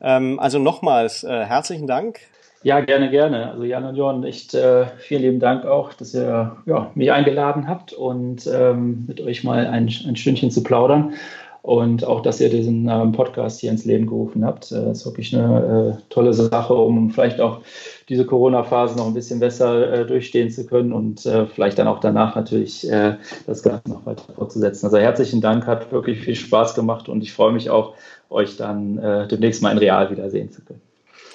Ähm, 0.00 0.40
also 0.40 0.58
nochmals 0.58 1.22
äh, 1.22 1.44
herzlichen 1.44 1.86
Dank 1.86 2.20
ja, 2.64 2.80
gerne, 2.80 3.10
gerne. 3.10 3.52
Also 3.52 3.64
Jan 3.64 3.84
und 3.84 3.94
Jorn, 3.94 4.24
echt 4.24 4.54
äh, 4.54 4.86
vielen 4.96 5.22
lieben 5.22 5.38
Dank 5.38 5.66
auch, 5.66 5.92
dass 5.92 6.14
ihr 6.14 6.56
ja, 6.64 6.90
mich 6.94 7.12
eingeladen 7.12 7.68
habt 7.68 7.92
und 7.92 8.46
ähm, 8.46 9.04
mit 9.06 9.20
euch 9.20 9.44
mal 9.44 9.66
ein, 9.66 9.90
ein 10.06 10.16
Stündchen 10.16 10.50
zu 10.50 10.62
plaudern. 10.62 11.12
Und 11.60 12.04
auch, 12.04 12.20
dass 12.20 12.42
ihr 12.42 12.50
diesen 12.50 12.88
ähm, 12.88 13.12
Podcast 13.12 13.60
hier 13.60 13.70
ins 13.70 13.86
Leben 13.86 14.06
gerufen 14.06 14.44
habt. 14.44 14.70
Äh, 14.72 14.84
das 14.84 14.98
ist 14.98 15.06
wirklich 15.06 15.34
eine 15.34 15.98
äh, 15.98 16.02
tolle 16.10 16.32
Sache, 16.32 16.74
um 16.74 17.10
vielleicht 17.10 17.40
auch 17.40 17.60
diese 18.08 18.24
Corona-Phase 18.24 18.96
noch 18.96 19.06
ein 19.06 19.14
bisschen 19.14 19.40
besser 19.40 19.92
äh, 19.92 20.06
durchstehen 20.06 20.50
zu 20.50 20.66
können 20.66 20.92
und 20.92 21.24
äh, 21.26 21.46
vielleicht 21.46 21.78
dann 21.78 21.88
auch 21.88 22.00
danach 22.00 22.34
natürlich 22.34 22.90
äh, 22.90 23.16
das 23.46 23.62
Ganze 23.62 23.90
noch 23.90 24.04
weiter 24.04 24.32
fortzusetzen. 24.34 24.86
Also 24.86 24.98
herzlichen 24.98 25.40
Dank, 25.40 25.66
hat 25.66 25.92
wirklich 25.92 26.20
viel 26.20 26.34
Spaß 26.34 26.74
gemacht 26.74 27.08
und 27.10 27.22
ich 27.22 27.32
freue 27.32 27.52
mich 27.52 27.68
auch, 27.68 27.94
euch 28.30 28.56
dann 28.56 29.28
demnächst 29.30 29.62
mal 29.62 29.70
in 29.70 29.78
Real 29.78 30.10
wiedersehen 30.10 30.50
zu 30.50 30.62
können. 30.62 30.80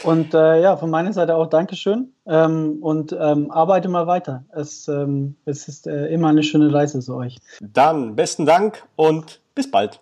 Und 0.04 0.34
äh, 0.34 0.62
ja, 0.62 0.78
von 0.78 0.90
meiner 0.90 1.12
Seite 1.14 1.36
auch 1.36 1.48
Dankeschön 1.48 2.14
ähm, 2.26 2.78
und 2.82 3.12
ähm, 3.12 3.52
arbeite 3.52 3.90
mal 3.90 4.08
weiter. 4.08 4.44
Es, 4.52 4.88
ähm, 4.88 5.36
es 5.46 5.68
ist 5.68 5.88
äh, 5.88 6.08
immer 6.08 6.30
eine 6.30 6.44
schöne 6.44 6.74
Reise 6.74 7.00
zu 7.00 7.16
euch. 7.16 7.38
Dann 7.60 8.16
besten 8.16 8.46
Dank 8.46 8.84
und 8.96 9.42
bis 9.56 9.70
bald. 9.70 10.00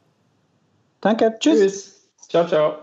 Danke, 1.02 1.36
tschüss. 1.40 1.60
tschüss. 1.60 2.10
Ciao, 2.30 2.46
ciao. 2.46 2.76